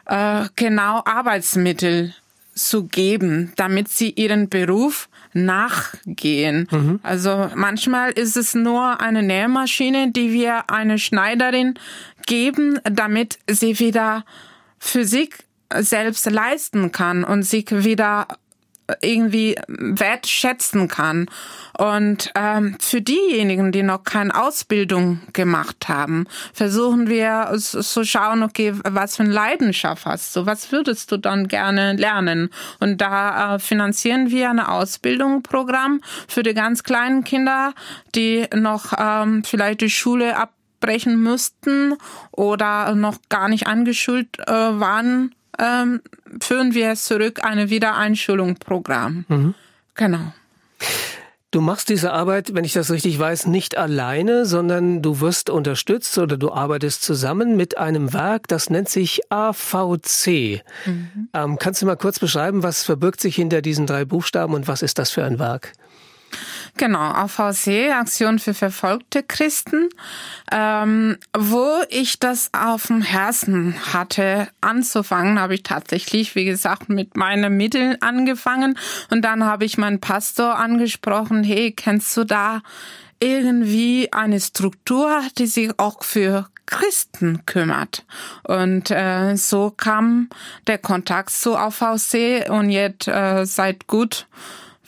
äh, 0.06 0.44
genau 0.56 1.02
Arbeitsmittel 1.04 2.14
zu 2.54 2.84
geben, 2.86 3.52
damit 3.56 3.88
sie 3.88 4.10
ihren 4.10 4.48
Beruf 4.48 5.08
nachgehen. 5.34 6.66
Mhm. 6.70 7.00
Also 7.02 7.50
manchmal 7.54 8.12
ist 8.12 8.36
es 8.36 8.54
nur 8.54 9.00
eine 9.00 9.22
Nähmaschine, 9.22 10.10
die 10.10 10.32
wir 10.32 10.70
eine 10.70 10.98
Schneiderin 10.98 11.74
geben, 12.26 12.80
damit 12.84 13.38
sie 13.48 13.78
wieder 13.78 14.24
für 14.78 15.04
sich 15.04 15.34
selbst 15.74 16.30
leisten 16.30 16.92
kann 16.92 17.24
und 17.24 17.42
sich 17.42 17.66
wieder 17.70 18.26
irgendwie 19.00 19.56
wertschätzen 19.68 20.88
kann. 20.88 21.26
Und 21.78 22.30
ähm, 22.34 22.76
für 22.80 23.02
diejenigen, 23.02 23.72
die 23.72 23.82
noch 23.82 24.04
keine 24.04 24.34
Ausbildung 24.34 25.20
gemacht 25.32 25.88
haben, 25.88 26.26
versuchen 26.52 27.08
wir 27.08 27.52
zu 27.56 28.04
schauen, 28.04 28.42
okay, 28.42 28.72
was 28.84 29.16
für 29.16 29.24
eine 29.24 29.32
Leidenschaft 29.32 30.06
hast 30.06 30.34
du, 30.36 30.46
was 30.46 30.72
würdest 30.72 31.12
du 31.12 31.16
dann 31.16 31.48
gerne 31.48 31.94
lernen? 31.94 32.50
Und 32.80 33.00
da 33.00 33.56
äh, 33.56 33.58
finanzieren 33.58 34.30
wir 34.30 34.50
ein 34.50 34.60
Ausbildungsprogramm 34.60 36.00
für 36.28 36.42
die 36.42 36.54
ganz 36.54 36.82
kleinen 36.82 37.24
Kinder, 37.24 37.74
die 38.14 38.46
noch 38.54 38.92
ähm, 38.98 39.44
vielleicht 39.44 39.80
die 39.80 39.90
Schule 39.90 40.36
abbrechen 40.36 41.20
müssten 41.20 41.94
oder 42.30 42.94
noch 42.94 43.18
gar 43.28 43.48
nicht 43.48 43.66
angeschult 43.66 44.38
äh, 44.46 44.52
waren 44.52 45.34
ähm, 45.58 46.00
führen 46.40 46.74
wir 46.74 46.94
zurück, 46.96 47.44
eine 47.44 47.70
Wiedereinschulung-Programm. 47.70 49.24
Mhm. 49.28 49.54
Genau. 49.94 50.32
Du 51.52 51.62
machst 51.62 51.88
diese 51.88 52.12
Arbeit, 52.12 52.54
wenn 52.54 52.64
ich 52.64 52.74
das 52.74 52.90
richtig 52.90 53.18
weiß, 53.18 53.46
nicht 53.46 53.78
alleine, 53.78 54.44
sondern 54.44 55.00
du 55.00 55.20
wirst 55.20 55.48
unterstützt 55.48 56.18
oder 56.18 56.36
du 56.36 56.52
arbeitest 56.52 57.02
zusammen 57.02 57.56
mit 57.56 57.78
einem 57.78 58.12
Werk, 58.12 58.46
das 58.48 58.68
nennt 58.68 58.90
sich 58.90 59.20
AVC. 59.30 60.62
Mhm. 60.84 61.28
Ähm, 61.32 61.58
kannst 61.58 61.80
du 61.80 61.86
mal 61.86 61.96
kurz 61.96 62.18
beschreiben, 62.18 62.62
was 62.62 62.82
verbirgt 62.82 63.20
sich 63.20 63.36
hinter 63.36 63.62
diesen 63.62 63.86
drei 63.86 64.04
Buchstaben 64.04 64.52
und 64.52 64.68
was 64.68 64.82
ist 64.82 64.98
das 64.98 65.10
für 65.10 65.24
ein 65.24 65.38
Werk? 65.38 65.72
Genau, 66.76 66.98
AVC, 66.98 67.92
Aktion 67.92 68.38
für 68.38 68.54
verfolgte 68.54 69.22
Christen, 69.22 69.88
ähm, 70.52 71.16
wo 71.36 71.68
ich 71.88 72.18
das 72.18 72.50
auf 72.52 72.88
dem 72.88 73.02
Herzen 73.02 73.74
hatte 73.92 74.48
anzufangen, 74.60 75.40
habe 75.40 75.54
ich 75.54 75.62
tatsächlich, 75.62 76.34
wie 76.34 76.44
gesagt, 76.44 76.88
mit 76.88 77.16
meinen 77.16 77.56
Mitteln 77.56 78.00
angefangen 78.02 78.78
und 79.10 79.22
dann 79.22 79.44
habe 79.44 79.64
ich 79.64 79.78
meinen 79.78 80.00
Pastor 80.00 80.56
angesprochen, 80.56 81.44
hey, 81.44 81.72
kennst 81.72 82.16
du 82.16 82.24
da 82.24 82.62
irgendwie 83.20 84.12
eine 84.12 84.40
Struktur, 84.40 85.22
die 85.38 85.46
sich 85.46 85.70
auch 85.78 86.02
für 86.02 86.46
Christen 86.66 87.46
kümmert. 87.46 88.04
Und 88.42 88.90
äh, 88.90 89.36
so 89.36 89.72
kam 89.74 90.28
der 90.66 90.78
Kontakt 90.78 91.30
zu 91.30 91.56
AVC 91.56 92.50
und 92.50 92.70
jetzt 92.70 93.08
äh, 93.08 93.44
seit 93.46 93.86
gut 93.86 94.26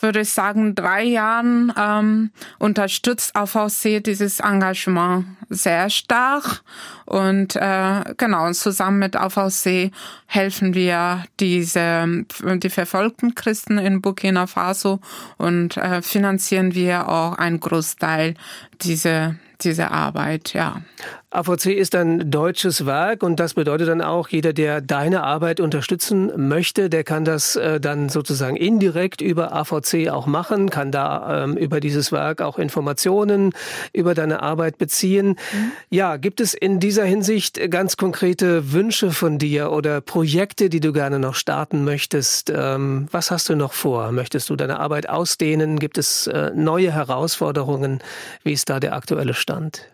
würde 0.00 0.20
ich 0.20 0.30
sagen, 0.30 0.74
drei 0.74 1.04
Jahren 1.04 1.72
ähm, 1.76 2.30
unterstützt 2.58 3.34
AVC 3.34 4.02
dieses 4.02 4.40
Engagement 4.40 5.26
sehr 5.48 5.90
stark. 5.90 6.62
Und 7.06 7.56
äh, 7.56 8.14
genau, 8.16 8.52
zusammen 8.52 8.98
mit 8.98 9.16
AVC 9.16 9.92
helfen 10.26 10.74
wir 10.74 11.24
diese 11.40 12.24
die 12.42 12.70
verfolgten 12.70 13.34
Christen 13.34 13.78
in 13.78 14.02
Burkina 14.02 14.46
Faso 14.46 15.00
und 15.36 15.76
äh, 15.76 16.02
finanzieren 16.02 16.74
wir 16.74 17.08
auch 17.08 17.38
einen 17.38 17.60
Großteil 17.60 18.34
dieser 18.82 19.36
diese 19.60 19.90
Arbeit, 19.90 20.52
ja. 20.54 20.82
AVC 21.30 21.66
ist 21.66 21.94
ein 21.94 22.30
deutsches 22.30 22.86
Werk 22.86 23.22
und 23.22 23.38
das 23.38 23.52
bedeutet 23.52 23.88
dann 23.88 24.00
auch, 24.00 24.30
jeder, 24.30 24.54
der 24.54 24.80
deine 24.80 25.24
Arbeit 25.24 25.60
unterstützen 25.60 26.32
möchte, 26.48 26.88
der 26.88 27.04
kann 27.04 27.26
das 27.26 27.54
äh, 27.54 27.80
dann 27.80 28.08
sozusagen 28.08 28.56
indirekt 28.56 29.20
über 29.20 29.52
AVC 29.52 30.08
auch 30.08 30.26
machen, 30.26 30.70
kann 30.70 30.90
da 30.90 31.44
ähm, 31.44 31.58
über 31.58 31.80
dieses 31.80 32.12
Werk 32.12 32.40
auch 32.40 32.58
Informationen 32.58 33.52
über 33.92 34.14
deine 34.14 34.42
Arbeit 34.42 34.78
beziehen. 34.78 35.28
Mhm. 35.28 35.72
Ja, 35.90 36.16
gibt 36.16 36.40
es 36.40 36.54
in 36.54 36.80
dieser 36.80 37.04
Hinsicht 37.04 37.60
ganz 37.70 37.98
konkrete 37.98 38.72
Wünsche 38.72 39.10
von 39.10 39.38
dir 39.38 39.70
oder 39.70 40.00
Projekte, 40.00 40.70
die 40.70 40.80
du 40.80 40.94
gerne 40.94 41.18
noch 41.18 41.34
starten 41.34 41.84
möchtest? 41.84 42.48
Ähm, 42.48 43.06
was 43.12 43.30
hast 43.30 43.50
du 43.50 43.54
noch 43.54 43.74
vor? 43.74 44.12
Möchtest 44.12 44.48
du 44.48 44.56
deine 44.56 44.80
Arbeit 44.80 45.10
ausdehnen? 45.10 45.78
Gibt 45.78 45.98
es 45.98 46.26
äh, 46.26 46.52
neue 46.54 46.90
Herausforderungen? 46.90 47.98
Wie 48.44 48.54
ist 48.54 48.70
da 48.70 48.80
der 48.80 48.94
aktuelle 48.94 49.34
Stand? 49.34 49.90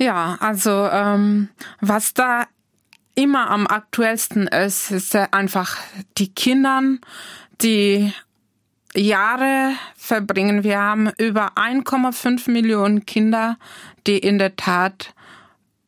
Ja, 0.00 0.38
also 0.40 0.88
ähm, 0.90 1.50
was 1.80 2.14
da 2.14 2.46
immer 3.14 3.50
am 3.50 3.66
aktuellsten 3.66 4.46
ist, 4.46 4.90
ist 4.90 5.14
einfach 5.14 5.76
die 6.16 6.32
Kindern, 6.32 7.00
die 7.60 8.10
Jahre 8.94 9.72
verbringen. 9.96 10.64
Wir 10.64 10.80
haben 10.80 11.10
über 11.18 11.52
1,5 11.56 12.50
Millionen 12.50 13.04
Kinder, 13.04 13.58
die 14.06 14.16
in 14.18 14.38
der 14.38 14.56
Tat 14.56 15.12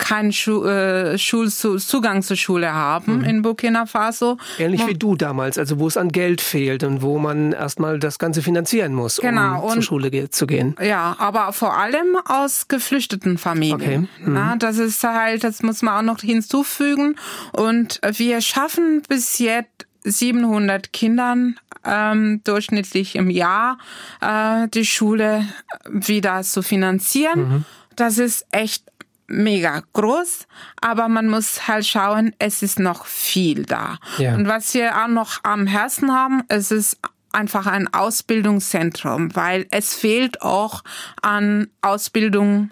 keinen 0.03 0.33
Schu 0.33 0.65
äh, 0.65 1.17
Schulzugang 1.17 2.23
zur 2.23 2.37
Schule 2.37 2.75
haben 2.75 3.19
mhm. 3.19 3.25
in 3.25 3.43
Burkina 3.43 3.87
Faso. 3.87 4.37
Ähnlich 4.59 4.87
wie 4.87 4.95
du 4.95 5.15
damals, 5.15 5.59
also 5.59 5.79
wo 5.79 5.87
es 5.87 5.97
an 5.97 6.11
Geld 6.11 6.41
fehlt 6.41 6.83
und 6.83 7.03
wo 7.03 7.19
man 7.19 7.53
erstmal 7.53 8.01
das 8.01 8.19
Ganze 8.19 8.43
finanzieren 8.43 8.95
muss, 8.95 9.19
genau. 9.19 9.61
um 9.61 9.65
und, 9.65 9.73
zur 9.75 9.83
Schule 9.83 10.31
zu 10.31 10.47
gehen. 10.47 10.75
Ja, 10.83 11.15
aber 11.19 11.53
vor 11.53 11.77
allem 11.77 12.17
aus 12.27 12.67
geflüchteten 12.67 13.39
Familien. 13.39 14.09
Okay. 14.19 14.29
Mhm. 14.29 14.37
Ja, 14.37 14.57
das 14.57 14.79
ist 14.79 15.05
halt, 15.05 15.45
das 15.45 15.63
muss 15.63 15.83
man 15.83 15.95
auch 15.95 16.15
noch 16.15 16.21
hinzufügen. 16.21 17.15
Und 17.53 18.01
wir 18.17 18.41
schaffen 18.41 19.03
bis 19.09 19.39
jetzt 19.39 19.87
700 20.05 20.93
Kindern 20.93 21.61
ähm, 21.85 22.41
durchschnittlich 22.43 23.15
im 23.15 23.31
Jahr 23.31 23.79
äh, 24.21 24.67
die 24.69 24.85
Schule 24.85 25.47
wieder 25.89 26.43
zu 26.43 26.63
finanzieren. 26.63 27.39
Mhm. 27.41 27.65
Das 27.97 28.19
ist 28.19 28.47
echt 28.51 28.85
mega 29.27 29.83
groß, 29.93 30.47
aber 30.81 31.09
man 31.09 31.29
muss 31.29 31.69
halt 31.69 31.87
schauen, 31.87 32.35
es 32.39 32.63
ist 32.63 32.79
noch 32.79 33.07
viel 33.07 33.65
da. 33.65 33.99
Ja. 34.19 34.35
Und 34.35 34.47
was 34.49 34.75
wir 34.75 35.03
auch 35.03 35.09
noch 35.09 35.41
am 35.43 35.67
Herzen 35.67 36.13
haben, 36.13 36.43
es 36.49 36.71
ist 36.71 36.99
einfach 37.33 37.67
ein 37.67 37.93
Ausbildungszentrum, 37.93 39.35
weil 39.35 39.67
es 39.71 39.95
fehlt 39.95 40.43
auch 40.43 40.83
an 41.23 41.69
Ausbildung 41.81 42.71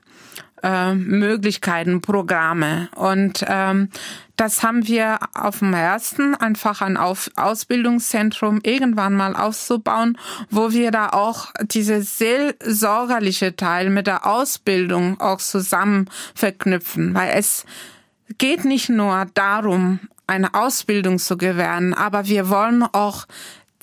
äh, 0.62 0.94
Möglichkeiten, 0.94 2.00
Programme. 2.00 2.88
Und 2.94 3.44
ähm, 3.48 3.88
das 4.40 4.62
haben 4.62 4.88
wir 4.88 5.18
auf 5.34 5.58
dem 5.58 5.74
ersten 5.74 6.34
einfach 6.34 6.80
ein 6.80 6.96
auf 6.96 7.30
Ausbildungszentrum 7.36 8.60
irgendwann 8.62 9.14
mal 9.14 9.36
aufzubauen, 9.36 10.16
wo 10.48 10.72
wir 10.72 10.90
da 10.90 11.10
auch 11.10 11.52
diese 11.60 12.00
seelsorgerliche 12.00 13.54
Teil 13.54 13.90
mit 13.90 14.06
der 14.06 14.26
Ausbildung 14.26 15.20
auch 15.20 15.40
zusammen 15.40 16.08
verknüpfen, 16.34 17.12
weil 17.12 17.32
es 17.34 17.66
geht 18.38 18.64
nicht 18.64 18.88
nur 18.88 19.26
darum, 19.34 20.00
eine 20.26 20.54
Ausbildung 20.54 21.18
zu 21.18 21.36
gewähren, 21.36 21.92
aber 21.92 22.24
wir 22.24 22.48
wollen 22.48 22.82
auch 22.82 23.26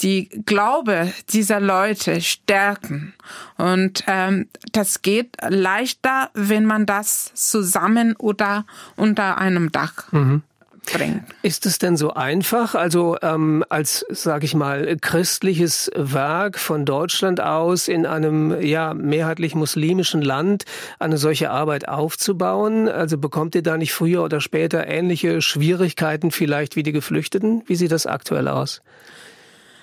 die 0.02 0.30
Glaube 0.46 1.12
dieser 1.30 1.60
Leute 1.60 2.22
stärken. 2.22 3.14
Und 3.58 4.04
ähm, 4.08 4.48
das 4.72 5.02
geht 5.02 5.38
leichter, 5.48 6.30
wenn 6.34 6.66
man 6.66 6.86
das 6.86 7.32
zusammen 7.34 8.16
oder 8.18 8.66
unter 8.96 9.40
einem 9.40 9.72
Dach 9.72 10.12
mhm. 10.12 10.44
bringt. 10.86 11.24
Ist 11.42 11.66
es 11.66 11.80
denn 11.80 11.98
so 11.98 12.14
einfach, 12.14 12.76
also 12.76 13.18
ähm, 13.24 13.64
als, 13.70 14.06
sage 14.10 14.46
ich 14.46 14.54
mal, 14.54 14.98
christliches 15.02 15.90
Werk 15.96 16.60
von 16.60 16.86
Deutschland 16.86 17.42
aus 17.42 17.88
in 17.88 18.06
einem 18.06 18.62
ja 18.62 18.94
mehrheitlich 18.94 19.56
muslimischen 19.56 20.22
Land 20.22 20.66
eine 21.00 21.18
solche 21.18 21.50
Arbeit 21.50 21.88
aufzubauen? 21.88 22.88
Also 22.88 23.18
bekommt 23.18 23.56
ihr 23.56 23.64
da 23.64 23.78
nicht 23.78 23.94
früher 23.94 24.24
oder 24.24 24.42
später 24.42 24.86
ähnliche 24.86 25.42
Schwierigkeiten 25.42 26.30
vielleicht 26.30 26.76
wie 26.76 26.84
die 26.84 26.92
Geflüchteten? 26.92 27.64
Wie 27.66 27.76
sieht 27.76 27.92
das 27.92 28.06
aktuell 28.06 28.48
aus? 28.48 28.84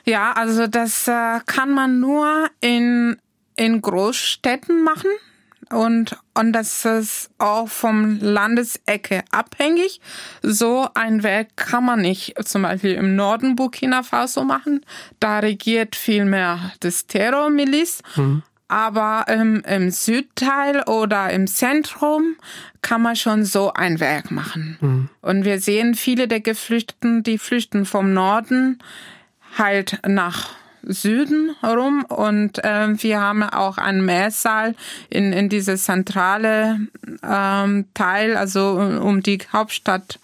Ja, 0.05 0.33
also 0.33 0.67
das 0.67 1.09
äh, 1.09 1.41
kann 1.47 1.73
man 1.73 2.01
nur 2.01 2.49
in, 2.61 3.17
in 3.57 3.81
Großstädten 3.81 4.85
machen. 4.85 5.11
Und, 5.71 6.17
und 6.35 6.53
das 6.53 6.85
ist 6.85 7.31
auch 7.39 7.69
vom 7.69 8.19
Landesecke 8.21 9.25
abhängig. 9.31 10.01
So 10.43 10.89
ein 10.95 11.23
Werk 11.23 11.57
kann 11.57 11.87
man 11.87 12.01
nicht 12.01 12.35
zum 12.45 12.63
Beispiel 12.63 12.93
im 12.93 13.17
Norden 13.17 13.57
Burkina 13.57 14.03
Faso 14.03 14.45
machen. 14.45 14.85
Da 15.21 15.39
regiert 15.39 15.97
vielmehr 15.97 16.73
das 16.81 17.07
Terrormiliz. 17.07 18.03
Mhm. 18.17 18.43
Aber 18.69 19.27
ähm, 19.29 19.63
im 19.67 19.91
Südteil 19.91 20.83
oder 20.85 21.31
im 21.31 21.47
Zentrum 21.47 22.37
kann 22.83 23.03
man 23.03 23.15
schon 23.17 23.45
so 23.45 23.73
ein 23.73 24.01
Werk 24.01 24.31
machen. 24.31 24.79
Mhm. 24.81 25.09
Und 25.21 25.45
wir 25.45 25.61
sehen 25.61 25.95
viele 25.95 26.29
der 26.29 26.41
Geflüchteten, 26.41 27.23
die 27.23 27.39
flüchten 27.39 27.85
vom 27.85 28.13
Norden 28.13 28.79
halt 29.57 30.01
nach 30.07 30.51
Süden 30.87 31.55
rum 31.63 32.05
und 32.05 32.63
äh, 32.63 33.03
wir 33.03 33.21
haben 33.21 33.43
auch 33.43 33.79
einen 33.79 34.05
Mehrsaal 34.05 34.75
in, 35.09 35.33
in 35.33 35.49
diese 35.49 35.77
zentrale 35.77 36.81
ähm, 37.23 37.87
Teil, 37.95 38.37
also 38.37 38.73
um 39.01 39.23
die 39.23 39.39
Hauptstadt 39.53 40.19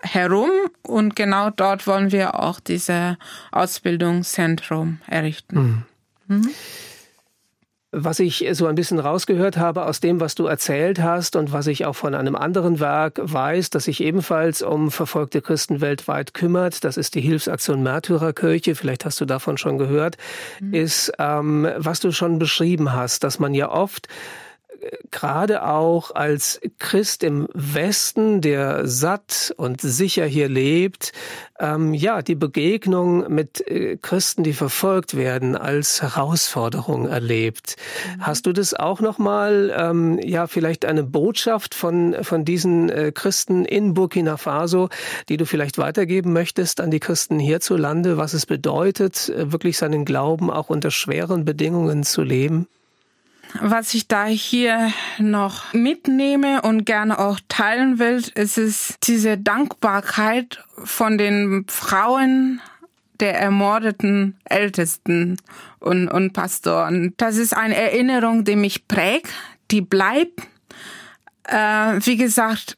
herum 0.00 0.50
und 0.82 1.16
genau 1.16 1.50
dort 1.50 1.86
wollen 1.86 2.12
wir 2.12 2.40
auch 2.40 2.60
diese 2.60 3.18
Ausbildungszentrum 3.52 5.00
errichten. 5.06 5.86
Mhm. 6.28 6.36
Mhm. 6.36 6.50
Was 7.90 8.18
ich 8.20 8.46
so 8.52 8.66
ein 8.66 8.74
bisschen 8.74 8.98
rausgehört 8.98 9.56
habe 9.56 9.86
aus 9.86 10.00
dem, 10.00 10.20
was 10.20 10.34
du 10.34 10.44
erzählt 10.44 11.00
hast 11.00 11.36
und 11.36 11.52
was 11.52 11.66
ich 11.66 11.86
auch 11.86 11.94
von 11.94 12.14
einem 12.14 12.36
anderen 12.36 12.80
Werk 12.80 13.18
weiß, 13.22 13.70
das 13.70 13.84
sich 13.84 14.02
ebenfalls 14.02 14.60
um 14.60 14.90
verfolgte 14.90 15.40
Christen 15.40 15.80
weltweit 15.80 16.34
kümmert, 16.34 16.84
das 16.84 16.98
ist 16.98 17.14
die 17.14 17.22
Hilfsaktion 17.22 17.82
Märtyrerkirche, 17.82 18.74
vielleicht 18.74 19.06
hast 19.06 19.18
du 19.22 19.24
davon 19.24 19.56
schon 19.56 19.78
gehört, 19.78 20.18
mhm. 20.60 20.74
ist, 20.74 21.12
ähm, 21.18 21.66
was 21.78 22.00
du 22.00 22.12
schon 22.12 22.38
beschrieben 22.38 22.92
hast, 22.92 23.24
dass 23.24 23.38
man 23.38 23.54
ja 23.54 23.70
oft 23.70 24.06
gerade 25.10 25.64
auch 25.64 26.14
als 26.14 26.60
Christ 26.78 27.24
im 27.24 27.48
Westen, 27.54 28.40
der 28.40 28.86
satt 28.86 29.52
und 29.56 29.80
sicher 29.80 30.26
hier 30.26 30.48
lebt, 30.48 31.12
ähm, 31.58 31.94
ja, 31.94 32.22
die 32.22 32.34
Begegnung 32.34 33.32
mit 33.32 33.66
äh, 33.66 33.96
Christen, 34.00 34.44
die 34.44 34.52
verfolgt 34.52 35.16
werden, 35.16 35.56
als 35.56 36.02
Herausforderung 36.02 37.08
erlebt. 37.08 37.76
Mhm. 38.16 38.26
Hast 38.26 38.46
du 38.46 38.52
das 38.52 38.74
auch 38.74 39.00
nochmal, 39.00 39.74
ähm, 39.76 40.18
ja, 40.22 40.46
vielleicht 40.46 40.84
eine 40.84 41.02
Botschaft 41.02 41.74
von, 41.74 42.16
von 42.22 42.44
diesen 42.44 42.88
äh, 42.90 43.12
Christen 43.12 43.64
in 43.64 43.94
Burkina 43.94 44.36
Faso, 44.36 44.88
die 45.28 45.36
du 45.36 45.46
vielleicht 45.46 45.78
weitergeben 45.78 46.32
möchtest 46.32 46.80
an 46.80 46.90
die 46.90 47.00
Christen 47.00 47.38
hierzulande, 47.38 48.16
was 48.16 48.34
es 48.34 48.46
bedeutet, 48.46 49.28
äh, 49.28 49.50
wirklich 49.52 49.78
seinen 49.78 50.04
Glauben 50.04 50.50
auch 50.50 50.70
unter 50.70 50.90
schweren 50.90 51.44
Bedingungen 51.44 52.04
zu 52.04 52.22
leben? 52.22 52.68
Was 53.60 53.94
ich 53.94 54.08
da 54.08 54.26
hier 54.26 54.92
noch 55.18 55.72
mitnehme 55.72 56.62
und 56.62 56.84
gerne 56.84 57.18
auch 57.18 57.40
teilen 57.48 57.98
will, 57.98 58.22
ist 58.34 58.58
es 58.58 58.94
diese 59.02 59.38
Dankbarkeit 59.38 60.62
von 60.84 61.18
den 61.18 61.64
Frauen 61.68 62.60
der 63.20 63.38
ermordeten 63.40 64.36
Ältesten 64.44 65.38
und, 65.80 66.08
und 66.08 66.32
Pastoren. 66.32 67.14
Das 67.16 67.36
ist 67.36 67.56
eine 67.56 67.74
Erinnerung, 67.74 68.44
die 68.44 68.56
mich 68.56 68.86
prägt, 68.86 69.32
die 69.70 69.80
bleibt. 69.80 70.40
Äh, 71.44 71.98
wie 72.00 72.16
gesagt, 72.16 72.76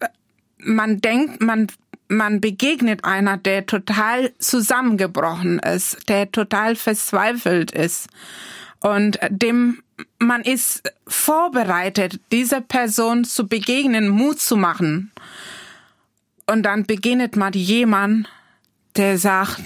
man 0.59 1.01
denkt, 1.01 1.43
man 1.43 1.67
man 2.11 2.41
begegnet 2.41 3.05
einer, 3.05 3.37
der 3.37 3.67
total 3.67 4.33
zusammengebrochen 4.39 5.61
ist, 5.61 6.09
der 6.09 6.33
total 6.33 6.75
verzweifelt 6.75 7.71
ist 7.71 8.09
und 8.81 9.19
dem 9.31 9.81
man 10.19 10.43
ist 10.43 10.83
vorbereitet, 11.07 12.21
dieser 12.33 12.61
Person 12.61 13.25
zu 13.25 13.47
begegnen, 13.47 14.09
Mut 14.09 14.41
zu 14.41 14.57
machen. 14.57 15.11
Und 16.47 16.65
dann 16.65 16.85
begegnet 16.85 17.37
man 17.37 17.53
jemand, 17.53 18.29
der 18.97 19.19
sagt, 19.19 19.61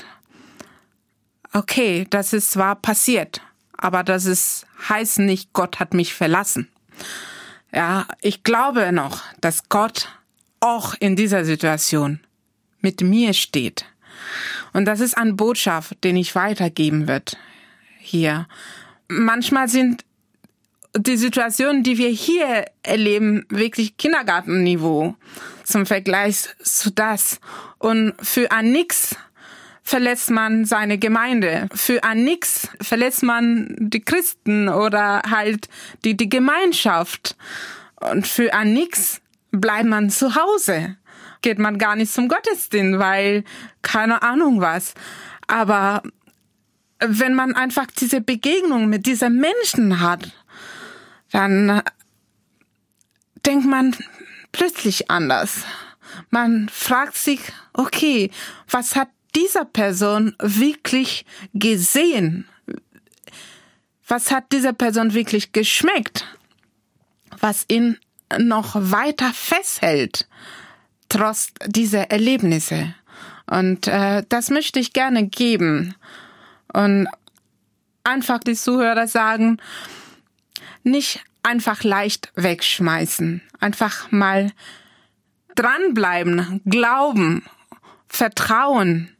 okay, 1.52 2.06
das 2.10 2.32
ist 2.32 2.50
zwar 2.50 2.76
passiert, 2.76 3.40
aber 3.76 4.02
das 4.02 4.26
ist, 4.26 4.66
heißt 4.88 5.20
nicht, 5.20 5.52
Gott 5.52 5.80
hat 5.80 5.94
mich 5.94 6.14
verlassen. 6.14 6.68
Ja, 7.72 8.06
ich 8.20 8.44
glaube 8.44 8.92
noch, 8.92 9.22
dass 9.40 9.68
Gott 9.68 10.08
auch 10.60 10.94
in 11.00 11.16
dieser 11.16 11.44
Situation 11.44 12.20
mit 12.80 13.00
mir 13.00 13.32
steht. 13.32 13.86
Und 14.72 14.84
das 14.84 15.00
ist 15.00 15.16
eine 15.16 15.34
Botschaft, 15.34 16.02
den 16.04 16.16
ich 16.16 16.34
weitergeben 16.34 17.08
wird 17.08 17.36
hier. 17.98 18.46
Manchmal 19.08 19.68
sind 19.68 20.04
die 20.96 21.16
Situation, 21.16 21.82
die 21.82 21.98
wir 21.98 22.08
hier 22.08 22.66
erleben, 22.82 23.46
wirklich 23.48 23.96
Kindergartenniveau 23.96 25.16
zum 25.64 25.86
Vergleich 25.86 26.48
zu 26.62 26.90
das. 26.90 27.40
Und 27.78 28.14
für 28.20 28.52
ein 28.52 28.70
Nix 28.72 29.16
verlässt 29.82 30.30
man 30.30 30.64
seine 30.64 30.98
Gemeinde. 30.98 31.68
Für 31.74 32.04
ein 32.04 32.24
Nix 32.24 32.68
verlässt 32.80 33.22
man 33.22 33.74
die 33.78 34.00
Christen 34.00 34.68
oder 34.68 35.22
halt 35.28 35.68
die, 36.04 36.16
die 36.16 36.28
Gemeinschaft. 36.28 37.36
Und 38.00 38.26
für 38.26 38.54
ein 38.54 38.72
Nix 38.72 39.20
bleibt 39.50 39.86
man 39.86 40.10
zu 40.10 40.34
Hause. 40.34 40.96
Geht 41.42 41.58
man 41.58 41.78
gar 41.78 41.96
nicht 41.96 42.12
zum 42.12 42.28
Gottesdienst, 42.28 42.98
weil 42.98 43.44
keine 43.82 44.22
Ahnung 44.22 44.60
was. 44.60 44.94
Aber 45.46 46.02
wenn 47.00 47.34
man 47.34 47.54
einfach 47.54 47.86
diese 47.86 48.20
Begegnung 48.20 48.88
mit 48.88 49.06
diesen 49.06 49.40
Menschen 49.40 50.00
hat, 50.00 50.32
dann 51.34 51.82
denkt 53.44 53.66
man 53.66 53.96
plötzlich 54.52 55.10
anders. 55.10 55.64
Man 56.30 56.68
fragt 56.68 57.16
sich, 57.16 57.40
okay, 57.72 58.30
was 58.70 58.94
hat 58.94 59.08
dieser 59.34 59.64
Person 59.64 60.36
wirklich 60.38 61.26
gesehen? 61.52 62.46
Was 64.06 64.30
hat 64.30 64.52
dieser 64.52 64.72
Person 64.72 65.12
wirklich 65.12 65.50
geschmeckt? 65.50 66.24
Was 67.40 67.64
ihn 67.66 67.98
noch 68.38 68.76
weiter 68.76 69.32
festhält, 69.34 70.28
trotz 71.08 71.48
dieser 71.66 72.12
Erlebnisse. 72.12 72.94
Und 73.50 73.88
äh, 73.88 74.22
das 74.28 74.50
möchte 74.50 74.78
ich 74.78 74.92
gerne 74.92 75.26
geben. 75.26 75.96
Und 76.72 77.08
einfach 78.04 78.38
die 78.38 78.54
Zuhörer 78.54 79.08
sagen, 79.08 79.58
nicht 80.84 81.24
einfach 81.42 81.82
leicht 81.82 82.32
wegschmeißen. 82.36 83.42
Einfach 83.60 84.10
mal 84.10 84.52
dranbleiben, 85.54 86.60
glauben, 86.64 87.44
vertrauen, 88.08 89.10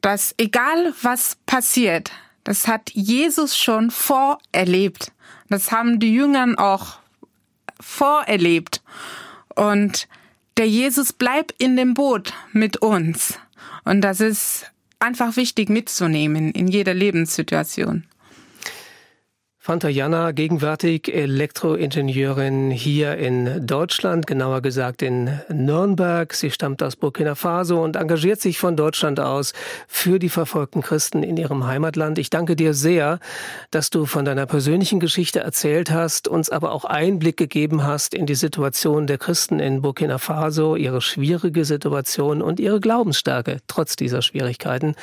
dass 0.00 0.34
egal 0.38 0.94
was 1.02 1.36
passiert, 1.46 2.12
das 2.44 2.66
hat 2.66 2.90
Jesus 2.90 3.58
schon 3.58 3.90
vorerlebt. 3.90 5.12
Das 5.48 5.72
haben 5.72 5.98
die 5.98 6.14
Jüngern 6.14 6.56
auch 6.56 6.98
vorerlebt. 7.80 8.82
Und 9.54 10.08
der 10.56 10.68
Jesus 10.68 11.12
bleibt 11.12 11.52
in 11.58 11.76
dem 11.76 11.94
Boot 11.94 12.32
mit 12.52 12.78
uns. 12.78 13.38
Und 13.84 14.00
das 14.00 14.20
ist 14.20 14.70
einfach 14.98 15.36
wichtig 15.36 15.68
mitzunehmen 15.68 16.50
in 16.52 16.68
jeder 16.68 16.94
Lebenssituation. 16.94 18.04
Fanta 19.68 19.90
Jana, 19.90 20.32
gegenwärtig 20.32 21.14
Elektroingenieurin 21.14 22.70
hier 22.70 23.18
in 23.18 23.66
Deutschland, 23.66 24.26
genauer 24.26 24.62
gesagt 24.62 25.02
in 25.02 25.40
Nürnberg. 25.50 26.32
Sie 26.32 26.50
stammt 26.50 26.82
aus 26.82 26.96
Burkina 26.96 27.34
Faso 27.34 27.84
und 27.84 27.94
engagiert 27.94 28.40
sich 28.40 28.58
von 28.58 28.78
Deutschland 28.78 29.20
aus 29.20 29.52
für 29.86 30.18
die 30.18 30.30
verfolgten 30.30 30.80
Christen 30.80 31.22
in 31.22 31.36
ihrem 31.36 31.66
Heimatland. 31.66 32.18
Ich 32.18 32.30
danke 32.30 32.56
dir 32.56 32.72
sehr, 32.72 33.18
dass 33.70 33.90
du 33.90 34.06
von 34.06 34.24
deiner 34.24 34.46
persönlichen 34.46 35.00
Geschichte 35.00 35.40
erzählt 35.40 35.90
hast, 35.90 36.28
uns 36.28 36.48
aber 36.48 36.72
auch 36.72 36.86
Einblick 36.86 37.36
gegeben 37.36 37.84
hast 37.84 38.14
in 38.14 38.24
die 38.24 38.36
Situation 38.36 39.06
der 39.06 39.18
Christen 39.18 39.60
in 39.60 39.82
Burkina 39.82 40.16
Faso, 40.16 40.76
ihre 40.76 41.02
schwierige 41.02 41.66
Situation 41.66 42.40
und 42.40 42.58
ihre 42.58 42.80
Glaubensstärke 42.80 43.58
trotz 43.66 43.96
dieser 43.96 44.22
Schwierigkeiten. 44.22 44.94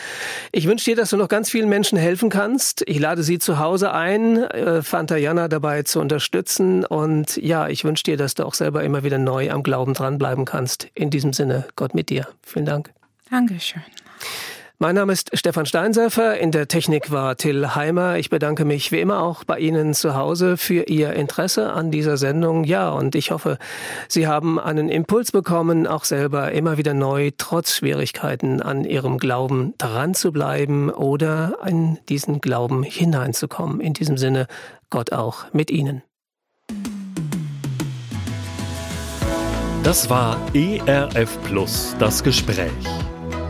Ich 0.51 0.67
wünsche 0.67 0.85
dir, 0.85 0.95
dass 0.95 1.11
du 1.11 1.17
noch 1.17 1.29
ganz 1.29 1.51
vielen 1.51 1.69
Menschen 1.69 1.99
helfen 1.99 2.31
kannst. 2.31 2.81
Ich 2.87 2.97
lade 2.97 3.21
sie 3.21 3.37
zu 3.37 3.59
Hause 3.59 3.93
ein, 3.93 4.43
äh, 4.55 4.81
Fanta 4.81 5.17
Jana 5.17 5.47
dabei 5.47 5.83
zu 5.83 5.99
unterstützen. 5.99 6.85
Und 6.85 7.37
ja, 7.37 7.67
ich 7.67 7.83
wünsche 7.83 8.03
dir, 8.03 8.17
dass 8.17 8.35
du 8.35 8.45
auch 8.45 8.53
selber 8.53 8.83
immer 8.83 9.03
wieder 9.03 9.17
neu 9.17 9.51
am 9.51 9.63
Glauben 9.63 9.93
dranbleiben 9.93 10.45
kannst. 10.45 10.87
In 10.93 11.09
diesem 11.09 11.33
Sinne, 11.33 11.65
Gott 11.75 11.93
mit 11.93 12.09
dir. 12.09 12.27
Vielen 12.41 12.65
Dank. 12.65 12.91
Dankeschön. 13.29 13.83
Mein 14.77 14.95
Name 14.95 15.13
ist 15.13 15.29
Stefan 15.33 15.65
Steinsäfer. 15.65 16.37
In 16.37 16.51
der 16.51 16.67
Technik 16.67 17.09
war 17.09 17.37
Till 17.37 17.75
Heimer. 17.75 18.17
Ich 18.17 18.29
bedanke 18.29 18.65
mich 18.65 18.91
wie 18.91 18.99
immer 18.99 19.21
auch 19.21 19.45
bei 19.45 19.57
Ihnen 19.57 19.93
zu 19.93 20.15
Hause 20.15 20.57
für 20.57 20.83
Ihr 20.89 21.13
Interesse 21.13 21.71
an 21.71 21.91
dieser 21.91 22.17
Sendung. 22.17 22.65
Ja, 22.65 22.89
und 22.89 23.15
ich 23.15 23.31
hoffe, 23.31 23.57
Sie 24.09 24.27
haben 24.27 24.59
einen 24.59 24.89
Impuls 24.89 25.31
bekommen, 25.31 25.87
auch 25.87 26.03
selber 26.03 26.51
immer 26.51 26.77
wieder 26.77 26.93
neu, 26.93 27.31
trotz 27.37 27.73
Schwierigkeiten 27.73 28.61
an 28.61 28.83
Ihrem 28.83 29.17
Glauben 29.17 29.73
dran 29.77 30.13
zu 30.13 30.33
bleiben 30.33 30.89
oder 30.89 31.57
in 31.65 31.97
diesen 32.09 32.41
Glauben 32.41 32.83
hineinzukommen. 32.83 33.79
In 33.79 33.93
diesem 33.93 34.17
Sinne, 34.17 34.45
Gott 34.89 35.13
auch 35.13 35.53
mit 35.53 35.71
Ihnen. 35.71 36.03
Das 39.83 40.09
war 40.09 40.37
ERF 40.53 41.39
Plus, 41.43 41.95
das 41.97 42.23
Gespräch. 42.23 42.71